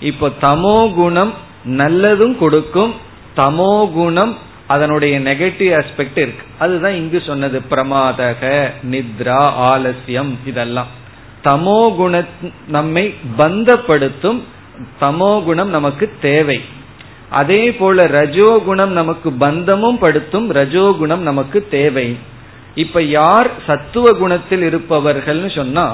இப்போ 0.00 0.30
தமோ 0.40 0.94
குணம் 0.94 1.32
நல்லதும் 1.64 2.38
கொடுக்கும் 2.38 2.94
தமோ 3.36 3.92
குணம் 3.92 4.36
அதனுடைய 4.66 5.20
நெகட்டிவ் 5.20 5.80
ஆஸ்பெக்ட் 5.80 6.18
இருக்கு. 6.18 6.44
அதுதான் 6.58 6.92
இங்கு 6.92 7.22
சொன்னது 7.26 7.60
பிரமாதக 7.70 8.70
நித்ரா 8.90 9.42
ஆலசியம் 9.72 10.38
இதெல்லாம். 10.46 10.86
தமோ 11.44 11.96
குண 11.96 12.24
நம்மை 12.68 13.14
பந்தப்படுத்தும் 13.36 14.42
தமோ 15.00 15.44
குணம் 15.44 15.68
நமக்கு 15.68 16.10
தேவை. 16.20 16.60
அதே 17.30 17.72
போல 17.72 18.06
ரஜோகுணம் 18.06 18.86
நமக்கு 18.86 19.32
பந்தமும் 19.32 19.98
படுத்தும் 19.98 20.52
ரஜோகுணம் 20.52 21.18
நமக்கு 21.18 21.68
தேவை. 21.70 22.16
இப்ப 22.76 23.02
யார் 23.18 23.50
சத்துவ 23.66 24.06
குணத்தில் 24.12 24.64
இருப்பவர்கள்னு 24.68 25.50
சொன்னா 25.56 25.86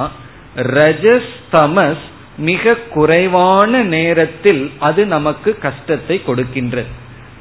ரஜஸ் 0.76 1.30
தமஸ் 1.52 2.06
மிக 2.36 2.74
குறைவான 2.94 3.82
நேரத்தில் 3.96 4.62
அது 4.78 5.02
நமக்கு 5.06 5.50
கஷ்டத்தை 5.58 6.16
கொடுக்கின்றது 6.26 6.90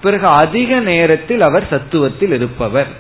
பிறகு 0.01 0.27
அதிக 0.43 0.80
நேரத்தில் 0.80 1.41
அவர் 1.41 1.65
சத்துவத்தில் 1.69 2.34
இருப்பவர். 2.34 2.91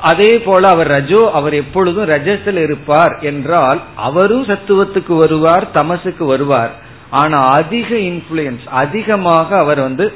அதே 0.00 0.32
போல 0.38 0.62
அவர் 0.68 0.86
ரஜோ 0.86 1.22
அவர் 1.32 1.54
எப்பொழுதும் 1.54 2.08
ரஜத்தில் 2.08 2.60
இருப்பார் 2.62 3.14
என்றால் 3.20 3.80
அவரும் 3.96 4.46
சத்துவத்துக்கு 4.46 5.14
வருவார் 5.18 5.66
தமசுக்கு 5.70 6.24
வருவார். 6.24 6.72
ஆனா 7.10 7.38
அதிக 7.58 7.88
இன்ஃபுளுயன்ஸ் 8.08 8.66
அதிகமாக 8.82 9.56
அவர் 9.56 9.80
வந்து 9.80 10.06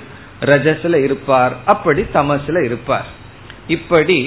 ரஜஸ்ல 0.41 0.97
இருப்பார் 1.03 1.55
அப்படி 1.67 2.03
தமசுல 2.13 2.65
இருப்பார். 2.65 3.09
இப்படி 3.69 4.19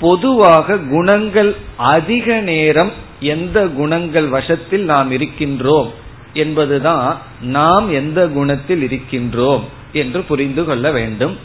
பொதுவாக 0.00 0.78
குணங்கள் 0.78 1.56
அதிக 1.76 2.40
நேரம் 2.40 2.92
எந்த 3.20 3.66
குணங்கள் 3.66 4.28
வசத்தில் 4.28 4.84
நாம் 4.84 5.10
இருக்கின்றோம் 5.12 5.90
என்பதுதான் 6.32 7.18
நாம் 7.40 7.92
எந்த 7.92 8.28
குணத்தில் 8.28 8.82
இருக்கின்றோம் 8.88 9.60
என்று 9.92 10.20
புரிந்து 10.22 10.64
கொள்ள 10.64 10.90
வேண்டும். 10.90 11.36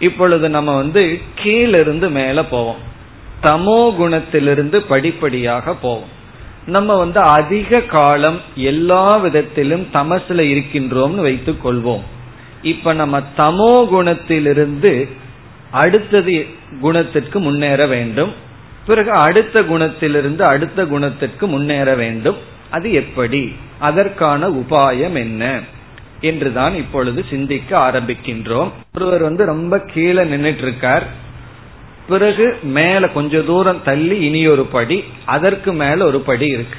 இப்பொழுது 0.00 0.48
நம்ம 0.48 0.76
வந்து 0.76 1.20
கீழிருந்து 1.34 2.08
மேல 2.10 2.44
போவோம். 2.44 2.82
தமோ 3.42 3.80
குணத்திலிருந்து 4.00 4.76
படிப்படியாக 4.76 5.74
போவோம். 5.74 6.14
நம்ம 6.66 6.96
வந்து 6.96 7.20
அதிக 7.20 7.80
காலம் 7.80 8.40
எல்லா 8.54 9.16
விதத்திலும் 9.16 9.86
தமசுல 9.92 10.40
இருக்கின்றோம்னு 10.54 11.20
வைத்துக் 11.20 11.66
கொள்வோம். 11.66 12.04
இப்ப 12.62 12.92
நம்ம 12.92 13.22
தமோ 13.36 13.72
குணத்திலிருந்து 13.92 15.08
அடுத்தது 15.76 16.46
குணத்திற்கு 16.80 17.40
முன்னேற 17.40 17.86
வேண்டும். 17.86 18.32
பிறகு 18.86 19.10
அடுத்த 19.10 19.62
குணத்திலிருந்து 19.62 20.42
அடுத்த 20.42 20.86
குணத்திற்கு 20.86 21.46
முன்னேற 21.46 21.94
வேண்டும். 21.94 22.36
அது 22.70 22.92
எப்படி? 22.92 23.54
அதற்கான 23.78 24.48
உபாயம் 24.48 25.14
என்ன? 25.14 25.60
என்றுதான் 26.20 26.74
இப்பொழுது 26.74 27.24
சிந்திக்க 27.30 27.76
ஆரம்பிக்கின்றோம். 27.78 28.70
ஒருவர் 28.94 29.22
வந்து 29.22 29.44
ரொம்ப 29.44 29.78
கீழே 29.78 30.22
நின்றுட்டு 30.22 30.62
இருக்கார் 30.62 31.06
பிறகு 32.08 32.58
மேல 32.62 33.08
கொஞ்ச 33.08 33.40
தூரம் 33.40 33.82
தள்ளி 33.84 34.18
இனி 34.18 34.46
ஒரு 34.46 34.64
படி 34.64 35.04
அதற்கு 35.24 35.72
மேல 35.72 36.04
ஒரு 36.04 36.20
படி 36.20 36.46
இருக்கு. 36.46 36.78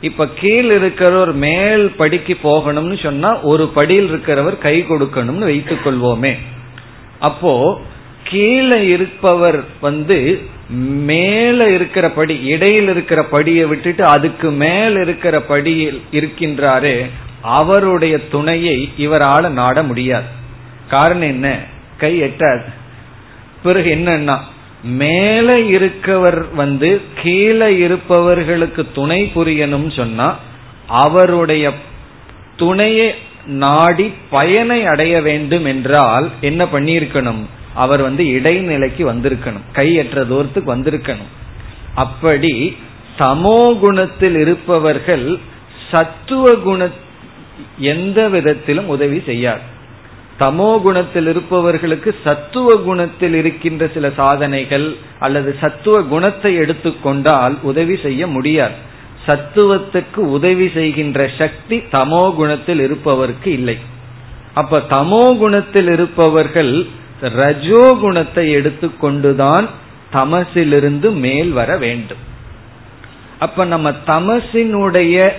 இப்ப 0.00 0.28
கீழ் 0.28 0.70
இருக்கிறவர் 0.70 1.32
மேல் 1.32 1.90
படிக்கு 1.90 2.36
போகணும்னு 2.42 3.02
சொன்னா 3.02 3.40
ஒரு 3.40 3.66
படியில் 3.68 4.12
இருக்கிறவர் 4.12 4.58
கை 4.58 4.84
கொடுக்கணும்னு 4.84 5.44
வைத்துக் 5.44 5.86
கொள்வோமே. 5.86 6.36
அப்போ 7.18 7.80
கீழே 8.30 8.78
இருப்பவர் 8.86 9.58
வந்து 9.80 10.18
மேல 11.10 11.68
இருக்கிற 11.70 12.10
படி 12.10 12.34
இடையில் 12.44 12.88
இருக்கிற 12.88 13.26
படியை 13.32 13.64
விட்டுட்டு 13.66 14.04
அதுக்கு 14.04 14.50
மேல் 14.50 14.96
இருக்கிற 14.96 15.40
படியில் 15.40 16.02
இருக்கின்றாரே 16.12 16.96
அவருடைய 17.42 18.14
துணையை 18.28 18.78
இவரால் 18.96 19.52
நாட 19.52 19.82
முடியாது. 19.82 20.28
காரணம் 20.88 21.28
என்ன? 21.28 21.46
கை 21.98 22.22
எட்டாது. 22.22 22.66
பிறகு 23.62 23.90
என்னன்னா 23.94 24.36
மேல 24.84 25.56
இருக்கவர் 25.58 26.40
வந்து 26.54 27.00
கீழே 27.22 27.68
இருப்பவர்களுக்கு 27.78 28.86
துணை 28.94 29.20
புரியணும் 29.34 29.90
சொன்னா 29.96 30.28
அவருடைய 30.86 31.72
துணையை 32.56 33.08
நாடி 33.46 34.12
பயனை 34.30 34.86
அடைய 34.86 35.20
வேண்டும் 35.20 35.64
என்றால் 35.64 36.30
என்ன 36.40 36.64
பண்ணியிருக்கணும்? 36.64 37.42
அவர் 37.74 38.02
வந்து 38.02 38.24
இடைநிலைக்கு 38.24 39.02
வந்திருக்கணும். 39.02 39.66
கையற்ற 39.72 40.24
தூரத்துக்கு 40.24 40.76
வந்திருக்கணும். 40.76 41.30
அப்படி 41.94 42.76
சமோ 43.18 43.78
குணத்தில் 43.78 44.36
இருப்பவர்கள் 44.36 45.38
சத்துவ 45.90 46.54
குண 46.54 46.88
எந்த 47.78 48.28
விதத்திலும் 48.28 48.86
உதவி 48.86 49.22
செய்யாது. 49.26 49.60
தமோ 50.38 50.80
குணத்தில் 50.80 51.26
இருப்பவர்களுக்கு 51.26 52.14
சத்துவ 52.24 52.74
குணத்தில் 52.74 53.34
இருக்கின்ற 53.34 53.88
சில 53.94 54.10
சாதனைகள் 54.16 54.96
அல்லது 55.18 55.56
சத்துவ 55.60 56.02
குணத்தை 56.02 56.54
எடுத்துக்கொண்டால் 56.54 57.56
உதவி 57.62 57.96
செய்ய 57.96 58.26
முடியாது. 58.26 58.74
சத்துவத்துக்கு 59.26 60.18
உதவி 60.18 60.70
செய்கின்ற 60.74 61.30
சக்தி 61.38 61.82
தமோ 61.92 62.34
குணத்தில் 62.34 62.80
இருப்பவருக்கு 62.80 63.46
இல்லை. 63.46 63.78
அப்ப 64.54 64.78
தமோ 64.78 65.38
குணத்தில் 65.38 65.88
இருப்பவர்கள் 65.88 66.86
ரஜோ 67.20 67.96
குணத்தை 68.00 68.56
எடுத்துக்கொண்டுதான் 68.56 69.68
தமசிலிருந்து 70.12 71.12
மேல் 71.12 71.52
வர 71.52 71.76
வேண்டும். 71.76 72.18
அப்ப 73.38 73.64
நம்ம 73.64 73.90
தமசினுடைய 74.06 75.32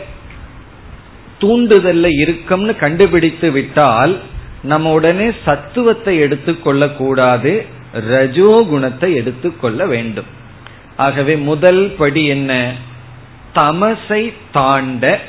தூண்டுதல்ல 1.40 2.08
இருக்கம்னு 2.26 2.76
கண்டுபிடித்து 2.76 3.52
விட்டால் 3.52 4.20
நம்ம 4.64 4.92
உடனே 4.92 5.32
சத்துவத்தை 5.46 6.20
எடுத்துக்கொள்ள 6.20 6.90
கூடாது 6.90 7.66
ரஜோ 7.94 8.66
குணத்தை 8.70 9.16
எடுத்துக்கொள்ள 9.16 9.86
வேண்டும். 9.86 10.26
ஆகவே 10.98 11.36
முதல் 11.36 11.92
படி 11.98 12.26
என்ன? 12.26 12.74
தமசை 13.54 14.34
தாண்ட 14.52 15.20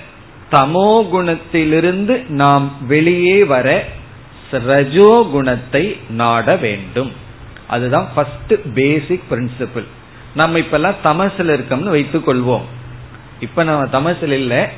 தமோ 0.51 0.91
குணத்திலிருந்து 1.13 2.27
நாம் 2.29 2.73
வெளியே 2.89 3.45
வர 3.45 3.85
ரஜோ 4.59 5.29
குணத்தை 5.33 5.97
நாட 6.09 6.57
வேண்டும். 6.57 7.11
அதுதான் 7.69 8.09
ஃபர்ஸ்ட் 8.15 8.55
பேசிக் 8.75 9.29
பிரின்சிபிள் 9.31 9.87
நம்ம 10.35 10.59
இப்பெல்லாம் 10.59 11.03
தமசில் 11.05 11.53
இருக்கோம்னு 11.57 11.95
வைத்துக் 11.97 12.27
கொள்வோம் 12.29 12.67
இப்ப 13.41 13.65
நம்ம 13.65 13.85
தமசில் 13.85 14.33
இல்ல. 14.33 14.71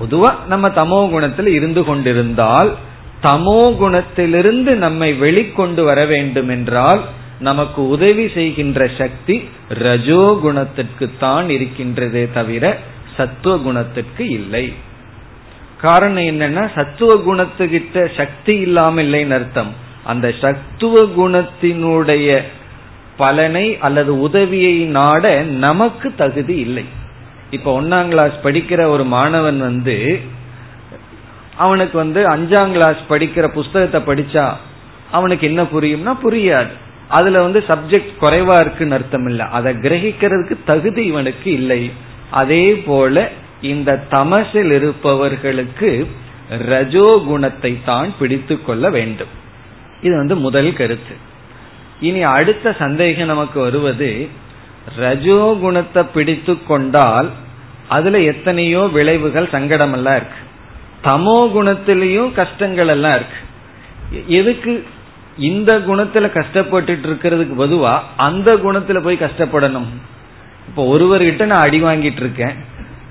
பொதுவா 0.00 0.30
நம்ம 0.46 0.68
தமோ 0.68 1.10
குணத்தில் 1.10 1.46
இருந்து 1.46 1.84
கொண்டிருந்தால் 1.84 2.76
தமோ 3.22 3.60
குணத்திலிருந்து 3.80 4.74
நம்மை 4.74 5.12
வெளிக்கொண்டு 5.14 5.82
வர 5.84 6.04
வேண்டும் 6.04 6.48
என்றால் 6.48 7.02
நமக்கு 7.38 7.88
உதவி 7.88 8.28
செய்கின்ற 8.28 8.90
சக்தி 8.98 9.48
ரஜோ 9.68 10.38
குணத்திற்கு 10.42 11.10
தான் 11.18 11.48
இருக்கின்றதே 11.48 12.32
தவிர 12.32 12.78
சத்துவ 13.16 13.58
குணத்திற்கு 13.58 14.28
இல்லை. 14.28 14.72
காரணம் 15.84 16.26
என்னன்னா 16.32 16.64
சத்துவ 16.74 17.12
குணத்துக்கிட்ட 17.28 18.04
சக்தி 18.16 18.54
இல்லாம 18.66 19.02
இல்லைன்னு 19.02 19.36
அர்த்தம். 19.38 19.72
அந்த 20.10 20.26
சத்துவ 20.40 20.94
குணத்தினுடைய 21.18 22.28
பலனை 23.16 23.66
அல்லது 23.86 24.12
உதவியை 24.20 24.76
நாட 24.98 25.24
நமக்கு 25.64 26.08
தகுதி 26.14 26.56
இல்லை. 26.66 26.84
இப்ப 27.50 27.68
ஒன்னாம் 27.80 28.10
கிளாஸ் 28.12 28.36
படிக்கிற 28.44 28.80
ஒரு 28.94 29.04
மாணவன் 29.16 29.60
வந்து 29.68 29.96
அவனுக்கு 31.56 31.96
வந்து 31.98 32.20
அஞ்சாம் 32.34 32.72
கிளாஸ் 32.76 33.00
படிக்கிற 33.08 33.46
புஸ்தகத்தை 33.58 34.00
படிச்சா 34.06 34.46
அவனுக்கு 35.10 35.44
என்ன 35.50 35.62
புரியும்னா 35.74 36.14
புரியாது. 36.24 36.72
அதுல 37.16 37.40
வந்து 37.42 37.60
சப்ஜெக்ட் 37.70 38.12
குறைவா 38.20 38.54
இருக்குன்னு 38.60 38.96
அர்த்தம் 38.98 39.26
இல்லை. 39.30 39.46
அதை 39.56 39.70
கிரகிக்கிறதுக்கு 39.84 40.56
தகுதி 40.64 41.02
இவனுக்கு 41.12 41.48
இல்லை. 41.52 41.82
அதே 42.40 42.64
போல 42.86 43.24
இந்த 43.70 43.90
தமசில் 44.14 44.72
இருப்பவர்களுக்கு 44.78 45.90
ரஜோ 46.70 47.08
குணத்தை 47.28 47.72
தான் 47.90 48.08
பிடித்து 48.18 48.54
கொள்ள 48.62 48.84
வேண்டும். 48.96 49.32
இது 50.04 50.14
வந்து 50.20 50.36
முதல் 50.46 50.70
கருத்து. 50.78 51.14
இனி 52.08 52.22
அடுத்த 52.36 52.72
சந்தேகம் 52.80 53.30
நமக்கு 53.32 53.58
வருவது 53.66 54.10
ரஜோ 55.02 55.40
குணத்தை 55.64 56.02
பிடித்து 56.14 56.54
கொண்டால் 56.70 57.28
அதுல 57.96 58.18
எத்தனையோ 58.32 58.82
விளைவுகள் 58.96 59.52
சங்கடம் 59.54 59.94
எல்லாம் 59.98 60.18
இருக்கு. 60.20 60.40
தமோ 61.06 61.38
குணத்திலையும் 61.54 62.32
கஷ்டங்கள் 62.40 62.92
எல்லாம் 62.94 63.16
இருக்கு. 63.18 63.40
எதுக்கு 64.38 64.72
இந்த 65.50 65.72
குணத்துல 65.88 66.26
கஷ்டப்பட்டுட்டு 66.38 67.06
இருக்கிறதுக்கு 67.08 67.54
பொதுவா 67.62 67.92
அந்த 68.26 68.50
குணத்துல 68.64 68.98
போய் 69.06 69.24
கஷ்டப்படணும்? 69.24 69.88
இப்போ 70.68 70.82
ஒருவர்கிட்ட 70.94 71.44
நான் 71.52 71.64
அடி 71.66 71.78
வாங்கிட்டு 71.86 72.22
இருக்கேன். 72.24 72.54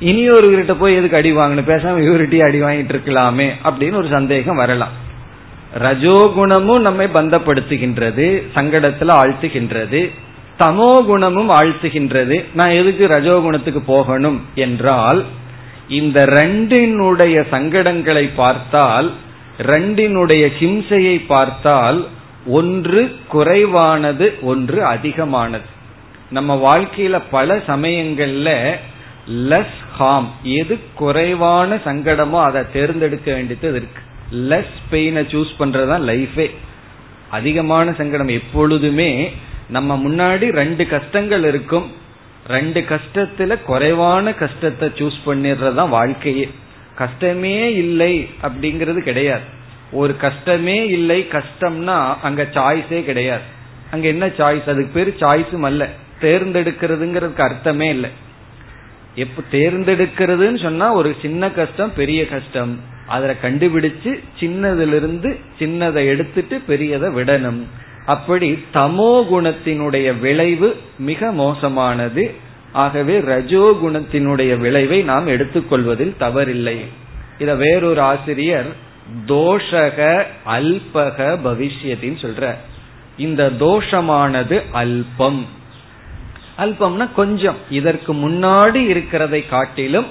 இனி 0.01 0.29
ஒருவர்கிட்ட 0.29 0.73
போய் 0.73 0.95
எதுக்கு 0.95 1.17
அடி 1.17 1.31
வாங்கணும்? 1.35 1.69
பேசாம 1.71 2.01
இவர்கிட்டயே 2.07 2.43
அடி 2.43 2.59
வாங்கிட்டு 2.61 2.93
இருக்கலாமே 2.95 3.47
அப்படின்னு 3.63 3.95
ஒரு 3.95 4.07
சந்தேகம் 4.07 4.55
வரலாம். 4.55 4.93
ரஜோகுணமும் 5.79 6.79
நம்மை 6.79 7.07
பந்தப்படுத்துகின்றது 7.13 8.25
சங்கடத்துல 8.55 9.13
ஆழ்த்துகின்றது 9.21 10.01
தமோ 10.59 11.05
குணமும் 11.05 11.49
ஆழ்த்துகின்றது. 11.49 12.43
நான் 12.53 12.69
எதுக்கு 12.69 13.07
ரஜோகுணத்துக்கு 13.07 13.81
போகணும் 13.85 14.39
என்றால் 14.55 15.25
இந்த 15.87 16.25
ரெண்டினுடைய 16.25 17.37
சங்கடங்களை 17.51 18.29
பார்த்தால் 18.35 19.11
ரெண்டினுடைய 19.59 20.43
ஹிம்சையை 20.59 21.25
பார்த்தால் 21.27 21.99
ஒன்று 22.47 23.01
குறைவானது 23.27 24.27
ஒன்று 24.41 24.79
அதிகமானது. 24.85 25.67
நம்ம 26.29 26.51
வாழ்க்கையில 26.67 27.21
பல 27.31 27.55
சமயங்கள்ல 27.67 28.49
லெஸ் 29.49 29.79
ஹார்ம் 30.01 30.27
எது 30.43 30.79
குறைவான 30.95 31.75
சங்கடமோ 31.75 32.41
அதை 32.41 32.61
தேர்ந்தெடுக்க 32.73 33.33
வேண்டியது 33.33 33.69
இருக்கு. 33.69 34.01
லெஸ் 34.49 34.75
பெயினை 34.91 35.23
சூஸ் 35.33 35.53
பண்றதுதான் 35.59 36.05
லைஃபே 36.09 36.51
அதிகமான 37.29 37.93
சங்கடம் 37.93 38.27
எப்பொழுதுமே 38.27 39.31
நம்ம 39.69 39.97
முன்னாடி 39.97 40.51
ரெண்டு 40.51 40.87
கஷ்டங்கள் 40.87 41.43
இருக்கும். 41.43 41.91
ரெண்டு 42.47 42.79
கஷ்டத்துல 42.81 43.61
குறைவான 43.61 44.33
கஷ்டத்தை 44.33 44.89
சூஸ் 44.89 45.19
பண்ணிடுறதுதான் 45.25 45.89
வாழ்க்கையே. 45.89 46.49
கஷ்டமே 46.95 47.73
இல்லை 47.73 48.29
அப்படிங்கிறது 48.43 48.97
கிடையாது. 48.97 49.43
ஒரு 49.91 50.17
கஷ்டமே 50.17 50.87
இல்லை 50.87 51.27
கஷ்டம்னா 51.31 52.15
அங்க 52.21 52.47
சாய்ஸே 52.53 53.03
கிடையாது. 53.03 53.41
அங்க 53.91 54.07
என்ன 54.07 54.25
சாய்ஸ் 54.25 54.69
அதுக்கு 54.69 54.89
பேர் 54.93 55.15
சாய்ஸும் 55.19 55.61
அல்ல. 55.61 55.87
தேர்ந்தெடுக்கிறதுங்கிறதுக்கு 56.21 57.41
அர்த்தமே 57.41 57.89
இல்லை. 57.89 58.09
எப்ப 59.15 59.43
தேர்ந்தெடுக்கிறதுன்னு 59.51 60.61
சொன்னா 60.61 60.93
ஒரு 60.93 61.15
சின்ன 61.21 61.51
கஷ்டம் 61.51 61.93
பெரிய 61.93 62.27
கஷ்டம். 62.27 62.79
அதை 63.07 63.35
கண்டுபிடிச்சு 63.43 64.19
சின்னதிலிருந்து 64.39 65.39
சின்னதை 65.59 66.05
எடுத்துட்டு 66.05 66.61
பெரியதை 66.67 67.09
விடணும். 67.17 67.61
அப்படி 68.05 68.63
தமோ 68.73 69.23
குணத்தினுடைய 69.31 70.19
விளைவு 70.19 70.77
மிக 70.97 71.31
மோசமானது. 71.31 72.33
ஆகவே 72.71 73.19
ரஜோ 73.19 73.77
குணத்தினுடைய 73.83 74.57
விளைவை 74.57 75.01
நாம் 75.01 75.27
எடுத்துக்கொள்வதில் 75.27 76.15
தவறில்லை. 76.19 76.77
இத 77.39 77.55
வேறொரு 77.55 78.01
ஆசிரியர் 78.01 78.65
தோஷக 79.27 80.23
அல்பக 80.47 81.37
பவிஷ்யத்தின்னு 81.45 82.21
சொல்ற 82.21 82.55
இந்த 83.17 83.51
தோஷமானது 83.59 84.61
அல்பம். 84.71 85.45
அல்பம்னா 86.61 87.05
கொஞ்சம். 87.13 87.59
இதற்கு 87.69 88.11
முன்னாடி 88.13 88.81
இருக்கிறதை 88.93 89.41
காட்டிலும் 89.47 90.09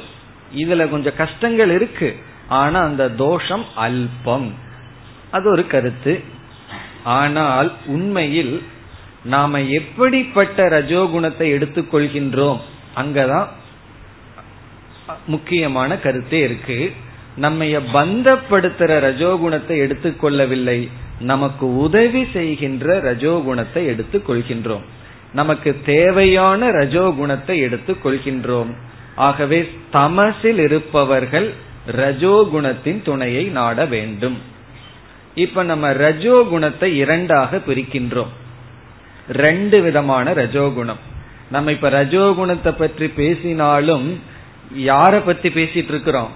இதுல 0.57 0.89
கொஞ்சம் 0.89 1.17
கஷ்டங்கள் 1.17 1.71
இருக்கு. 1.71 2.17
ஆனா 2.49 2.79
அந்த 2.81 3.11
தோஷம் 3.11 3.65
அல்பம். 3.77 4.49
அது 5.31 5.51
ஒரு 5.51 5.65
கருத்து. 5.67 6.15
ஆனால் 7.05 7.73
உண்மையில் 7.87 8.63
நாம 9.25 9.61
எப்படிப்பட்ட 9.63 10.69
ரஜோகுணத்தை 10.69 11.47
எடுத்துக்கொள்கின்றோம் 11.57 12.61
அங்கதான் 12.97 13.49
முக்கியமான 15.27 15.97
கருத்தே 15.97 16.41
இருக்கு. 16.41 16.93
நம்ம 17.37 17.65
பந்தப்படுத்துற 17.65 18.93
ரஜோகுணத்தை 19.07 19.77
எடுத்துக்கொள்ளவில்லை. 19.85 20.79
நமக்கு 21.21 21.77
உதவி 21.77 22.23
செய்கின்ற 22.33 22.87
ரஜோகுணத்தை 23.01 23.83
எடுத்துக் 23.87 24.31
கொள்கின்றோம் 24.31 24.85
நமக்கு 25.33 25.77
தேவையான 25.85 26.69
ரஜோகுணத்தை 26.71 27.57
எடுத்துக் 27.61 28.07
கொள்கின்றோம். 28.07 28.71
ஆகவே 29.15 29.71
தமசில் 29.93 30.59
இருப்பவர்கள் 30.59 31.55
ரஜோகுணத்தின் 31.97 33.03
துணையை 33.03 33.45
நாட 33.45 33.85
வேண்டும். 33.85 34.39
இப்ப 35.35 35.63
நம்ம 35.63 35.91
ரஜோகுணத்தை 35.91 36.85
இரண்டாக 36.85 37.57
பிரிக்கின்றோம். 37.57 38.33
ரெண்டு 39.29 39.83
விதமான 39.83 40.33
ரஜோகுணம். 40.33 41.01
நம்ம 41.51 41.71
இப்ப 41.71 41.91
ரஜோகுணத்தை 41.91 42.73
பற்றி 42.79 43.09
பேசினாலும் 43.09 44.21
யார 44.77 45.21
பத்தி 45.25 45.49
பேசிட்டு 45.49 45.93
இருக்கிறோம்? 45.95 46.29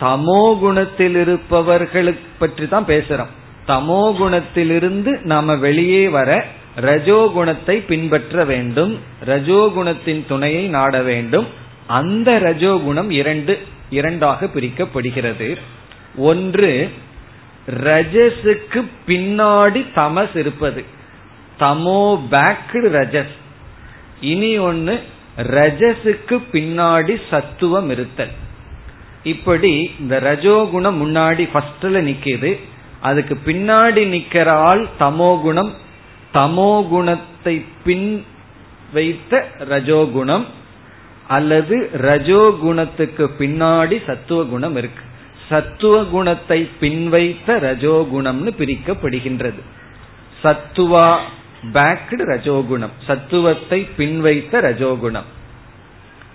தமோ 0.00 0.58
குணத்தில் 0.58 1.14
இருப்பவர்களுக்கு 1.14 2.28
பற்றி 2.38 2.68
தான் 2.68 2.84
பேசுறோம். 2.84 3.32
தமோ 3.68 4.02
குணத்திலிருந்து 4.18 5.22
நாம 5.22 5.56
வெளியே 5.56 6.08
வர 6.08 6.44
ரஜோகுணத்தை 6.80 7.84
பின்பற்ற 7.86 8.44
வேண்டும் 8.44 8.98
ரஜோகுணத்தின் 9.24 10.26
துணையை 10.26 10.66
நாட 10.66 11.02
வேண்டும். 11.02 11.46
அந்த 11.86 12.40
ரஜோகுணம் 12.40 13.10
இரண்டு 13.10 13.58
இரண்டாக 13.90 14.46
பிரிக்கப்படுகிறது. 14.46 15.56
ஒன்று 16.16 16.90
ரஜஸுக்கு 17.66 18.86
பின்னாடி 19.06 19.86
தமஸ் 19.94 20.36
இருப்பது. 20.36 20.84
தமோ 21.60 22.20
பேக்டு 22.30 22.88
ரஜஸ். 22.90 23.34
இனி 24.20 24.58
ஒன்னு 24.58 25.00
ரஜஸுக்கு 25.36 26.42
பின்னாடி 26.52 27.20
சத்துவம் 27.30 27.90
இருத்தல். 27.90 28.30
இப்படி 29.22 29.90
இந்த 30.00 30.20
ரஜோகுணம் 30.20 30.98
முன்னாடி 31.02 31.48
ஃபர்ஸ்ட்ல 31.54 32.02
நிக்குது. 32.02 32.58
அதுக்கு 33.00 33.38
பின்னாடி 33.46 34.02
நிக்கிற 34.14 34.48
ஆள் 34.48 34.86
தமோகுணம் 35.00 35.70
தமோகுணத்தை 36.36 37.56
பின் 37.84 38.24
வைத்த 38.92 39.32
ரஜோகுணம் 39.58 40.44
அல்லது 41.28 41.76
ரஜோகுணத்துக்கு 42.00 43.24
பின்னாடி 43.38 43.96
சத்துவ 44.06 44.44
குணம் 44.44 44.76
இருக்கு. 44.76 45.02
சத்துவ 45.48 46.04
குணத்தை 46.04 46.68
பின்வைத்த 46.80 47.46
ரஜோகுணம்னு 47.46 48.50
பிரிக்கப்படுகின்றது. 48.60 49.60
சத்துவா 50.42 51.08
பேக்டு 51.74 52.22
ரஜோகுணம். 52.32 52.94
சத்துவத்தை 53.06 53.88
பின்வைத்த 53.98 54.60
ரஜோகுணம். 54.68 55.28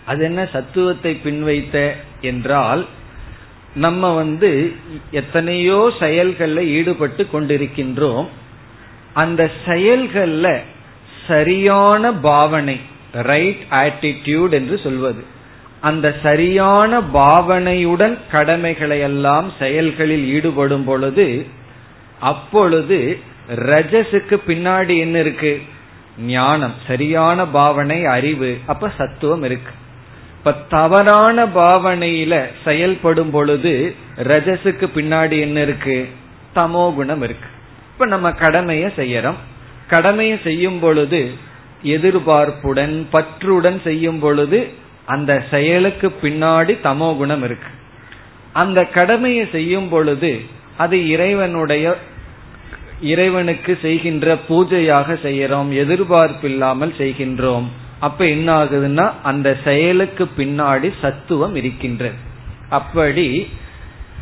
அது 0.06 0.24
என்ன? 0.24 0.41
சத்துவத்தை 0.54 1.14
பின்வைத்த 1.24 1.76
என்றால் 2.22 2.86
நம்ம 3.76 4.14
வந்து 4.14 4.74
எத்தனையோ 5.12 5.80
செயல்களில் 5.99 6.70
ஈடுபட்டு 6.70 7.28
கொண்டிருக்கின்றோம். 7.34 8.28
அந்த 9.14 9.49
செயல்கள்ல 9.66 10.59
சரியான 11.28 12.14
பாவனை 12.14 12.80
ரைட் 13.12 13.64
ஆட்டிடியூட் 13.70 14.51
என்று 14.51 14.78
சொல்வது. 14.78 15.24
அந்த 15.82 16.16
சரியான 16.24 17.01
பாவனையுடன் 17.01 18.18
கடமைகளை 18.32 18.99
எல்லாம் 18.99 19.51
செயல்களில் 19.59 20.26
ஈடுபடும் 20.26 20.84
பொழுது 20.84 21.45
அப்பொழுது 22.20 23.20
ரஜஸுக்கு 23.55 24.36
பின்னாடி 24.47 24.97
என்ன 24.97 25.20
இருக்கு? 25.20 25.62
ஞானம் 26.18 26.74
சரியான 26.88 27.47
பாவனை 27.47 28.05
அறிவு 28.05 28.57
அப்ப 28.66 28.91
சத்துவம் 28.97 29.43
இருக்கு. 29.43 29.72
இப்ப 30.38 30.53
தவறான 30.70 31.45
பாவனையில 31.45 32.49
செயல்படும் 32.64 33.30
பொழுது 33.30 33.95
ரஜஸுக்கு 34.18 34.88
பின்னாடி 34.95 35.39
என்ன 35.39 35.62
இருக்கு? 35.62 36.07
தமோ 36.55 36.95
குணம் 36.95 37.22
இருக்கு. 37.22 37.47
இப்ப 38.02 38.14
நம்ம 38.14 38.32
கடமையை 38.32 38.88
செய்யறோம். 38.97 39.36
கடமையை 39.88 40.38
செய்யும் 40.43 40.80
பொழுது 40.80 41.20
எதிர்பார்ப்புடன் 41.84 42.95
பற்றுடன் 43.14 43.78
செய்யும் 43.82 44.20
பொழுது 44.20 44.60
அந்த 45.06 45.32
செயலுக்கு 45.52 46.08
பின்னாடி 46.24 46.74
தமோ 46.84 47.10
குணம் 47.18 47.43
இருக்கு. 47.43 47.72
அந்த 48.54 48.80
கடமையை 48.86 49.47
செய்யும் 49.52 49.89
பொழுது 49.89 50.32
அது 50.78 50.97
இறைவனுடைய 51.10 51.95
இறைவனுக்கு 53.02 53.78
செய்கின்ற 53.82 54.38
பூஜையாக 54.49 55.20
செய்யறோம் 55.28 55.72
எதிர்பார்ப்பு 55.84 56.49
இல்லாமல் 56.49 56.95
செய்கின்றோம். 56.97 57.68
அப்ப 57.99 58.26
என்ன 58.26 58.64
ஆகுதுன்னா 58.64 59.12
அந்த 59.24 59.58
செயலுக்கு 59.64 60.30
பின்னாடி 60.38 60.91
சத்துவம் 61.02 61.56
இருக்கின்றது. 61.56 62.20
அப்படி 62.70 63.28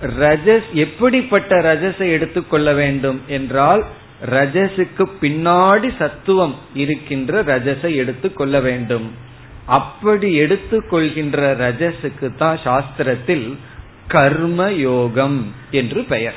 ரஜஸ் 0.01 0.67
எப்படிப்பட்ட 0.73 1.55
ரஜஸை 1.61 2.07
எடுத்துக்கொள்ள 2.11 2.73
வேண்டும் 2.73 3.21
என்றால் 3.27 3.85
ரஜஸுக்கு 4.25 5.09
பின்னாடி 5.21 5.89
சத்துவம் 5.97 6.55
இருக்கின்ற 6.73 7.43
ரஜஸை 7.43 7.95
எடுத்துக்கொள்ள 7.95 8.59
வேண்டும். 8.59 9.11
அப்படி 9.65 10.39
எடுத்துக்கொள்கின்ற 10.39 11.39
ரஜசுக்கு 11.55 12.35
தான் 12.35 12.59
சாஸ்திரத்தில் 12.63 13.57
கர்ம 14.07 14.71
யோகம் 14.71 15.53
என்று 15.71 16.03
பெயர். 16.03 16.35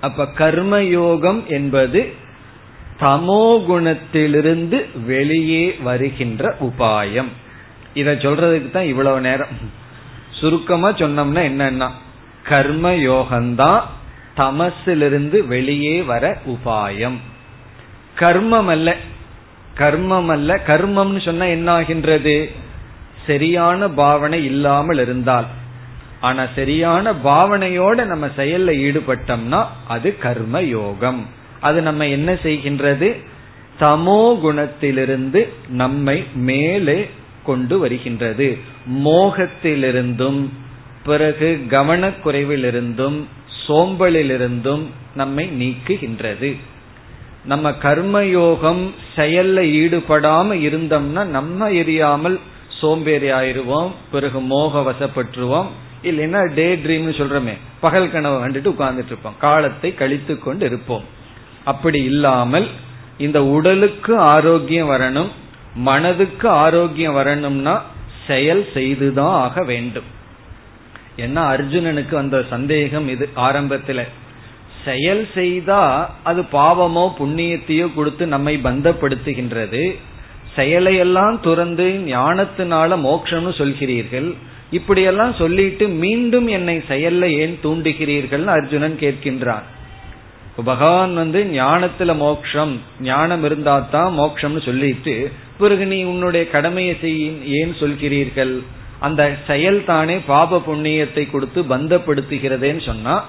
அப்ப 0.00 0.24
கர்மயோகம் 0.24 1.46
என்பது 1.46 2.12
தமோ 3.00 3.44
குணத்திலிருந்து 3.68 4.84
வெளியே 5.06 5.74
வருகின்ற 5.82 6.56
உபாயம். 6.60 7.28
இத 7.94 8.12
சொல்றதுக்கு 8.12 8.70
தான் 8.70 8.84
இவ்வளவு 8.84 9.20
நேரம். 9.20 9.48
சுருக்கமா 10.30 10.90
சொன்னோம்னா 10.90 11.42
என்னன்னா 11.50 11.88
கர்ம 12.48 12.90
யோகம்தான் 13.10 13.82
தமசிலிருந்து 14.36 15.38
வெளியே 15.46 15.96
வர 16.02 16.24
உபாயம். 16.52 17.18
கர்மம் 18.18 18.70
அல்ல 18.74 18.96
கர்மம் 19.76 20.30
அல்ல 20.34 20.50
கர்மம்னு 20.66 21.20
சொன்னா 21.24 21.46
என்ன 21.56 21.68
ஆகின்றது 21.72 22.36
சரியான 23.26 23.88
பாவனை 24.00 24.44
இல்லாமல் 24.44 24.98
இருந்தால். 24.98 25.48
ஆனா 26.20 26.42
சரியான 26.54 27.12
பாவனையோட 27.24 28.04
நம்ம 28.04 28.26
செயல்ல 28.36 28.70
ஈடுபட்டோம்னா 28.86 29.60
அது 29.88 30.08
கர்ம 30.18 30.62
யோகம் 30.62 31.20
அது 31.60 31.78
நம்ம 31.82 32.06
என்ன 32.06 32.30
செய்கின்றது? 32.32 33.08
தமோ 33.80 34.20
குணத்திலிருந்து 34.44 35.40
நம்மை 35.82 36.16
மேலே 36.48 36.98
கொண்டு 37.44 37.78
வருகின்றது. 37.78 38.48
மோகத்திலிருந்தும் 39.04 40.40
பிறகு 41.10 41.48
கவனக்குறைவிலிருந்தும் 41.70 43.18
சோம்பலிலிருந்தும் 43.64 44.84
நம்மை 45.14 45.44
நீக்குகின்றது. 45.60 46.50
நம்ம 47.44 47.70
கர்மயோகம் 47.82 48.82
செயல்ல 49.16 49.58
ஈடுபடாம 49.80 50.54
இருந்தோம்னா 50.66 51.22
நம்ம 51.36 51.68
எரியாமல் 51.80 52.36
சோம்பேறி 52.80 53.28
ஆயிருவோம் 53.38 53.90
பிறகு 54.12 54.40
மோக 54.50 54.82
வசப்பட்டுருவோம் 54.88 55.68
இல்லைன்னா 56.08 56.40
டே 56.58 56.66
ட்ரீம்னு 56.82 57.14
சொல்றமே 57.20 57.54
பகல் 57.84 58.12
கனவு 58.12 58.36
கண்டுட்டு 58.42 58.72
உட்கார்ந்துட்டு 58.72 59.12
இருப்போம் 59.12 59.38
காலத்தை 59.46 59.90
கழித்து 60.00 60.34
கொண்டு 60.38 60.64
இருப்போம். 60.66 61.06
அப்படி 61.64 62.00
இல்லாமல் 62.10 62.66
இந்த 63.26 63.38
உடலுக்கு 63.56 64.12
ஆரோக்கியம் 64.34 64.90
வரணும் 64.90 65.30
மனதுக்கு 65.88 66.46
ஆரோக்கியம் 66.64 67.18
வரணும்னா 67.20 67.74
செயல் 68.26 68.64
செய்துதான் 68.74 69.34
ஆக 69.44 69.64
வேண்டும். 69.72 70.08
என்ன 71.26 71.38
அர்ஜுனனுக்கு 71.52 72.14
வந்த 72.20 72.38
சந்தேகம் 72.50 73.06
இது 73.14 73.24
ஆரம்பத்துல. 73.46 74.00
செயல் 74.84 75.24
செய்தா 75.34 75.82
அது 76.30 76.40
பாவமோ 76.52 77.06
புண்ணியத்தையோ 77.20 77.86
கொடுத்து 77.94 78.26
நம்மை 78.34 78.54
பந்தப்படுத்துகின்றது. 78.66 79.82
செயலையெல்லாம் 80.56 81.36
துறந்து 81.40 81.86
ஞானத்தினால 82.12 82.90
மோட்சம்னு 83.06 83.52
சொல்கிறீர்கள். 83.60 84.28
இப்படியெல்லாம் 84.70 85.34
சொல்லிட்டு 85.34 85.84
மீண்டும் 86.04 86.48
என்னை 86.56 86.76
செயல்ல 86.88 87.26
ஏன் 87.42 87.54
தூண்டுகிறீர்கள் 87.64 88.46
அர்ஜுனன் 88.56 88.96
கேட்கின்றான். 89.04 89.66
பகவான் 90.64 91.12
வந்து 91.14 91.40
ஞானத்துல 91.58 92.12
மோக்ஷம் 92.16 92.72
ஞானம் 93.00 93.44
இருந்தா 93.44 93.76
தான் 93.94 94.12
மோக்ஷம்னு 94.18 94.62
சொல்லிட்டு 94.70 95.14
பிறகு 95.60 95.84
நீ 95.86 95.98
உன்னுடைய 96.12 96.44
கடமையை 96.54 96.94
செய்ய 97.04 97.30
ஏன் 97.60 97.74
சொல்கிறீர்கள்? 97.82 98.54
அந்த 99.00 99.36
செயல் 99.46 99.84
தானே 99.84 100.16
பாப 100.26 100.62
புண்ணியத்தை 100.66 101.30
கொடுத்து 101.30 101.62
பந்தப்படுத்துகிறதேன்னு 101.62 102.82
சொன்னா 102.84 103.24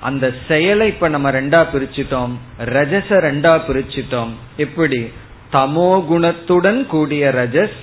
அந்த 0.00 0.34
செயலை 0.48 0.88
இப்ப 0.88 1.08
நம்ம 1.08 1.30
ரெண்டா 1.30 1.60
பிரிச்சிட்டோம் 1.72 2.34
ரஜச 2.58 3.08
ரெண்டா 3.08 3.52
பிரிச்சிட்டோம். 3.68 4.30
எப்படி? 4.56 5.00
தமோ 5.52 5.90
குணத்துடன் 6.10 6.86
கூடிய 6.86 7.30
ரஜஸ் 7.30 7.78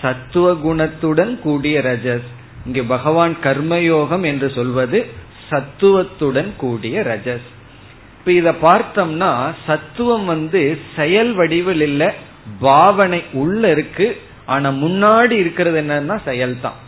சத்துவ 0.00 0.52
குணத்துடன் 0.52 1.40
கூடிய 1.40 1.80
ரஜஸ். 1.80 2.28
இங்கு 2.66 2.84
பகவான் 2.84 3.36
கர்மயோகம் 3.42 4.22
என்று 4.22 4.50
சொல்வது 4.50 5.06
சத்துவத்துடன் 5.48 6.50
கூடிய 6.56 7.00
ரஜஸ். 7.00 7.48
இப்ப 8.18 8.32
இத 8.32 8.50
பார்த்தோம்னா 8.50 9.30
சத்துவம் 9.66 10.24
வந்து 10.24 10.78
செயல் 10.96 11.32
வடிவில் 11.32 11.80
இல்ல 11.80 12.14
பாவனை 12.60 13.24
உள்ள 13.32 13.70
இருக்கு 13.70 14.06
ஆனா 14.52 14.68
முன்னாடி 14.84 15.36
இருக்கிறது 15.42 15.78
என்னன்னா 15.82 16.16
செயல் 16.24 16.54
தான் 16.60 16.78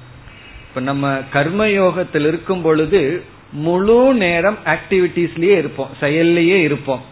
இப்ப 0.67 0.81
நம்ம 0.81 1.07
கர்மயோகத்தில் 1.33 2.27
இருக்கும் 2.31 2.63
பொழுது 2.63 3.01
முழு 3.65 3.97
நேரம் 4.15 4.59
ஆக்டிவிட்டிஸ்லயே 4.75 5.55
இருப்போம். 5.63 5.91
செயல்லையே 6.01 6.59
இருப்போம். 6.67 7.03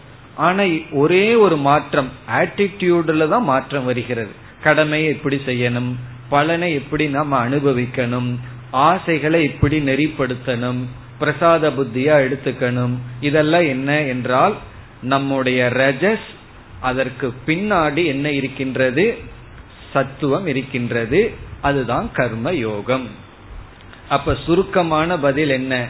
ஆனா 0.45 0.63
ஒரே 1.01 1.25
ஒரு 1.35 1.57
மாற்றம் 1.67 2.09
ஆட்டிடியூட்ல 2.39 3.27
தான் 3.33 3.49
மாற்றம் 3.51 3.85
வருகிறது. 3.85 4.31
கடமையை 4.63 5.07
எப்படி 5.15 5.37
செய்யணும் 5.45 5.91
பலனை 6.29 6.69
எப்படி 6.73 7.05
நம்ம 7.17 7.33
அனுபவிக்கணும் 7.47 8.29
ஆசைகளை 8.87 9.39
எப்படி 9.43 9.77
நெறிப்படுத்தணும் 9.89 10.81
பிரசாத 11.19 11.63
புத்தியா 11.69 12.15
எடுத்துக்கணும் 12.25 12.93
இதெல்லாம் 13.21 13.67
என்ன 13.67 13.89
என்றால் 14.13 14.55
நம்முடைய 15.03 15.59
ரஜஸ் 15.81 16.29
அதற்கு 16.89 17.27
பின்னாடி 17.47 18.03
என்ன 18.05 18.27
இருக்கின்றது? 18.31 19.05
சத்துவம் 19.93 20.47
இருக்கின்றது. 20.47 21.33
அதுதான் 21.61 22.11
கர்ம 22.13 22.51
யோகம். 22.51 23.07
அப்ப 24.09 24.35
சுருக்கமான 24.45 25.17
பதில் 25.19 25.49
என்ன? 25.49 25.87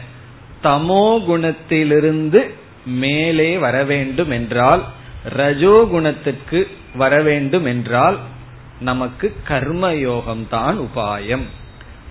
தமோ 0.62 1.04
குணத்திலிருந்து 1.28 2.40
மேலே 2.86 3.58
வர 3.58 3.84
வேண்டும் 3.84 4.30
என்றால் 4.30 4.82
ரஜோ 5.24 5.86
குணத்துக்கு 5.90 6.68
வர 6.94 7.22
வேண்டும் 7.22 7.64
என்றால் 7.64 8.18
நமக்கு 8.80 9.36
கர்ம 9.44 9.92
யோகம் 9.92 10.46
தான் 10.50 10.78
உபாயம். 10.78 11.44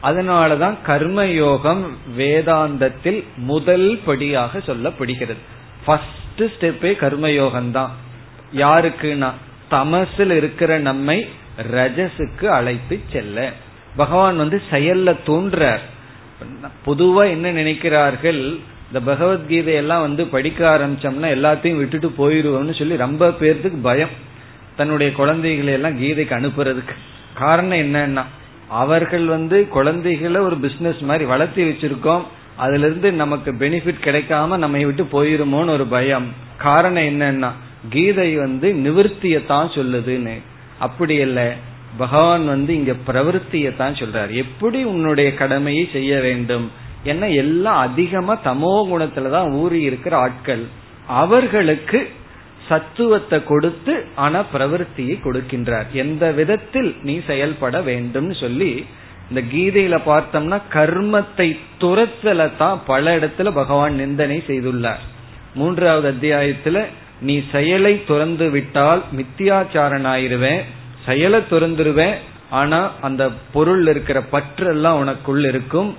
அதனாலதான் 0.03 0.75
கர்மயோகம் 0.87 1.83
வேதாந்தத்தில் 2.17 3.23
முதல் 3.35 3.99
படியாக 4.05 4.57
சொல்லப்படுகிறது. 4.57 5.41
ஃபர்ஸ்ட் 5.85 6.43
ஸ்டெப்பே 6.43 6.91
கர்மயோகம் 7.03 7.71
தான் 7.71 7.91
யாருக்குன்னா 8.55 9.31
தமசில் 9.69 10.31
இருக்கிற 10.31 10.79
நம்மை 10.79 11.17
ரஜசுக்கு 11.57 12.45
அழைத்து 12.45 12.99
செல்ல. 13.11 13.51
பகவான் 13.95 14.37
வந்து 14.37 14.61
செயல்ல 14.71 15.15
தோன்றார். 15.25 15.81
பொதுவா 16.85 17.29
என்ன 17.29 17.53
நினைக்கிறார்கள்? 17.53 18.59
இந்த 18.93 19.13
பகவத்கீதையெல்லாம் 19.13 20.01
வந்து 20.01 20.27
படிக்க 20.27 20.77
ஆரம்பிச்சோம்னா 20.77 21.27
எல்லாத்தையும் 21.37 21.77
விட்டுட்டு 21.77 22.13
போயிருவோம்னு 22.17 22.77
சொல்லி 22.77 22.97
ரொம்ப 22.97 23.29
பேர்த்துக்கு 23.29 23.81
பயம். 23.81 24.29
தன்னுடைய 24.75 25.11
குழந்தைகளை 25.11 25.73
எல்லாம் 25.73 26.01
கீதைக்கு 26.01 26.37
அனுப்புறதுக்கு. 26.41 26.95
காரணம் 27.33 27.77
என்னன்னா 27.77 28.23
அவர்கள் 28.67 29.25
வந்து 29.25 29.67
குழந்தைகளை 29.67 30.41
ஒரு 30.41 30.57
பிசினஸ் 30.57 30.99
மாதிரி 30.99 31.25
வளர்த்தி 31.25 31.69
வச்சிருக்கோம். 31.69 32.23
அதுல 32.55 32.85
இருந்து 32.85 33.11
நமக்கு 33.11 33.51
பெனிஃபிட் 33.51 34.03
கிடைக்காம 34.03 34.57
நம்ம 34.57 34.77
விட்டு 34.77 35.03
போயிருமோன்னு 35.03 35.69
ஒரு 35.69 35.85
பயம். 35.85 36.27
காரணம் 36.57 37.03
என்னன்னா 37.03 37.51
கீதை 37.89 38.35
வந்து 38.35 38.73
நிவர்த்தியத்தான் 38.73 39.69
சொல்லுதுன்னு. 39.75 40.41
அப்படி 40.81 41.15
இல்ல 41.25 41.39
பகவான் 41.97 42.45
வந்து 42.45 42.71
இங்க 42.75 42.93
பிரவருத்தியத்தான் 43.07 43.97
சொல்றாரு. 44.01 44.33
எப்படி 44.43 44.79
உன்னுடைய 44.83 45.29
கடமையை 45.33 45.85
செய்ய 45.93 46.11
வேண்டும்? 46.19 46.65
என்ன 47.03 47.29
எல்லாம் 47.41 47.79
அதிகமா 47.87 48.33
தமோ 48.45 48.73
குணத்துலதான் 48.91 49.51
ஊறி 49.61 49.79
இருக்கிற 49.81 50.13
ஆட்கள். 50.17 50.63
அவர்களுக்கு 51.21 51.99
சத்துவத்தை 52.69 53.37
கொடுத்து 53.43 53.93
ஆனா 54.15 54.39
பிரவருத்தியை 54.53 55.15
கொடுக்கின்றார். 55.25 55.87
எந்த 56.03 56.25
விதத்தில் 56.31 56.91
நீ 57.03 57.15
செயல்பட 57.27 57.81
வேண்டும் 57.81 58.29
சொல்லி 58.43 58.71
இந்த 59.29 59.41
கீதையில 59.53 59.95
பார்த்தோம்னா 60.05 60.57
கர்மத்தை 60.73 61.49
துரத்தல 61.81 62.49
தான் 62.57 62.79
பல 62.85 63.15
இடத்துல 63.17 63.49
பகவான் 63.53 63.95
நிந்தனை 63.95 64.37
செய்துள்ளார். 64.47 65.03
மூன்றாவது 65.53 66.07
அத்தியாயத்துல 66.13 66.77
நீ 67.27 67.35
செயலை 67.51 67.93
துறந்து 68.09 68.47
விட்டால் 68.49 69.01
மித்தியாச்சாரன் 69.17 70.07
ஆயிருவேன் 70.13 70.61
செயலை 71.05 71.39
துறந்துருவேன் 71.51 72.15
ஆனா 72.59 72.79
அந்த 73.01 73.23
பொருள் 73.53 73.83
இருக்கிற 73.87 74.17
பற்று 74.33 74.65
எல்லாம் 74.67 74.99
உனக்குள் 75.03 75.43
இருக்கும். 75.51 75.89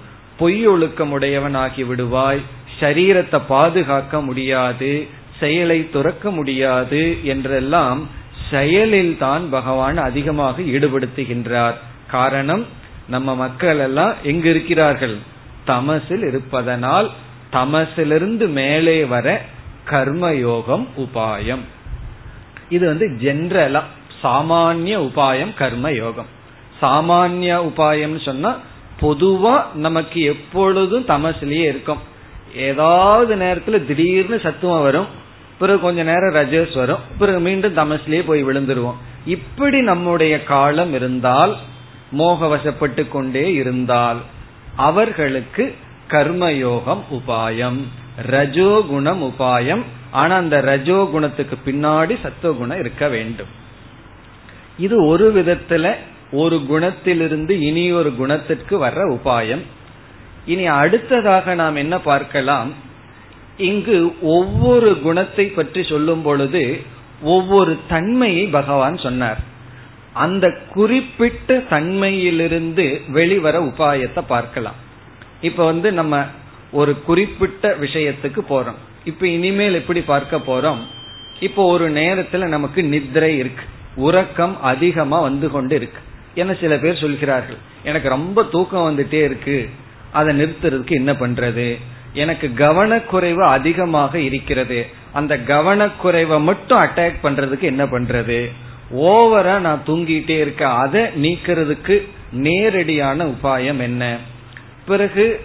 பொய் 0.40 0.60
ஒழுக்கம் 0.66 1.12
உடையவன் 1.16 1.56
ஆகி 1.64 1.82
விடுவாய் 1.84 2.40
சரீரத்தை 2.80 3.38
பாதுகாக்க 3.48 4.20
முடியாது 4.20 4.90
செயலை 5.40 5.78
துறக்க 5.90 6.24
முடியாது 6.30 7.02
என்றெல்லாம் 7.32 8.00
செயலில் 8.50 9.14
தான் 9.18 9.44
பகவான் 9.50 9.98
அதிகமாக 10.08 10.62
ஈடுபடுத்துகின்றார். 10.74 11.76
காரணம் 12.14 12.64
நம்ம 13.08 13.34
மக்கள் 13.34 13.78
எல்லாம் 13.78 14.14
எங்க 14.22 14.46
இருக்கிறார்கள் 14.48 15.16
தமசில் 15.64 16.24
இருப்பதனால் 16.30 17.08
தமசிலிருந்து 17.52 18.46
மேலே 18.60 18.98
வர 19.04 19.26
கர்மயோகம் 19.90 20.86
உபாயம். 20.98 21.64
இது 22.68 22.86
வந்து 22.86 23.06
ஜென்ரலா 23.20 23.82
சாமானிய 24.22 24.96
உபாயம் 25.08 25.54
கர்ம 25.54 25.90
யோகம் 25.92 26.30
சாமானிய 26.82 27.52
உபாயம் 27.70 28.22
சொன்னா 28.24 28.56
பொதுவா 29.00 29.54
நமக்கு 29.74 30.20
எப்பொழுதும் 30.22 31.04
தமசிலேயே 31.08 31.64
இருக்கும். 31.72 31.98
ஏதாவது 32.56 33.36
நேரத்துல 33.36 33.86
திடீர்னு 33.86 34.40
சத்துவம் 34.40 34.82
வரும் 34.82 35.06
பிறகு 35.58 35.80
கொஞ்ச 35.80 36.02
நேரம் 36.02 36.34
ரஜஸ் 36.34 36.76
வரும் 36.76 37.02
பிறகு 37.18 37.40
மீண்டும் 37.40 37.76
தமசிலேயே 37.76 38.22
போய் 38.26 38.44
விழுந்துருவோம். 38.44 39.00
இப்படி 39.26 39.80
நம்முடைய 39.80 40.44
காலம் 40.44 40.94
இருந்தால் 40.94 41.56
மோகவசப்பட்டு 42.18 43.08
கொண்டே 43.08 43.52
இருந்தால் 43.52 44.20
அவர்களுக்கு 44.76 45.74
கர்மயோகம் 46.08 47.02
உபாயம். 47.18 47.80
ரஜோகுணம் 48.30 49.30
உபாயம். 49.30 49.82
ஆனா 50.10 50.36
அந்த 50.36 50.62
ரஜோகுணத்துக்கு 50.62 51.56
பின்னாடி 51.66 52.20
சத்துவகுணம் 52.22 52.78
இருக்க 52.78 53.08
வேண்டும். 53.08 53.48
இது 54.78 55.06
ஒரு 55.06 55.34
விதத்துல 55.34 55.94
ஒரு 56.32 56.56
குணத்திலிருந்து 56.56 57.50
இனி 57.50 57.92
ஒரு 57.92 58.14
குணத்திற்கு 58.14 58.86
வர்ற 58.86 59.18
உபாயம். 59.18 59.60
இனி 60.46 60.66
அடுத்ததாக 60.66 61.54
நாம் 61.54 61.76
என்ன 61.76 61.98
பார்க்கலாம்? 62.00 62.72
இங்கு 63.56 64.14
ஒவ்வொரு 64.20 65.00
குணத்தை 65.00 65.46
பற்றி 65.46 65.82
சொல்லும் 65.82 66.22
பொழுது 66.22 66.82
ஒவ்வொரு 67.22 67.78
தன்மையை 67.88 68.46
பகவான் 68.46 68.96
சொன்னார். 68.98 69.40
அந்த 70.12 70.58
குறிப்பிட்ட 70.70 71.56
தன்மையிலிருந்து 71.70 73.00
வெளிவர 73.08 73.60
உபாயத்தை 73.60 74.22
பார்க்கலாம். 74.26 74.74
இப்ப 75.40 75.64
வந்து 75.64 75.92
நம்ம 75.92 76.26
ஒரு 76.72 77.02
குறிப்பிட்ட 77.02 77.76
விஷயத்துக்கு 77.80 78.38
போறோம். 78.50 78.74
இப்ப 79.04 79.26
இனிமேல் 79.26 79.74
எப்படி 79.74 80.00
பார்க்க 80.00 80.36
போறோம்? 80.36 80.78
இப்போ 81.40 81.64
ஒரு 81.64 81.90
நேரத்துல 81.90 82.46
நமக்கு 82.46 82.82
நித்ரை 82.82 83.36
இருக்கு. 83.36 83.64
உறக்கம் 83.94 84.62
அதிகமா 84.62 85.20
வந்து 85.20 85.50
கொண்டு 85.50 85.74
இருக்கு. 85.74 86.00
என 86.34 86.54
சில 86.54 86.76
பேர் 86.76 86.98
சொல்கிறார்கள். 86.98 87.56
எனக்கு 87.84 88.08
ரொம்ப 88.08 88.44
தூக்கம் 88.44 88.98
வந்துட்டே 88.98 89.22
இருக்கு. 89.22 89.70
அதை 90.12 90.40
நிறுத்துறதுக்கு 90.40 90.90
என்ன 90.90 91.12
பண்றது? 91.12 91.78
எனக்கு 92.12 92.50
கவனக்குறைவு 92.56 93.44
அதிகமாக 93.44 94.18
இருக்கிறது. 94.18 94.86
அந்த 95.12 95.36
கவனக்குறைவை 95.36 96.40
மட்டும் 96.40 96.78
அட்டாக் 96.78 97.14
பண்றதுக்கு 97.22 97.60
என்ன 97.60 97.84
பண்றது? 97.84 98.50
ஓவரா 98.96 99.58
நான் 99.58 99.82
தூங்கிட்டே 99.86 100.40
இருக்க 100.40 100.68
அதை 100.68 101.02
நீக்கிறதுக்கு 101.02 102.06
நேரடியான 102.32 103.24
உபாயம் 103.24 103.80
என்ன? 103.80 104.16
பிறகு 104.86 105.40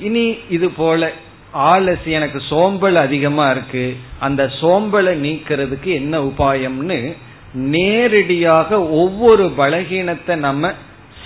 இனி 0.00 0.36
இது 0.48 0.70
போல 0.70 1.12
ஆலசி 1.52 2.10
எனக்கு 2.10 2.40
சோம்பல் 2.48 2.96
அதிகமா 2.96 3.50
இருக்கு 3.50 3.96
அந்த 4.18 4.50
சோம்பலை 4.60 5.14
நீக்கிறதுக்கு 5.26 5.84
என்ன 5.84 6.20
உபாயம்னு 6.20 7.14
நேரடியாக 7.54 8.80
ஒவ்வொரு 8.82 9.52
பலகீனத்தை 9.56 10.36
நம்ம 10.36 10.72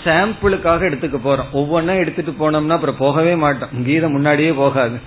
சாம்பிளுக்காக 0.04 0.80
எடுத்துக்க 0.88 1.18
போறோம். 1.24 1.48
ஒவ்வொன்னா 1.52 1.94
எடுத்துட்டு 1.98 2.32
போனோம்னா 2.32 2.70
அப்புறம் 2.70 2.96
போகவே 2.96 3.34
மாட்டோம். 3.34 3.84
கீதை 3.84 4.10
முன்னாடியே 4.10 4.52
போகாது. 4.52 4.98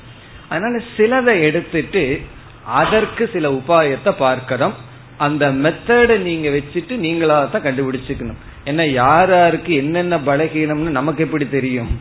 அதனால 0.49 0.82
சிலதை 0.97 1.41
எடுத்துட்டு 1.41 2.22
அதற்கு 2.66 3.30
சில 3.34 3.49
உபாயத்தை 3.49 4.11
பார்க்கிறோம் 4.18 4.74
அந்த 5.18 5.51
மெத்தடை 5.51 6.18
நீங்க 6.18 6.49
வச்சுட்டு 6.49 6.95
நீங்களா 6.97 7.45
தான் 7.45 7.61
கண்டுபிடிச்சுக்கணும். 7.61 8.41
ஏன்னா 8.66 8.91
யார் 8.91 9.30
யாருக்கு 9.30 9.76
என்னென்ன 9.76 10.18
பலகீனம்னு 10.18 10.97
நமக்கு 10.99 11.24
எப்படி 11.24 11.49
தெரியும்? 11.49 11.99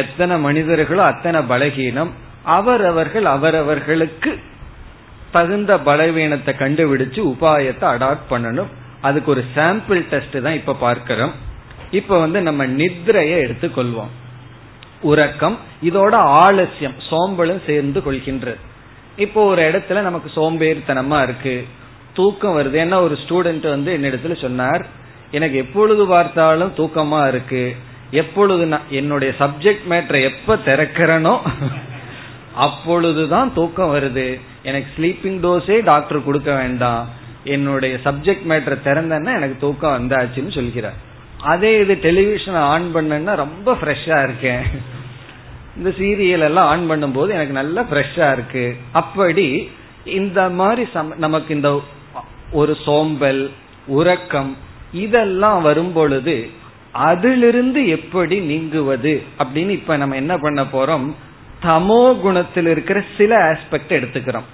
எத்தனை 0.00 0.38
மனிதர்களோ 0.38 1.02
அத்தனை 1.04 1.40
பலகீனம் 1.40 2.10
அவரவர்கள் 2.56 3.24
அவரவர்களுக்கு 3.24 4.30
தகுந்த 5.30 5.72
பலவீனத்தை 5.78 6.52
கண்டுபிடிச்சு 6.54 7.20
உபாயத்தை 7.32 7.86
அடாப்ட் 7.94 8.30
பண்ணணும். 8.30 8.70
அதுக்கு 9.00 9.30
ஒரு 9.30 9.42
சாம்பிள் 9.56 10.00
டெஸ்ட் 10.10 10.36
தான் 10.42 10.58
இப்ப 10.60 10.74
பார்க்கிறோம். 10.74 11.32
இப்ப 11.90 12.18
வந்து 12.18 12.40
நம்ம 12.42 12.66
நித்ரையை 12.66 13.38
எடுத்துக்கொள்வோம். 13.44 14.12
உறக்கம் 15.02 15.56
இதோட 15.82 16.14
ஆலசியம் 16.44 16.98
சோம்பலும் 17.10 17.62
சேர்ந்து 17.66 18.00
கொள்கின்றது. 18.00 18.60
இப்போ 19.16 19.40
ஒரு 19.44 19.62
இடத்துல 19.62 20.00
நமக்கு 20.00 20.28
சோம்பேறித்தனமா 20.36 21.22
இருக்கு. 21.22 21.54
தூக்கம் 22.14 22.56
வருது. 22.58 22.76
ஏன்னா 22.84 22.98
ஒரு 23.00 23.16
ஸ்டூடெண்ட் 23.22 23.66
வந்து 23.68 23.90
என்னிடத்துல 23.96 24.36
சொன்னார் 24.40 24.84
எனக்கு 25.30 25.56
எப்பொழுது 25.58 26.06
பார்த்தாலும் 26.06 26.72
தூக்கமா 26.76 27.20
இருக்கு? 27.28 27.64
எப்பொழுது 28.20 28.64
நான் 28.72 28.90
என்னுடைய 29.00 29.30
சப்ஜெக்ட் 29.40 29.84
மேட்டரை 29.92 30.20
எப்ப 30.30 30.56
திறக்கிறனோ 30.66 31.34
அப்பொழுதுதான் 32.66 33.50
தூக்கம் 33.58 33.92
வருது. 33.94 34.26
எனக்கு 34.68 34.88
ஸ்லீப்பிங் 34.96 35.38
டோஸே 35.44 35.76
டாக்டர் 35.90 36.26
கொடுக்க 36.26 36.50
வேண்டாம். 36.54 37.04
என்னுடைய 37.54 37.94
சப்ஜெக்ட் 38.04 38.44
மேட்டரை 38.50 38.76
திறந்தேன்னா 38.88 39.32
எனக்கு 39.38 39.56
தூக்கம் 39.64 39.96
வந்தாச்சுன்னு 39.96 40.52
சொல்கிறார். 40.58 40.98
அதே 41.52 41.70
இது 41.82 41.94
டெலிவிஷனை 42.02 42.60
ஆன் 42.72 42.88
பண்ணேன்னா 42.96 43.34
ரொம்ப 43.44 43.76
ஃப்ரெஷ்ஷா 43.80 44.18
இருக்கேன். 44.26 44.64
இந்த 45.76 45.90
சீரியல் 46.00 46.46
எல்லாம் 46.48 46.68
ஆன் 46.72 46.84
பண்ணும்போது 46.90 47.30
எனக்கு 47.36 47.54
நல்லா 47.60 47.82
ஃப்ரெஷ்ஷா 47.90 48.26
இருக்கு. 48.36 48.64
அப்படி 49.00 49.46
இந்த 50.18 50.40
மாதிரி 50.60 50.84
நமக்கு 51.24 51.50
இந்த 51.54 51.70
ஒரு 52.60 52.72
சோம்பல் 52.86 53.42
உறக்கம் 53.98 54.52
இதெல்லாம் 55.04 55.60
வரும் 55.68 55.92
பொழுது 55.98 56.36
அதிலிருந்து 56.92 57.88
எப்படி 57.88 58.40
நீங்குவது 58.40 59.22
அப்படின்னு 59.38 59.68
இப்ப 59.68 59.96
நம்ம 59.96 60.14
என்ன 60.14 60.38
பண்ண 60.38 60.62
போறோம்? 60.62 61.12
தமோ 61.62 62.20
குணத்தில் 62.20 62.66
இருக்கிற 62.66 63.04
சில 63.16 63.52
ஆஸ்பெக்ட் 63.52 63.88
எடுத்துக்கிறோம். 63.88 64.48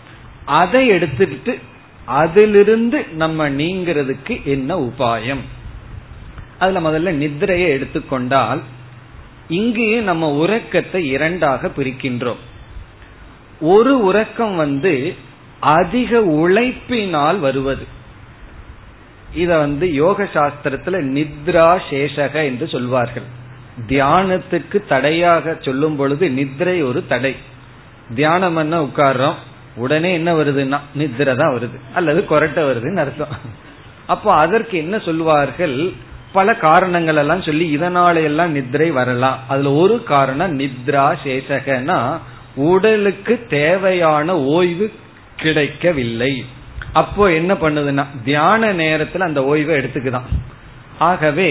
அதை 0.44 0.86
எடுத்துட்டு 0.86 1.58
அதிலிருந்து 2.04 3.06
நம்ம 3.12 3.50
நீங்கிறதுக்கு 3.50 4.42
என்ன 4.44 4.78
உபாயம்? 4.78 5.40
அதுல 6.58 6.80
முதல்ல 6.80 7.14
நித்திரையை 7.14 7.68
எடுத்துக்கொண்டால் 7.68 8.62
இங்கேயே 9.48 10.00
நம்ம 10.00 10.32
உறக்கத்தை 10.32 11.08
இரண்டாக 11.08 11.70
பிரிக்கின்றோம். 11.76 12.42
ஒரு 13.60 14.04
உறக்கம் 14.04 14.56
வந்து 14.56 15.14
அதிக 15.60 16.20
உழைப்பினால் 16.20 17.38
வருவது. 17.38 17.96
இத 19.34 19.58
வந்து 19.58 19.94
யோக 19.94 20.22
சாஸ்திரத்துல 20.22 21.00
நித்ரா 21.16 21.78
சேஷக 21.90 22.34
என்று 22.34 22.68
சொல்வார்கள். 22.68 23.22
தியானத்துக்கு 23.88 24.86
தடையாக 24.88 25.56
சொல்லும் 25.60 25.96
பொழுது 25.96 26.28
நித்ரை 26.28 26.86
ஒரு 26.86 27.06
தடை. 27.06 27.36
தியானம் 28.14 28.56
என்ன 28.56 28.82
உட்கார்றோம் 28.82 29.34
உடனே 29.76 30.12
என்ன 30.12 30.34
வருதுன்னா 30.34 30.78
நித்ரை 30.98 31.36
தான் 31.36 31.54
வருது. 31.54 31.78
அல்லது 31.94 32.24
கொரட்டை 32.30 32.62
வருதுன்னு 32.62 32.96
அர்த்தம். 32.96 33.28
அப்போ 34.06 34.34
அதற்கு 34.34 34.78
என்ன 34.78 34.98
சொல்வார்கள்? 34.98 35.92
பல 36.32 36.54
காரணங்கள் 36.54 37.16
எல்லாம் 37.16 37.42
சொல்லி 37.42 37.76
இதனால 37.76 38.22
எல்லாம் 38.22 38.56
நித்ரை 38.56 38.92
வரலாம். 38.92 39.38
அதுல 39.48 39.72
ஒரு 39.72 40.02
காரணம் 40.02 40.58
நித்ரா 40.58 41.16
சேஷகனா 41.24 42.18
உடலுக்கு 42.54 43.46
தேவையான 43.48 44.38
ஓய்வு 44.38 44.92
கிடைக்கவில்லை. 45.36 46.44
அப்போ 47.00 47.24
என்ன 47.32 47.52
பண்ணுதுன்னா 47.54 48.04
தியான 48.24 48.72
நேரத்துல 48.72 49.18
அந்த 49.18 49.40
ஓய்வை 49.40 49.74
எடுத்துக்குதான். 49.80 50.28
ஆகவே 50.98 51.48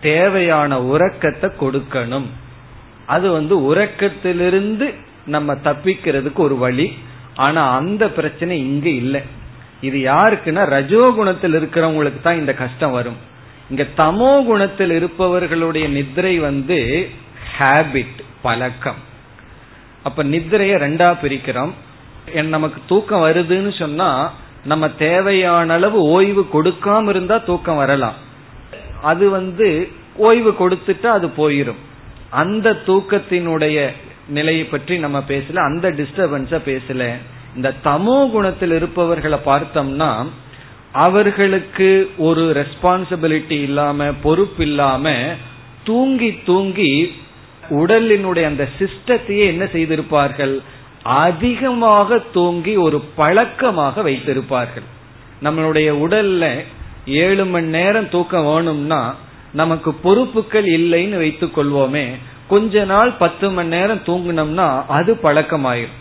தேவையான 0.00 0.80
உறக்கத்தை 0.82 1.50
கொடுக்கணும். 1.60 2.28
அது 3.06 3.26
வந்து 3.32 3.74
உறக்கத்திலிருந்து 3.74 4.86
நம்ம 5.26 5.54
தப்பிக்கிறதுக்கு 5.64 6.40
ஒரு 6.46 6.56
வழி. 6.56 6.86
ஆனா 7.36 7.62
அந்த 7.76 8.10
பிரச்சனை 8.10 8.58
இங்க 8.58 8.88
இல்லை. 8.88 9.22
இது 9.80 9.98
யாருக்குன்னா 9.98 10.64
ரஜோ 10.64 11.12
குணத்தில் 11.16 11.54
இருக்கிறவங்களுக்கு 11.54 12.20
தான் 12.22 12.38
இந்த 12.38 12.54
கஷ்டம் 12.54 12.92
வரும். 12.92 13.18
இங்க 13.70 13.86
தமோ 13.96 14.44
குணத்தில் 14.46 14.90
இருப்பவர்களுடைய 14.90 15.88
நித்திரை 15.88 16.38
வந்து 16.38 17.08
ஹேபிட் 17.58 18.20
பழக்கம். 18.42 19.00
அப்ப 20.02 20.24
நித்திரைய 20.24 20.74
ரெண்டா 20.84 21.08
பிரிக்கிறோம். 21.22 21.72
நமக்கு 22.46 22.80
தூக்கம் 22.88 23.22
வருதுன்னு 23.22 23.78
சொன்னா 23.78 24.08
நம்ம 24.64 24.88
தேவையான 24.88 25.72
அளவு 25.72 26.02
ஓய்வு 26.02 26.46
கொடுக்காம 26.52 27.08
இருந்தா 27.08 27.38
தூக்கம் 27.38 27.76
வரலாம். 27.76 28.14
அது 29.02 29.30
வந்து 29.30 29.88
ஓய்வு 30.16 30.50
கொடுத்துட்டா 30.58 31.06
அது 31.06 31.26
போயிரும். 31.26 31.80
அந்த 32.30 32.76
தூக்கத்தினுடைய 32.86 33.90
நிலையை 34.28 34.64
பற்றி 34.64 34.98
நம்ம 34.98 35.18
பேசல 35.28 35.56
அந்த 35.56 35.90
டிஸ்டர்பன்ஸ 35.90 36.60
பேசல. 36.68 37.12
இந்த 37.56 37.72
தமோ 37.84 38.30
குணத்தில் 38.30 38.70
இருப்பவர்களை 38.70 39.38
பார்த்தோம்னா 39.44 40.10
அவர்களுக்கு 40.92 42.10
ஒரு 42.18 42.42
ரெஸ்பான்சிபிலிட்டி 42.60 43.58
இல்லாம 43.62 44.12
பொறுப்பு 44.22 44.64
இல்லாம 44.64 45.14
தூங்கி 45.84 46.30
தூங்கி 46.44 46.92
உடலினுடைய 47.70 48.44
அந்த 48.44 48.68
சிஸ்டத்தையே 48.78 49.44
என்ன 49.46 49.64
செய்திருப்பார்கள்? 49.64 50.58
அதிகமாக 51.02 52.18
தூங்கி 52.18 52.76
ஒரு 52.76 53.00
பழக்கமாக 53.00 54.02
வைத்திருப்பார்கள். 54.02 54.86
நம்மளுடைய 55.42 55.88
உடல்ல 56.04 56.64
ஏழு 57.06 57.44
மணி 57.44 57.66
நேரம் 57.66 58.08
தூக்கம் 58.08 58.44
வேணும்னா 58.44 59.14
நமக்கு 59.52 59.94
பொறுப்புகள் 59.94 60.64
இல்லைன்னு 60.64 61.16
வைத்துக் 61.16 61.58
கொள்வோமே 61.58 62.10
கொஞ்ச 62.48 62.84
நாள் 62.84 63.10
பத்து 63.10 63.50
மணி 63.50 63.68
நேரம் 63.68 64.02
தூங்கினோம்னா 64.06 64.86
அது 64.86 65.18
பழக்கமாயிரும். 65.22 65.98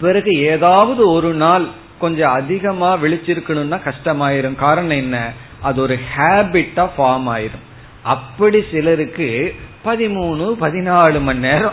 பிறகு 0.00 0.32
ஏதாவது 0.32 1.10
ஒரு 1.10 1.32
நாள் 1.32 1.66
கொஞ்சம் 1.98 2.32
அதிகமா 2.32 2.96
விழிச்சிருக்கணும்னா 2.96 3.78
கஷ்டமாயிரும். 3.84 4.54
காரணம் 4.54 4.96
என்ன? 4.96 5.32
அது 5.60 5.82
ஒரு 5.82 5.98
ஹேபிட்டா 6.16 6.88
ஃபார்ம் 6.98 7.28
ஆயிரும். 7.28 7.64
அப்படி 8.02 8.64
சிலருக்கு 8.70 9.54
பதிமூணு 9.84 10.54
பதினாலு 10.60 11.20
மணி 11.20 11.38
நேரம் 11.38 11.72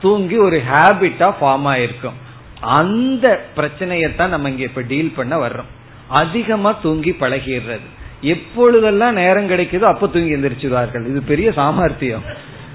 தூங்கி 0.00 0.36
ஒரு 0.36 0.62
ஹேபிட்டா 0.72 1.34
ஃபார்ம் 1.40 1.68
ஆயிருக்கும். 1.74 2.18
அந்த 2.60 3.44
பிரச்சனையத்தான் 3.56 4.28
நம்ம 4.28 4.50
இங்க 4.50 4.62
இப்ப 4.62 4.82
டீல் 4.82 5.12
பண்ண 5.16 5.48
வர்றோம். 5.48 5.70
அதிகமா 6.08 6.72
தூங்கி 6.72 7.10
பழகிடுறது. 7.10 7.88
எப்பொழுதெல்லாம் 8.20 9.14
நேரம் 9.14 9.50
கிடைக்குதோ 9.50 9.80
அப்ப 9.80 10.08
தூங்கி 10.08 10.36
எந்திரிச்சுவார்கள் 10.36 11.06
இது 11.06 11.22
பெரிய 11.22 11.52
சாமர்த்தியம். 11.52 12.22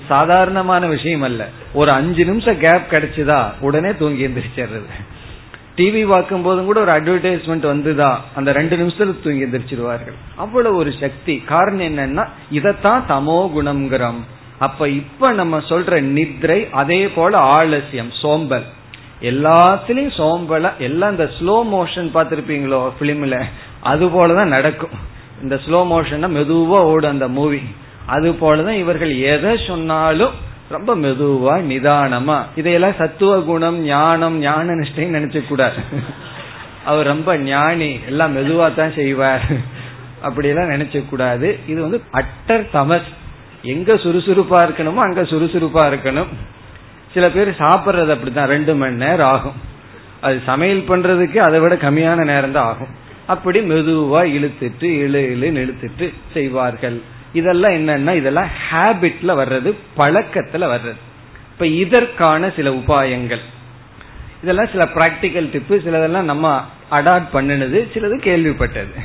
சாதாரணமான 0.07 0.85
விஷயம் 0.85 1.21
அல்ல. 1.21 1.47
ஒரு 1.73 1.91
அஞ்சு 1.91 2.25
நிமிஷம் 2.25 2.59
கேப் 2.59 2.91
கிடைச்சுதா 2.91 3.51
உடனே 3.59 3.95
தூங்கி 3.95 4.27
எந்திரிச்சிடுறது. 4.27 4.89
டிவி 5.77 6.07
பார்க்கும் 6.07 6.41
போதும் 6.41 6.65
கூட 6.65 6.79
ஒரு 6.79 6.91
அட்வர்டைஸ்மெண்ட் 6.91 7.65
வந்துதா 7.69 8.17
அந்த 8.35 8.51
ரெண்டு 8.51 8.77
நிமிஷத்துல 8.77 9.21
தூங்கி 9.23 9.45
எந்திரிச்சிருவார்கள் 9.45 10.17
அவ்வளவு 10.35 10.75
ஒரு 10.75 10.93
சக்தி. 10.99 11.37
காரணம் 11.37 11.97
என்னன்னா 11.97 12.27
இதத்தான் 12.53 13.03
தமோ 13.09 13.49
குணம்ங்கிறோம். 13.57 14.21
அப்ப 14.59 14.87
இப்ப 14.89 15.31
நம்ம 15.31 15.57
சொல்ற 15.69 15.99
நித்ரை 16.17 16.69
அதே 16.81 17.01
போல 17.07 17.37
ஆலசியம் 17.37 18.11
சோம்பல். 18.21 18.65
எல்லாத்திலையும் 19.21 20.15
சோம்பல 20.17 20.69
எல்லாம் 20.77 21.11
இந்த 21.11 21.27
ஸ்லோ 21.37 21.55
மோஷன் 21.73 22.09
பார்த்திருப்பீங்களோ 22.15 22.79
பிலிம்ல 22.99 23.37
அது 23.81 24.05
போலதான் 24.05 24.53
நடக்கும். 24.55 24.95
இந்த 25.41 25.55
ஸ்லோ 25.65 25.79
மோஷன் 25.91 26.33
மெதுவா 26.37 26.79
ஓடும் 26.91 27.09
அந்த 27.09 27.27
மூவி 27.27 27.61
அது 28.05 28.29
போலதான் 28.31 28.81
இவர்கள் 28.83 29.13
எதை 29.17 29.57
சொன்னாலும் 29.67 30.33
ரொம்ப 30.69 30.95
மெதுவா 30.95 31.55
நிதானமா. 31.71 32.37
இதையெல்லாம் 32.55 32.99
சத்துவ 32.99 33.39
குணம் 33.39 33.79
ஞானம் 33.83 34.37
ஞான 34.39 34.73
நிஷ்டைன்னு 34.73 35.17
நினைச்ச 35.17 35.47
கூடாது. 35.47 35.81
அவர் 36.85 37.05
ரொம்ப 37.05 37.37
ஞானி 37.37 37.99
எல்லாம் 38.07 38.35
மெதுவா 38.37 38.75
தான் 38.75 38.93
செய்வார். 38.93 39.45
அப்படியெல்லாம் 40.21 40.69
நினைச்ச 40.69 41.09
கூடாது. 41.09 41.59
இது 41.67 41.81
வந்து 41.81 42.01
அட்டர் 42.13 42.65
தமஸ் 42.73 43.09
எங்க 43.63 43.93
சுறுசுறுப்பா 43.93 44.57
இருக்கணுமோ 44.65 44.95
அங்க 44.95 45.21
சுறுசுறுப்பா 45.21 45.83
இருக்கணும். 45.91 46.27
சில 47.13 47.29
பேர் 47.29 47.49
சாப்பிட்றது 47.49 48.11
அப்படித்தான். 48.11 48.47
ரெண்டு 48.47 48.75
மணி 48.75 48.95
நேரம் 48.95 49.27
ஆகும். 49.27 49.53
அது 50.21 50.41
சமையல் 50.45 50.79
பண்றதுக்கு 50.79 51.37
அதை 51.37 51.59
விட 51.59 51.75
கம்மியான 51.75 52.25
நேரம் 52.25 52.51
தான் 52.51 52.65
ஆகும். 52.65 52.87
அப்படி 53.27 53.59
மெதுவா 53.59 54.21
இழுத்துட்டு 54.37 54.87
இழு 55.03 55.21
இழு 55.33 55.49
இழுத்துட்டு 55.63 56.13
செய்வார்கள். 56.33 57.01
இதெல்லாம் 57.33 57.71
என்னன்னா 57.71 58.15
இதெல்லாம் 58.15 58.49
ஹேபிட்ல 58.71 59.31
வர்றது 59.41 59.73
பழக்கத்துல 59.97 60.65
வர்றது. 60.75 61.01
இப்ப 61.51 61.67
இதற்கான 61.67 62.49
சில 62.49 62.69
உபாயங்கள். 62.69 63.43
இதெல்லாம் 64.43 64.69
சில 64.71 64.83
பிராக்டிக்கல் 64.83 65.49
டிப்பு 65.55 65.75
சிலதெல்லாம் 65.85 66.21
நம்ம 66.21 66.61
அடாப்ட் 66.91 67.33
பண்ணினது 67.33 67.87
சிலது 67.93 68.17
கேள்விப்பட்டது. 68.27 68.95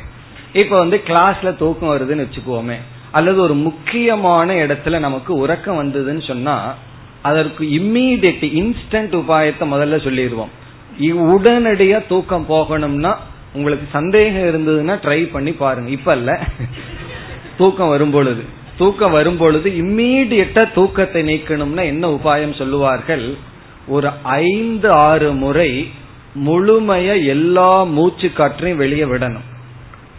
இப்ப 0.52 0.78
வந்து 0.78 1.02
கிளாஸ்ல 1.06 1.56
தூக்கம் 1.56 1.92
வருதுன்னு 1.92 2.26
வச்சுக்குவோமே 2.26 2.76
அல்லது 3.12 3.38
ஒரு 3.40 3.54
முக்கியமான 3.54 4.54
இடத்துல 4.54 4.98
நமக்கு 4.98 5.32
உறக்கம் 5.34 5.80
வந்ததுன்னு 5.82 6.26
சொன்னா 6.26 6.74
அதற்கு 7.22 7.64
இம்மீடியட் 7.64 8.44
இன்ஸ்டன்ட் 8.60 9.14
உபாயத்தை 9.20 9.64
முதல்ல 9.74 9.96
சொல்லிடுவோம். 10.04 10.52
உடனடியா 11.34 12.06
தூக்கம் 12.06 12.46
போகணும்னா 12.48 13.12
உங்களுக்கு 13.54 13.86
சந்தேகம் 13.92 14.48
இருந்ததுன்னா 14.50 14.94
ட்ரை 15.04 15.20
பண்ணி 15.32 15.52
பாருங்க. 15.52 15.90
இப்ப 15.90 16.16
இல்ல 16.16 16.40
தூக்கம் 17.56 17.88
வரும் 17.88 18.10
பொழுது 18.10 18.42
தூக்கம் 18.76 19.10
வரும் 19.10 19.36
பொழுது 19.36 19.68
இம்மீடியட்டா 19.70 20.72
தூக்கத்தை 20.72 21.22
நீக்கணும்னா 21.22 21.84
என்ன 21.84 22.08
உபாயம் 22.08 22.58
சொல்லுவார்கள்? 22.58 23.26
ஒரு 23.86 24.08
ஐந்து 24.22 24.88
ஆறு 24.92 25.32
முறை 25.32 25.70
முழுமைய 26.46 27.24
எல்லா 27.24 27.84
மூச்சு 27.84 28.32
காற்றையும் 28.32 28.78
வெளியே 28.78 29.04
விடணும். 29.04 29.46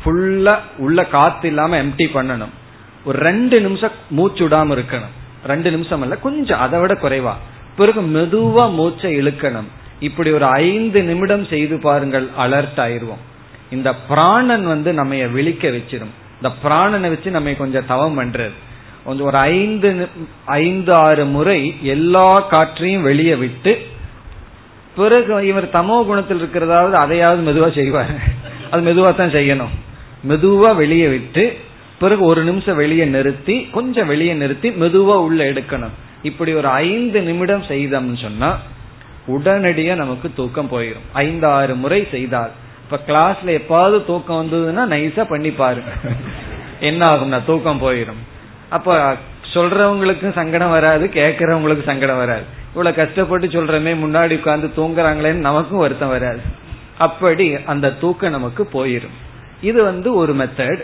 ஃபுல்லா 0.02 0.56
உள்ள 0.78 1.04
காத்து 1.04 1.48
இல்லாம 1.48 1.78
எம்டி 1.84 2.08
பண்ணணும். 2.14 2.54
ஒரு 3.10 3.18
ரெண்டு 3.28 3.58
நிமிஷம் 3.66 3.98
மூச்சு 4.18 4.42
விடாம 4.46 4.76
இருக்கணும். 4.78 5.14
ரெண்டு 5.52 5.70
நிமிஷம் 5.76 6.02
இல்ல 6.06 6.16
கொஞ்சம் 6.28 6.62
அதை 6.66 6.78
விட 6.82 6.94
குறைவா. 7.04 7.34
பிறகு 7.80 8.02
மெதுவா 8.16 8.64
மூச்சை 8.80 9.10
இழுக்கணும். 9.22 9.70
இப்படி 10.08 10.30
ஒரு 10.38 10.48
ஐந்து 10.66 11.00
நிமிடம் 11.10 11.46
செய்து 11.52 11.76
பாருங்கள் 11.86 12.26
அலர்ட் 12.44 12.80
ஆயிருவோம் 12.86 13.24
இந்த 13.76 13.90
பிராணன் 14.10 14.66
வந்து 14.74 14.90
நம்ம 15.00 15.16
விழிக்க 15.36 15.64
வச்சிடும். 15.76 16.14
இந்த 16.38 16.50
பிராணனை 16.64 17.08
வச்சு 17.14 17.30
நம்ம 17.38 17.54
கொஞ்சம் 17.62 17.88
தவம் 17.92 18.18
பண்றது. 18.20 18.56
கொஞ்சம் 19.06 19.28
ஒரு 19.32 19.40
ஐந்து 19.54 19.90
ஐந்து 20.64 20.92
ஆறு 21.06 21.24
முறை 21.36 21.60
எல்லா 21.96 22.28
காற்றையும் 22.54 23.08
வெளியே 23.10 23.36
விட்டு 23.44 23.74
பிறகு 24.98 25.34
இவர் 25.50 25.68
தமோ 25.76 25.98
குணத்தில் 26.08 26.42
இருக்கிறதாவது 26.42 26.96
அதையாவது 27.04 27.42
மெதுவா 27.48 27.70
செய்வார். 27.80 28.14
அது 28.72 28.82
மெதுவா 28.88 29.12
தான் 29.20 29.36
செய்யணும். 29.38 29.74
மெதுவா 30.30 30.72
வெளியே 30.84 31.08
விட்டு 31.16 31.44
பிறகு 32.00 32.22
ஒரு 32.26 32.42
நிமிஷம் 32.44 32.80
வெளியே 32.84 33.06
நிறுத்தி 33.16 33.56
கொஞ்சம் 33.72 34.08
வெளியே 34.08 34.34
நிறுத்தி 34.34 34.70
மெதுவா 34.82 35.16
உள்ள 35.28 35.40
எடுக்கணும். 35.44 35.96
இப்படி 36.24 36.52
ஒரு 36.54 36.68
ஐந்து 36.68 37.22
நிமிடம் 37.22 37.66
செய்தோம்னு 37.70 38.20
சொன்னா 38.22 38.50
உடனடியா 39.28 39.96
நமக்கு 39.96 40.28
தூக்கம் 40.36 40.72
போயிடும் 40.72 41.08
ஐந்து 41.14 41.48
ஆறு 41.48 41.74
முறை 41.76 42.08
செய்தால். 42.12 42.52
இப்ப 42.84 43.00
கிளாஸ்ல 43.08 43.50
எப்பாவது 43.60 43.98
தூக்கம் 44.06 44.40
வந்ததுன்னா 44.42 44.84
நைஸா 44.94 45.24
பண்ணி 45.24 45.52
பாருங்க 45.52 45.92
என்ன 46.80 47.02
ஆகும்னா 47.08 47.40
தூக்கம் 47.46 47.82
போயிடும் 47.82 48.22
அப்ப 48.70 48.96
சொல்றவங்களுக்கும் 49.54 50.38
சங்கடம் 50.40 50.70
வராது 50.70 51.06
கேட்கறவங்களுக்கு 51.14 51.84
சங்கடம் 51.86 52.22
வராது. 52.24 52.46
இவ்வளவு 52.72 52.96
கஷ்டப்பட்டு 52.96 53.48
சொல்றமே 53.48 53.94
முன்னாடி 54.04 54.34
உட்கார்ந்து 54.40 54.68
தூங்குறாங்களேன்னு 54.76 55.48
நமக்கும் 55.50 55.84
வருத்தம் 55.84 56.16
வராது. 56.16 56.42
அப்படி 56.98 57.46
அந்த 57.74 57.92
தூக்கம் 58.02 58.36
நமக்கு 58.38 58.64
போயிடும் 58.74 59.18
இது 59.62 59.80
வந்து 59.84 60.10
ஒரு 60.14 60.34
மெத்தட் 60.36 60.84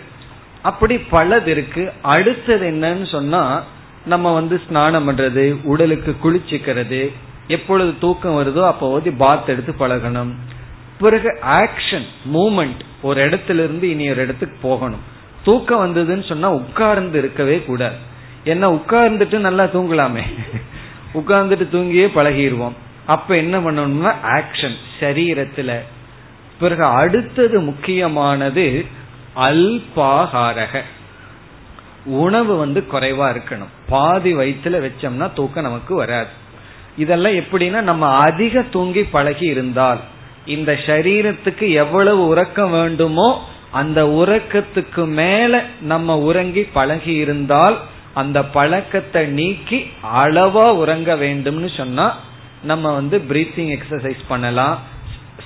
அப்படி 0.66 0.96
பலது 0.96 1.46
இருக்கு 1.46 1.94
அடுத்தது 2.02 2.72
என்னன்னு 2.72 3.10
சொன்னா 3.10 3.64
நம்ம 4.06 4.34
வந்து 4.34 4.62
ஸ்நானம் 4.68 5.10
பண்றது 5.10 5.58
உடலுக்கு 5.64 6.16
குளிச்சுக்கிறது 6.24 7.12
எப்பொழுது 7.48 7.94
தூக்கம் 8.00 8.36
வருதோ 8.36 8.66
அப்போது 8.66 9.12
பாத் 9.12 9.50
எடுத்து 9.50 9.76
பழகணும். 9.80 10.34
பிறகு 11.00 11.40
ஆக்ஷன் 11.48 12.06
மூமெண்ட் 12.34 12.80
ஒரு 13.02 13.30
இடத்துல 13.30 13.50
இருந்து 13.50 13.90
இனி 13.90 14.10
ஒரு 14.10 14.22
இடத்துக்கு 14.22 14.58
போகணும். 14.62 15.00
தூக்கம் 15.44 15.84
வந்ததுன்னு 15.86 16.28
சொன்னா 16.28 16.50
உட்கார்ந்து 16.52 17.18
இருக்கவே 17.18 17.60
கூடாது. 17.60 17.96
என்ன 18.44 18.72
உட்கார்ந்துட்டு 18.72 19.38
நல்லா 19.38 19.64
தூங்கலாமே? 19.64 20.24
உட்கார்ந்துட்டு 21.14 21.68
தூங்கியே 21.72 22.08
பழகிடுவோம் 22.16 22.76
அப்ப 23.06 23.36
என்ன 23.36 23.60
பண்ணணும்னா 23.60 24.14
ஆக்ஷன் 24.24 24.76
சரீரத்துல. 25.00 25.80
பிறகு 26.60 26.84
அடுத்தது 26.84 27.60
முக்கியமானது 27.60 28.86
அல்பாகாரக. 29.36 30.82
உணவு 32.06 32.58
வந்து 32.58 32.86
குறைவா 32.92 33.28
இருக்கணும். 33.34 33.74
பாதி 33.90 34.34
வயிற்றுல 34.36 34.92
வச்சோம்னா 34.92 35.34
தூக்கம் 35.34 35.64
நமக்கு 35.64 35.96
வராது. 35.96 36.30
இதெல்லாம் 36.98 37.32
எப்படின்னா 37.32 37.82
நம்ம 37.82 38.08
அதிக 38.08 38.62
தூங்கி 38.62 39.04
பழகி 39.04 39.46
இருந்தால் 39.46 40.00
இந்த 40.46 40.80
சரீரத்துக்கு 40.86 41.72
எவ்வளவு 41.72 42.28
உறக்கம் 42.28 42.72
வேண்டுமோ 42.72 43.48
அந்த 43.72 44.04
உறக்கத்துக்கு 44.04 45.06
மேல 45.06 45.64
நம்ம 45.82 46.18
உறங்கி 46.18 46.64
பழகி 46.64 47.14
இருந்தால் 47.14 47.82
அந்த 48.14 48.46
பழக்கத்தை 48.46 49.26
நீக்கி 49.26 49.92
அளவா 50.16 50.72
உறங்க 50.72 51.16
வேண்டும்னு 51.16 51.78
சொன்னா 51.78 52.20
நம்ம 52.64 52.94
வந்து 52.94 53.18
பிரீத்திங் 53.30 53.80
எக்ஸசைஸ் 53.80 54.24
பண்ணலாம். 54.28 54.80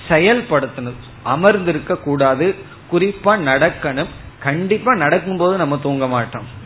செயல்படுத்தணும். 0.08 1.00
அமர்ந்திருக்க 1.22 1.96
கூடாது. 1.96 2.54
குறிப்பா 2.92 3.38
நடக்கணும். 3.50 4.06
கண்டிப்பா 4.42 4.94
நடக்கும்போது 4.94 5.56
நம்ம 5.56 5.78
தூங்க 5.78 6.06
மாட்டோம். 6.06 6.58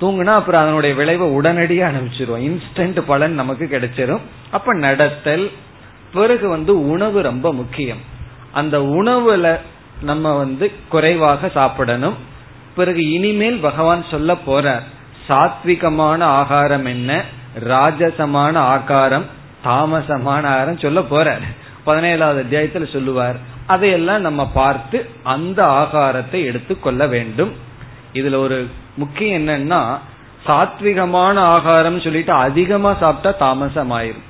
தூங்குனா 0.00 0.34
அப்புறம் 0.34 0.62
அதனுடைய 0.62 0.94
விளைவை 0.94 1.28
உடனடியே 1.28 1.82
அனுப்பிச்சிருவோம். 1.82 2.58
இன்ஸ்டன்ட் 2.58 3.00
பலன் 3.00 3.32
நமக்கு 3.32 3.68
கிடைச்சிரும். 3.70 4.20
அப்ப 4.50 4.74
நடத்தல் 4.74 5.50
பிறகு 6.12 6.48
வந்து 6.48 6.88
உணவு 6.88 7.22
ரொம்ப 7.22 7.52
முக்கியம். 7.52 7.98
அந்த 8.52 8.78
உணவுல 8.78 9.58
நம்ம 10.02 10.36
வந்து 10.36 10.72
குறைவாக 10.88 11.48
சாப்பிடணும். 11.48 12.14
பிறகு 12.76 13.10
இனிமேல் 13.10 13.58
பகவான் 13.58 14.04
சொல்ல 14.10 14.32
போறார் 14.32 14.82
சாத்விகமான 15.28 16.20
ஆகாரம் 16.20 16.84
என்ன? 16.84 17.24
ராஜசமான 17.64 18.56
ஆகாரம் 18.56 19.24
தாமசமான 19.64 20.46
ஆகாரம் 20.46 20.78
சொல்ல 20.78 21.00
போறார். 21.00 21.42
பதினேழாவது 21.86 22.44
அத்தியாயத்துல 22.44 22.92
சொல்லுவார் 22.92 23.56
அதையெல்லாம் 23.72 24.26
நம்ம 24.26 24.42
பார்த்து 24.60 24.98
அந்த 25.34 25.60
ஆகாரத்தை 25.82 26.38
எடுத்துக்கொள்ள 26.50 27.02
வேண்டும். 27.14 27.52
இதுல 28.18 28.36
ஒரு 28.44 28.58
முக்கியம் 29.02 29.36
என்னன்னா 29.38 29.80
சாத்விகமான 30.46 31.36
ஆகாரம் 31.56 32.00
சொல்லிட்டு 32.06 32.32
அதிகமா 32.46 32.90
சாப்பிட்டா 33.02 33.30
தாமசம் 33.44 33.92
ஆயிரும் 33.98 34.26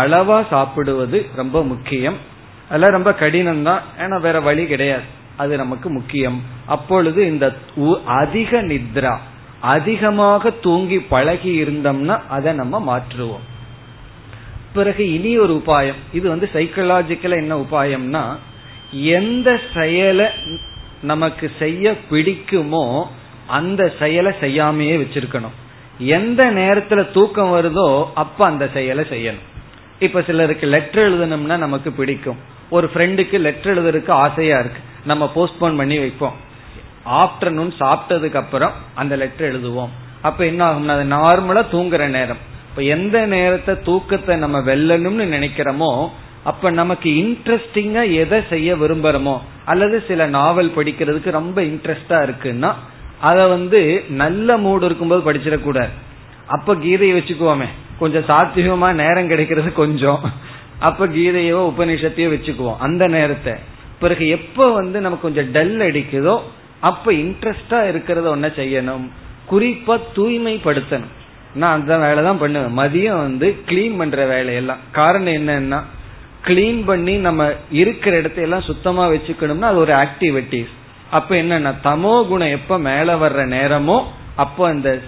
அளவா 0.00 0.36
சாப்பிடுவது 0.50 1.18
ரொம்ப 1.40 1.56
முக்கியம். 1.70 2.18
அதெல்லாம் 2.68 2.96
ரொம்ப 2.96 3.10
கடினம் 3.22 3.62
தான் 3.68 3.80
ஏன்னா 4.02 4.16
வேற 4.26 4.36
வழி 4.40 4.64
கிடையாது. 4.72 5.06
அது 5.36 5.52
நமக்கு 5.62 5.88
முக்கியம். 5.90 6.38
அப்பொழுது 6.74 7.20
இந்த 7.32 7.46
அதிக 8.20 8.62
நித்ரா 8.62 9.14
அதிகமாக 9.74 10.50
தூங்கி 10.66 10.98
பழகி 11.14 11.52
இருந்தோம்னா 11.64 12.16
அதை 12.36 12.52
நம்ம 12.60 12.80
மாற்றுவோம். 12.88 13.44
பிறகு 14.76 15.04
இனி 15.16 15.32
ஒரு 15.44 15.54
உபாயம். 15.62 16.00
இது 16.18 16.26
வந்து 16.28 16.48
சைக்கலாஜிக்கலா 16.54 17.36
என்ன 17.44 17.56
உபாயம்னா 17.64 18.24
எந்த 18.92 19.60
செயலை 19.74 20.26
நமக்கு 21.02 21.50
செய்ய 21.58 21.94
பிடிக்குமோ 22.10 23.04
அந்த 23.46 23.92
செயலை 23.98 24.32
செய்யாமையே 24.40 24.96
வச்சிருக்கணும். 25.02 25.56
எந்த 25.98 26.52
நேரத்துல 26.52 27.10
தூக்கம் 27.10 27.52
வருதோ 27.52 28.06
அப்ப 28.14 28.46
அந்த 28.46 28.68
செயலை 28.72 29.04
செய்யணும். 29.04 29.46
இப்ப 29.98 30.22
சிலருக்கு 30.22 30.66
லெட்டர் 30.66 31.04
எழுதணும்னா 31.04 31.56
நமக்கு 31.56 31.92
பிடிக்கும். 31.92 32.36
ஒரு 32.70 32.90
ஃப்ரெண்டுக்கு 32.94 33.38
லெட்டர் 33.38 33.72
எழுதுறதுக்கு 33.72 34.10
ஆசையா 34.10 34.58
இருக்கு. 34.58 34.80
நம்ம 35.04 35.30
போஸ்ட்போன் 35.34 35.76
பண்ணி 35.76 35.98
வைப்போம். 35.98 36.32
ஆப்டர்நூன் 37.10 37.72
சாப்பிட்டதுக்கு 37.80 38.34
அப்புறம் 38.34 38.72
அந்த 38.94 39.16
லெட்டர் 39.16 39.50
எழுதுவோம். 39.52 39.88
அப்ப 40.22 40.46
என்ன 40.46 40.72
ஆகும்னா 40.72 40.88
அது 40.88 41.04
நார்மலா 41.04 41.64
தூங்குற 41.72 42.06
நேரம். 42.06 42.38
இப்ப 42.70 42.82
எந்த 42.82 43.26
நேரத்தை 43.26 43.74
தூக்கத்தை 43.82 44.36
நம்ம 44.36 44.58
வெல்லணும்னு 44.58 45.26
நினைக்கிறோமோ 45.36 46.08
அப்ப 46.44 46.70
நமக்கு 46.70 47.10
இன்ட்ரெஸ்டிங்கா 47.10 48.12
எதை 48.12 48.38
செய்ய 48.48 48.74
விரும்புறோமோ 48.74 49.38
அல்லது 49.64 50.02
சில 50.08 50.26
நாவல் 50.26 50.72
படிக்கிறதுக்கு 50.76 51.30
ரொம்ப 51.30 51.62
இன்ட்ரெஸ்டா 51.62 52.18
இருக்குன்னா 52.28 52.70
அத 53.20 53.46
வந்து 53.46 54.04
நல்ல 54.08 54.56
மூடு 54.56 54.84
இருக்கும்போது 54.84 55.32
படிச்சிடக்கூடாது. 55.32 55.92
அப்ப 56.46 56.74
கீதையை 56.74 57.14
வச்சுக்குவோமே. 57.18 57.66
கொஞ்சம் 57.98 58.22
சாத்தியமா 58.22 58.92
நேரம் 58.92 59.28
கிடைக்கிறது 59.28 59.72
கொஞ்சம். 59.72 60.20
அப்ப 60.78 61.06
கீதையோ 61.06 61.58
உபநிஷத்தையோ 61.72 62.28
வச்சுக்குவோம். 62.34 62.76
அந்த 62.76 63.08
நேரத்தை. 63.08 63.52
பிறகு 63.98 64.28
எப்ப 64.28 64.72
வந்து 64.72 65.00
நமக்கு 65.00 65.32
கொஞ்சம் 65.32 65.50
டல் 65.52 65.80
அடிக்குதோ 65.80 66.40
அப்ப 66.80 67.12
இன்ட்ரெஸ்டா 67.12 67.80
இருக்கிறத 67.92 68.28
ஒன்ன 68.34 68.48
செய்யணும். 68.56 69.04
குறிப்பா 69.50 70.00
தூய்மைப்படுத்தணும். 70.16 71.12
நான் 71.54 71.74
அந்த 71.80 71.98
வேலை 71.98 72.24
தான் 72.24 72.38
பண்ணுவேன். 72.38 72.76
மதியம் 72.78 73.22
வந்து 73.26 73.56
கிளீன் 73.68 73.96
பண்ற 73.96 74.26
வேலையெல்லாம். 74.26 74.78
காரணம் 74.92 75.34
என்னன்னா 75.34 75.82
கிளீன் 76.44 76.84
பண்ணி 76.84 77.16
நம்ம 77.16 77.50
இருக்கிற 77.70 78.20
இடத்தையெல்லாம் 78.20 78.68
சுத்தமா 78.70 79.08
வச்சுக்கணும்னா 79.08 79.70
அது 79.72 79.76
ஒரு 79.76 79.92
ஆக்டிவிட்டிஸ் 79.92 80.72
அப்ப 81.10 81.34
என்னன்னா 81.36 81.72
தமோ 81.84 82.26
குணம் 82.28 82.54
எப்ப 82.58 82.78
மேல 82.78 83.14
வர்ற 83.14 83.40
நேரமோ 83.56 84.04
அப்போ 84.36 84.68
அந்த 84.68 85.00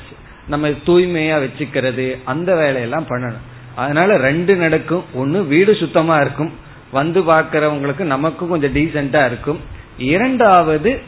நம்ம 0.49 0.68
தூய்மையா 0.68 1.37
வச்சுக்கிறது 1.45 2.07
அந்த 2.24 2.55
வேலையெல்லாம் 2.55 3.07
பண்ணணும். 3.09 3.45
அதனால 3.76 4.16
ரெண்டு 4.16 4.57
நடக்கும். 4.57 5.05
ஒன்னு 5.14 5.45
வீடு 5.45 5.74
சுத்தமா 5.74 6.20
இருக்கும். 6.20 6.53
வந்து 6.93 7.20
பாக்கிறவங்களுக்கு 7.20 8.05
நமக்கும் 8.05 8.49
கொஞ்சம் 8.49 8.74
டீசென்டா 8.74 9.26
இருக்கும். 9.26 9.61
இரண்டாவது 9.99 11.01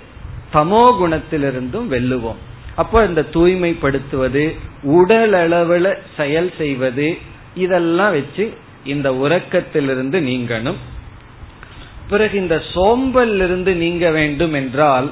தமோ 0.53 0.85
குணத்திலிருந்தும் 1.01 1.91
வெல்லுவோம். 1.91 2.41
அப்போ 2.75 3.05
இந்த 3.05 3.25
தூய்மைப்படுத்துவது 3.33 4.45
உடல் 4.83 5.33
அளவுல 5.33 5.97
செயல் 6.17 6.51
செய்வது 6.59 7.19
இதெல்லாம் 7.55 8.11
வச்சு 8.11 8.53
இந்த 8.87 9.11
உறக்கத்திலிருந்து 9.13 10.19
நீங்கணும். 10.21 10.81
பிறகு 12.09 12.39
இந்த 12.39 12.63
சோம்பலிருந்து 12.75 13.73
நீங்க 13.75 14.11
வேண்டும் 14.11 14.53
என்றால் 14.53 15.11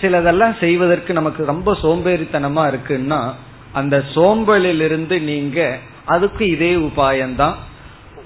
சிலதெல்லாம் 0.00 0.58
செய்வதற்கு 0.58 1.12
நமக்கு 1.12 1.44
ரொம்ப 1.44 1.76
சோம்பேறித்தனமா 1.82 2.64
இருக்குன்னா 2.72 3.32
அந்த 3.72 4.04
சோம்பலிலிருந்து 4.14 5.20
நீங்க 5.20 5.78
அதுக்கு 6.04 6.50
இதே 6.50 6.74
உபாயம்தான். 6.74 7.54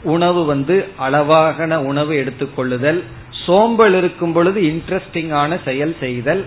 உணவு 0.02 0.44
வந்து 0.44 0.88
அளவாகன 1.00 1.76
உணவு 1.76 2.14
எடுத்துக்கொள்ளுதல் 2.14 3.02
சோம்பல் 3.44 3.94
இருக்கும் 3.94 4.32
பொழுது 4.32 4.60
இன்ட்ரெஸ்டிங்கான 4.60 5.58
செயல் 5.64 5.96
செய்தல் 6.00 6.44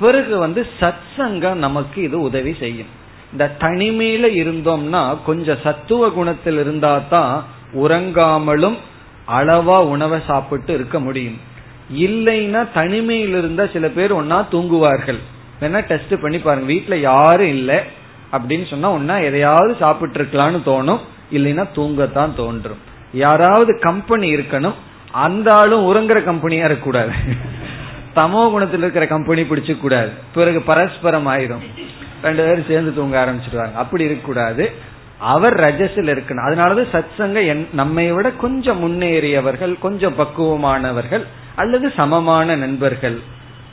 பிறகு 0.00 0.38
வந்து 0.38 0.66
சத்சங்கம் 0.80 1.62
நமக்கு 1.66 2.02
இது 2.02 2.20
உதவி 2.20 2.54
செய்யும். 2.58 3.00
இந்த 3.32 3.50
தனிமையில 3.58 4.24
இருந்தோம்னா 4.42 5.16
கொஞ்சம் 5.26 5.58
சத்துவ 5.62 6.08
குணத்தில் 6.08 6.58
இருந்தா 6.58 7.00
தான் 7.10 7.44
உறங்காமலும் 7.74 8.76
அளவா 9.28 9.78
உணவை 9.78 10.20
சாப்பிட்டு 10.26 10.74
இருக்க 10.74 11.00
முடியும். 11.00 11.40
இல்லைன்னா 11.96 12.68
தனிமையில் 12.74 13.28
இருந்த 13.28 13.70
சில 13.72 13.88
பேர் 13.88 14.14
ஒன்னா 14.14 14.44
தூங்குவார்கள். 14.52 15.18
வேணா 15.60 15.80
டெஸ்ட் 15.80 16.20
பண்ணி 16.20 16.38
பாருங்க. 16.38 16.72
வீட்டுல 16.72 16.94
யாரும் 16.94 17.48
இல்லை 17.48 17.78
அப்படின்னு 18.32 18.78
சொன்னா 18.78 18.92
ஒன்னா 18.92 19.24
எதையாவது 19.24 19.76
சாப்பிட்டு 19.78 20.22
இருக்கலாம்னு 20.22 20.60
தோணும். 20.66 20.98
இல்லைன்னா 21.32 21.68
தூங்கத்தான் 21.74 22.34
தோன்றும். 22.34 22.78
யாராவது 23.12 23.78
கம்பெனி 23.78 24.34
இருக்கணும். 24.34 24.74
அந்த 25.12 25.54
ஆளும் 25.54 25.94
உறங்குற 25.94 26.24
கம்பெனியா 26.24 26.64
இருக்கக்கூடாது. 26.64 27.12
தமோ 28.16 28.50
குணத்தில் 28.50 28.80
இருக்கிற 28.80 29.06
கம்பெனி 29.06 29.42
பிடிச்ச 29.42 29.78
கூடாது 29.78 30.10
பிறகு 30.34 30.62
பரஸ்பரம் 30.62 31.26
ஆயிரும். 31.26 31.64
ரெண்டு 32.22 32.44
பேரும் 32.44 32.64
சேர்ந்து 32.68 32.94
தூங்க 32.94 33.24
ஆரம்பிச்சிருவாங்க. 33.24 33.74
அப்படி 33.74 34.04
இருக்கக்கூடாது. 34.04 34.72
அவர் 35.18 35.60
ரஜஸில் 35.60 36.12
இருக்கணும். 36.12 36.46
அதனாலதான் 36.48 36.86
சத் 36.92 37.16
சங்க 37.16 37.56
நம்மை 37.72 38.12
விட 38.12 38.30
கொஞ்சம் 38.30 38.80
முன்னேறியவர்கள் 38.82 39.78
கொஞ்சம் 39.78 40.18
பக்குவமானவர்கள் 40.18 41.24
அல்லது 41.54 41.92
சமமான 41.96 42.56
நண்பர்கள் 42.56 43.18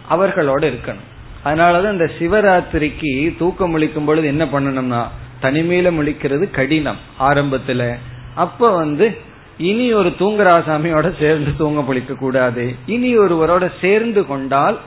அவர்களோட 0.09 0.73
இருக்கணும். 0.73 1.07
அதனாலதான் 1.45 1.91
இந்த 1.91 2.11
சிவராத்திரிக்கு 2.19 3.37
தூக்கம் 3.37 3.77
முழிக்கும் 3.77 4.05
பொழுது 4.05 4.27
என்ன 4.27 4.45
பண்ணணும்னா 4.45 5.07
தனிமையில 5.45 5.91
முழிக்கிறது 5.91 6.51
கடினம் 6.51 6.97
ஆரம்பத்துல. 7.19 7.95
அப்ப 8.35 8.75
வந்து 8.75 9.17
இனி 9.57 9.93
ஒரு 9.93 10.09
தூங்குராசாமியோட 10.09 11.19
சேர்ந்து 11.19 11.55
தூங்க 11.57 11.81
பொழிக்க 11.81 12.13
கூடாது 12.13 12.75
இனி 12.85 13.17
ஒருவரோட 13.17 13.71
சேர்ந்து 13.81 14.25
கொண்டால் 14.25 14.79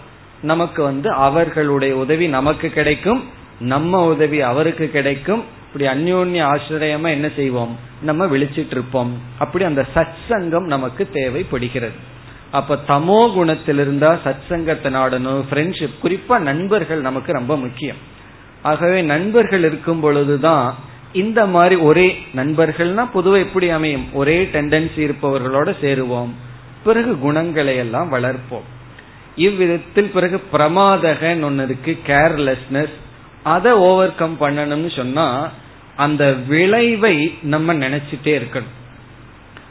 நமக்கு 0.43 0.83
வந்து 0.83 1.11
அவர்களுடைய 1.11 1.97
உதவி 1.97 2.27
நமக்கு 2.27 2.69
கிடைக்கும். 2.69 3.25
நம்ம 3.63 4.05
உதவி 4.05 4.41
அவருக்கு 4.41 4.89
கிடைக்கும். 4.89 5.45
இப்படி 5.73 5.85
அந்யோன்ய 5.85 6.43
ஆசிரியமா 6.43 7.09
என்ன 7.09 7.29
செய்வோம்? 7.37 7.79
நம்ம 8.03 8.27
விழிச்சிட்டு 8.27 8.71
இருப்போம். 8.71 9.21
அப்படி 9.39 9.65
அந்த 9.65 9.87
சத் 9.95 10.17
சங்கம் 10.29 10.67
நமக்கு 10.67 11.09
தேவைப்படுகிறது. 11.13 12.11
அப்ப 12.51 12.79
தமோ 12.89 13.33
குணத்தில் 13.33 13.79
இருந்தா 13.79 14.19
சத் 14.25 14.49
சங்கத்தை 14.49 14.95
நாடணும். 14.95 15.45
ஃப்ரெண்ட்ஷிப் 15.51 15.99
குறிப்பா 16.03 16.39
நண்பர்கள் 16.39 17.01
நமக்கு 17.01 17.33
ரொம்ப 17.33 17.57
முக்கியம். 17.57 17.97
ஆகவே 18.63 19.03
நண்பர்கள் 19.03 19.65
இருக்கும் 19.65 20.01
பொழுதுதான் 20.01 20.77
இந்த 21.13 21.47
மாதிரி 21.47 21.75
ஒரே 21.75 22.27
நண்பர்கள்னா 22.37 23.11
பொதுவை 23.13 23.41
எப்படி 23.41 23.69
அமையும்? 23.69 24.15
ஒரே 24.15 24.49
டெண்டன்சி 24.53 24.97
இருப்பவர்களோட 24.97 25.75
சேருவோம். 25.83 26.29
பிறகு 26.85 27.19
குணங்களை 27.19 27.77
எல்லாம் 27.77 28.13
வளர்ப்போம். 28.13 28.67
இவ்விதத்தில் 29.37 30.11
பிறகு 30.11 30.43
பிரமாதகன் 30.53 31.43
ஒன்னு 31.43 31.63
இருக்கு. 31.63 31.99
கேர்லெஸ்னஸ் 32.07 32.93
அதை 33.43 33.73
ஓவர் 33.73 34.15
கம் 34.15 34.37
பண்ணணும்னு 34.41 34.97
சொன்னா 34.97 35.51
அந்த 35.97 36.33
விளைவை 36.33 37.39
நம்ம 37.43 37.75
நினைச்சிட்டே 37.75 38.25
இருக்கணும். 38.25 38.73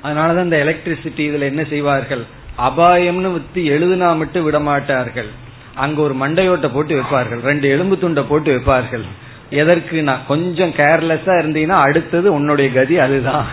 அதனாலதான் 0.03 0.43
இந்த 0.43 0.63
எலக்ட்ரிசிட்டி 0.65 1.19
இதுல 1.19 1.39
என்ன 1.39 1.63
செய்வார்கள்? 1.63 2.23
அபாயம்னு 2.57 3.31
வித்து 3.31 3.61
எழுதுனா 3.61 4.17
மட்டும் 4.17 4.43
விட 4.43 4.59
மாட்டார்கள். 4.59 5.29
அங்க 5.75 6.01
ஒரு 6.01 6.15
மண்டையோட்டை 6.15 6.73
போட்டு 6.73 7.01
வைப்பார்கள். 7.01 7.39
ரெண்டு 7.39 7.69
எலும்பு 7.69 7.97
துண்டை 7.97 8.23
போட்டு 8.23 8.55
வைப்பார்கள். 8.55 9.03
எதற்கு? 9.49 10.03
நான் 10.03 10.25
கொஞ்சம் 10.27 10.69
கேர்லெஸ்ஸா 10.69 11.41
இருந்தீங்கன்னா 11.41 11.81
அடுத்தது 11.81 12.33
உன்னுடைய 12.33 12.71
கதி 12.71 12.99
அதுதான். 12.99 13.45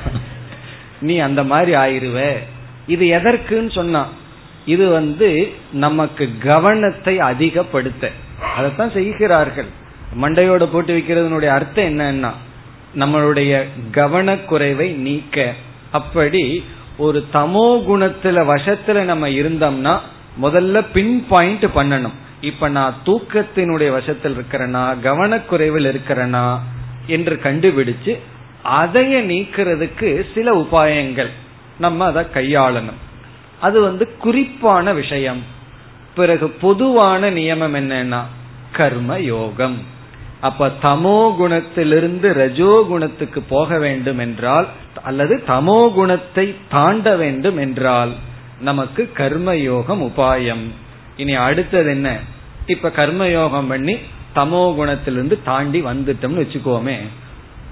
நீ 1.00 1.18
அந்த 1.18 1.44
மாதிரி 1.44 1.74
ஆயிருவ. 1.74 2.32
இது 2.86 3.06
எதற்குன்னு 3.06 3.70
சொன்னா 3.70 4.08
இது 4.64 4.88
வந்து 4.88 5.52
நமக்கு 5.72 6.30
கவனத்தை 6.44 7.20
அதிகப்படுத்த. 7.20 8.10
அதைத்தான் 8.56 8.90
செய்கிறார்கள். 8.90 9.66
மண்டையோட 10.16 10.64
போட்டு 10.64 10.96
வைக்கிறதுனுடைய 10.96 11.46
அர்த்தம் 11.46 11.84
என்னன்னா 11.84 12.30
நம்மளுடைய 12.96 13.64
கவனக்குறைவை 13.92 14.94
நீக்க. 14.94 15.54
அப்படி 15.90 16.64
ஒரு 16.96 17.26
தமோ 17.32 17.84
குணத்துல 17.88 18.38
வசத்துல 18.52 19.02
நம்ம 19.02 19.28
இருந்தோம்னா 19.28 19.98
முதல்ல 20.42 20.86
பின் 20.92 21.26
பாயிண்ட் 21.28 21.64
பண்ணணும். 21.64 22.16
இப்ப 22.40 22.68
நான் 22.68 22.94
தூக்கத்தினுடைய 23.06 23.90
வசத்தில் 23.90 24.36
இருக்கிறனா 24.36 25.00
கவனக்குறைவில் 25.00 25.86
இருக்கிறனா 25.86 26.58
என்று 27.06 27.40
கண்டுபிடிச்சு 27.42 28.18
அதைய 28.64 29.22
நீக்கிறதுக்கு 29.24 30.26
சில 30.34 30.54
உபாயங்கள் 30.56 31.28
நம்ம 31.78 32.04
அதை 32.04 32.24
கையாளணும். 32.34 33.00
அது 33.60 33.80
வந்து 33.80 34.16
குறிப்பான 34.16 34.92
விஷயம். 34.92 35.42
பிறகு 36.14 36.48
பொதுவான 36.48 37.30
நியமம் 37.30 37.76
என்னன்னா 37.76 38.20
கர்ம 38.72 39.18
யோகம் 39.18 39.96
அப்ப 40.40 40.66
தமோ 40.82 41.18
குணத்திலிருந்து 41.38 42.28
ரஜோ 42.32 42.84
குணத்துக்கு 42.88 43.40
போக 43.40 43.78
வேண்டும் 43.78 44.18
என்றால் 44.18 44.66
அல்லது 45.02 45.42
தமோ 45.46 45.92
குணத்தை 45.94 46.54
தாண்ட 46.68 47.16
வேண்டும் 47.16 47.56
என்றால் 47.56 48.12
நமக்கு 48.60 49.10
கர்மயோகம் 49.16 50.02
உபாயம். 50.08 50.64
இனி 51.16 51.34
அடுத்தது 51.34 51.90
என்ன? 51.90 52.08
இப்ப 52.66 52.92
கர்மயோகம் 52.96 53.68
பண்ணி 53.68 53.94
தமோ 54.34 54.62
குணத்திலிருந்து 54.78 55.36
தாண்டி 55.44 55.80
வந்துட்டோம்னு 55.82 56.42
வச்சுக்கோமே. 56.42 56.98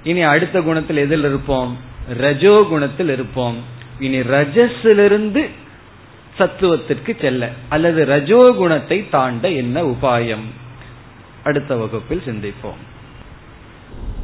இனி 0.03 0.21
அடுத்த 0.21 0.61
குணத்தில் 0.61 0.97
எதில் 0.97 1.23
இருப்போம்? 1.23 1.77
ரஜோ 2.17 2.65
குணத்தில் 2.69 3.09
இருப்போம். 3.09 3.57
இனி 3.99 4.19
ரஜஸிலிருந்து 4.19 5.43
சத்துவத்திற்கு 6.37 7.11
செல்ல 7.21 7.49
அல்லது 7.69 8.05
ரஜோ 8.05 8.53
குணத்தை 8.57 9.09
தாண்ட 9.09 9.49
என்ன 9.49 9.83
உபாயம்? 9.83 10.45
அடுத்த 11.47 11.71
வகுப்பில் 11.81 12.23
சிந்திப்போம் 12.27 12.83